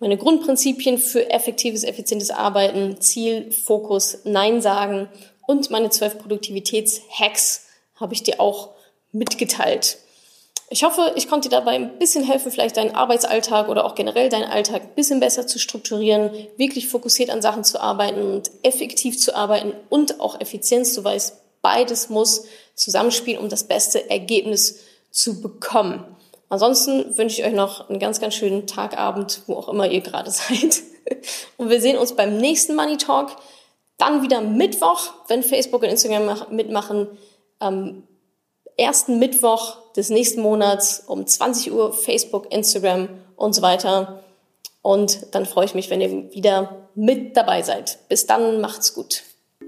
Meine 0.00 0.18
Grundprinzipien 0.18 0.98
für 0.98 1.30
effektives, 1.30 1.84
effizientes 1.84 2.32
Arbeiten, 2.32 3.00
Ziel, 3.00 3.52
Fokus, 3.52 4.18
Nein 4.24 4.60
sagen 4.60 5.08
und 5.46 5.70
meine 5.70 5.90
zwölf 5.90 6.18
Produktivitätshacks 6.18 7.66
habe 7.94 8.14
ich 8.14 8.24
dir 8.24 8.40
auch 8.40 8.70
mitgeteilt. 9.12 9.98
Ich 10.72 10.84
hoffe, 10.84 11.12
ich 11.16 11.28
konnte 11.28 11.50
dir 11.50 11.56
dabei 11.56 11.72
ein 11.72 11.98
bisschen 11.98 12.24
helfen, 12.24 12.50
vielleicht 12.50 12.78
deinen 12.78 12.94
Arbeitsalltag 12.94 13.68
oder 13.68 13.84
auch 13.84 13.94
generell 13.94 14.30
deinen 14.30 14.50
Alltag 14.50 14.80
ein 14.80 14.94
bisschen 14.94 15.20
besser 15.20 15.46
zu 15.46 15.58
strukturieren, 15.58 16.30
wirklich 16.56 16.88
fokussiert 16.88 17.28
an 17.28 17.42
Sachen 17.42 17.62
zu 17.62 17.78
arbeiten 17.78 18.22
und 18.22 18.50
effektiv 18.62 19.18
zu 19.18 19.36
arbeiten 19.36 19.74
und 19.90 20.18
auch 20.18 20.40
Effizienz. 20.40 20.94
Du 20.94 21.04
weißt, 21.04 21.60
beides 21.60 22.08
muss 22.08 22.46
zusammenspielen, 22.74 23.38
um 23.38 23.50
das 23.50 23.64
beste 23.64 24.08
Ergebnis 24.08 24.80
zu 25.10 25.42
bekommen. 25.42 26.06
Ansonsten 26.48 27.18
wünsche 27.18 27.42
ich 27.42 27.46
euch 27.46 27.52
noch 27.52 27.90
einen 27.90 27.98
ganz, 27.98 28.18
ganz 28.18 28.34
schönen 28.34 28.66
Tagabend, 28.66 29.42
wo 29.48 29.56
auch 29.56 29.68
immer 29.68 29.90
ihr 29.90 30.00
gerade 30.00 30.30
seid. 30.30 30.80
Und 31.58 31.68
wir 31.68 31.82
sehen 31.82 31.98
uns 31.98 32.16
beim 32.16 32.38
nächsten 32.38 32.74
Money 32.76 32.96
Talk. 32.96 33.36
Dann 33.98 34.22
wieder 34.22 34.40
Mittwoch, 34.40 35.12
wenn 35.28 35.42
Facebook 35.42 35.82
und 35.82 35.90
Instagram 35.90 36.46
mitmachen. 36.50 37.08
Am 37.58 38.04
ersten 38.76 39.18
Mittwoch 39.18 39.92
des 39.92 40.10
nächsten 40.10 40.40
Monats 40.40 41.02
um 41.06 41.26
20 41.26 41.72
Uhr 41.72 41.92
Facebook, 41.92 42.52
Instagram 42.52 43.08
und 43.36 43.54
so 43.54 43.62
weiter. 43.62 44.22
Und 44.82 45.34
dann 45.34 45.46
freue 45.46 45.64
ich 45.64 45.74
mich, 45.74 45.90
wenn 45.90 46.00
ihr 46.00 46.32
wieder 46.32 46.88
mit 46.94 47.36
dabei 47.36 47.62
seid. 47.62 47.98
Bis 48.08 48.26
dann, 48.26 48.60
macht's 48.60 48.94
gut. 48.94 49.22